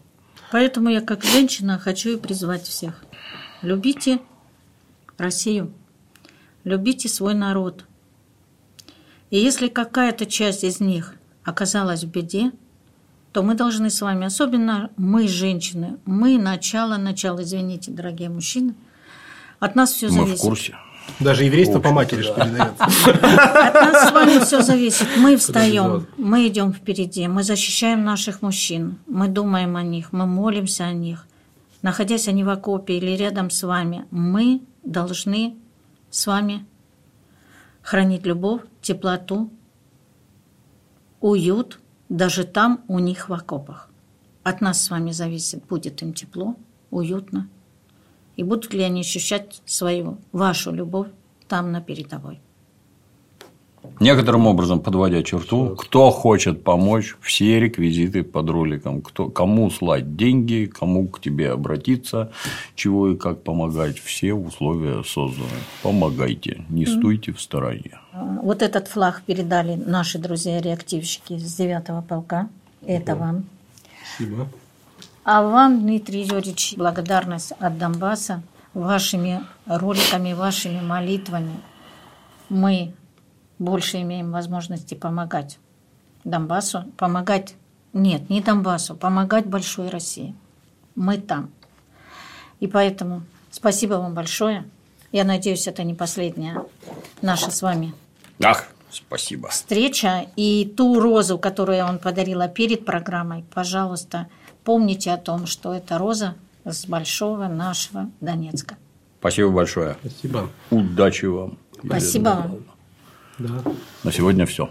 Поэтому 0.52 0.90
я 0.90 1.02
как 1.02 1.24
женщина 1.24 1.78
хочу 1.78 2.12
и 2.12 2.18
призвать 2.18 2.64
всех. 2.64 3.04
Любите 3.62 4.20
Россию, 5.18 5.72
любите 6.64 7.10
свой 7.10 7.34
народ. 7.34 7.86
И 9.30 9.38
если 9.38 9.68
какая-то 9.68 10.26
часть 10.26 10.64
из 10.64 10.80
них 10.80 11.16
оказалась 11.44 12.04
в 12.04 12.08
беде, 12.08 12.52
то 13.32 13.44
мы 13.44 13.56
должны 13.56 13.90
с 13.90 14.02
вами, 14.02 14.26
особенно 14.26 14.90
мы, 14.98 15.28
женщины, 15.28 15.98
мы 16.06 16.38
начало, 16.38 16.98
начало, 16.98 17.44
извините, 17.44 17.92
дорогие 17.92 18.30
мужчины, 18.30 18.76
от 19.60 19.76
нас 19.76 19.92
все 19.92 20.10
зависит. 20.10 20.30
Мы 20.30 20.36
в 20.36 20.42
курсе. 20.42 20.76
Даже 21.20 21.44
еврейство 21.44 21.80
по 21.80 21.92
матери 21.92 22.22
же 22.22 22.34
передается. 22.34 22.84
От 22.84 23.74
нас 23.74 24.10
с 24.10 24.12
вами 24.12 24.44
все 24.44 24.62
зависит. 24.62 25.08
Мы 25.18 25.38
встаем, 25.38 26.08
мы 26.18 26.48
идем 26.48 26.74
впереди, 26.74 27.28
мы 27.28 27.44
защищаем 27.44 28.04
наших 28.04 28.42
мужчин, 28.42 28.98
мы 29.08 29.28
думаем 29.28 29.76
о 29.78 29.84
них, 29.84 30.14
мы 30.14 30.26
молимся 30.26 30.86
о 30.86 30.94
них. 30.94 31.26
Находясь 31.82 32.28
они 32.28 32.44
в 32.44 32.50
окопе 32.50 32.98
или 32.98 33.12
рядом 33.12 33.50
с 33.50 33.64
вами, 33.64 34.06
мы 34.12 34.62
должны 34.84 35.56
с 36.12 36.28
вами 36.28 36.66
хранить 37.82 38.26
любовь, 38.26 38.62
теплоту, 38.82 39.50
уют, 41.22 41.80
даже 42.10 42.44
там 42.44 42.84
у 42.88 43.00
них 43.00 43.30
в 43.30 43.34
окопах. 43.34 43.90
От 44.44 44.60
нас 44.60 44.84
с 44.84 44.90
вами 44.90 45.12
зависит, 45.12 45.66
будет 45.66 46.02
им 46.02 46.14
тепло, 46.14 46.56
уютно, 46.90 47.48
и 48.36 48.44
будут 48.44 48.74
ли 48.74 48.82
они 48.82 49.02
ощущать 49.02 49.62
свою, 49.66 50.18
вашу 50.32 50.72
любовь 50.72 51.10
там 51.48 51.72
на 51.72 51.82
передовой. 51.82 52.42
Некоторым 54.00 54.48
образом, 54.48 54.80
подводя 54.80 55.22
черту, 55.24 55.76
кто 55.76 56.10
хочет 56.10 56.64
помочь, 56.64 57.16
все 57.22 57.60
реквизиты 57.60 58.24
под 58.24 58.50
роликом. 58.50 59.02
Кто, 59.02 59.30
кому 59.30 59.70
слать 59.70 60.16
деньги, 60.16 60.66
кому 60.66 61.08
к 61.08 61.20
тебе 61.20 61.52
обратиться, 61.52 62.32
чего 62.76 63.10
и 63.12 63.16
как 63.16 63.44
помогать. 63.44 64.00
Все 64.00 64.34
условия 64.34 65.04
созданы. 65.04 65.50
Помогайте, 65.84 66.66
не 66.70 66.86
стойте 66.86 67.32
в 67.32 67.42
стороне. 67.42 68.00
Вот 68.42 68.62
этот 68.62 68.88
флаг 68.88 69.22
передали 69.26 69.76
наши 69.76 70.18
друзья-реактивщики 70.18 71.38
с 71.38 71.56
9 71.56 72.08
полка. 72.08 72.50
Это 72.86 73.16
вам. 73.16 73.46
Спасибо. 74.16 74.48
А 75.24 75.44
вам, 75.44 75.82
Дмитрий 75.82 76.24
Юрьевич, 76.24 76.74
благодарность 76.76 77.54
от 77.60 77.78
Донбасса 77.78 78.42
вашими 78.74 79.42
роликами, 79.68 80.34
вашими 80.34 80.82
молитвами. 80.82 81.54
Мы 82.50 82.94
больше 83.62 84.02
имеем 84.02 84.32
возможности 84.32 84.96
помогать 84.96 85.60
Донбассу, 86.24 86.86
помогать, 86.98 87.56
нет, 87.94 88.30
не 88.30 88.42
Донбассу, 88.42 88.96
помогать 88.96 89.46
большой 89.46 89.90
России. 89.90 90.36
Мы 90.96 91.18
там. 91.18 91.52
И 92.60 92.68
поэтому 92.68 93.22
спасибо 93.52 93.96
вам 93.96 94.14
большое. 94.14 94.66
Я 95.12 95.24
надеюсь, 95.24 95.68
это 95.68 95.84
не 95.84 95.94
последняя 95.94 96.64
наша 97.22 97.52
с 97.52 97.62
вами 97.62 97.94
Ах, 98.44 98.68
спасибо. 98.90 99.50
встреча. 99.50 100.26
И 100.36 100.66
ту 100.76 101.00
розу, 101.00 101.38
которую 101.38 101.78
я 101.78 101.86
вам 101.86 102.00
подарила 102.00 102.48
перед 102.48 102.84
программой, 102.86 103.46
пожалуйста, 103.54 104.28
помните 104.64 105.12
о 105.12 105.18
том, 105.18 105.46
что 105.46 105.74
это 105.74 105.98
роза 105.98 106.36
с 106.66 106.86
большого 106.86 107.48
нашего 107.48 108.10
Донецка. 108.22 108.78
Спасибо 109.20 109.50
большое. 109.50 109.98
Спасибо. 110.02 110.50
Удачи 110.72 111.26
вам. 111.26 111.58
Спасибо 111.84 112.30
вам. 112.30 112.71
Да. 113.42 113.72
На 114.04 114.12
сегодня 114.12 114.46
все. 114.46 114.70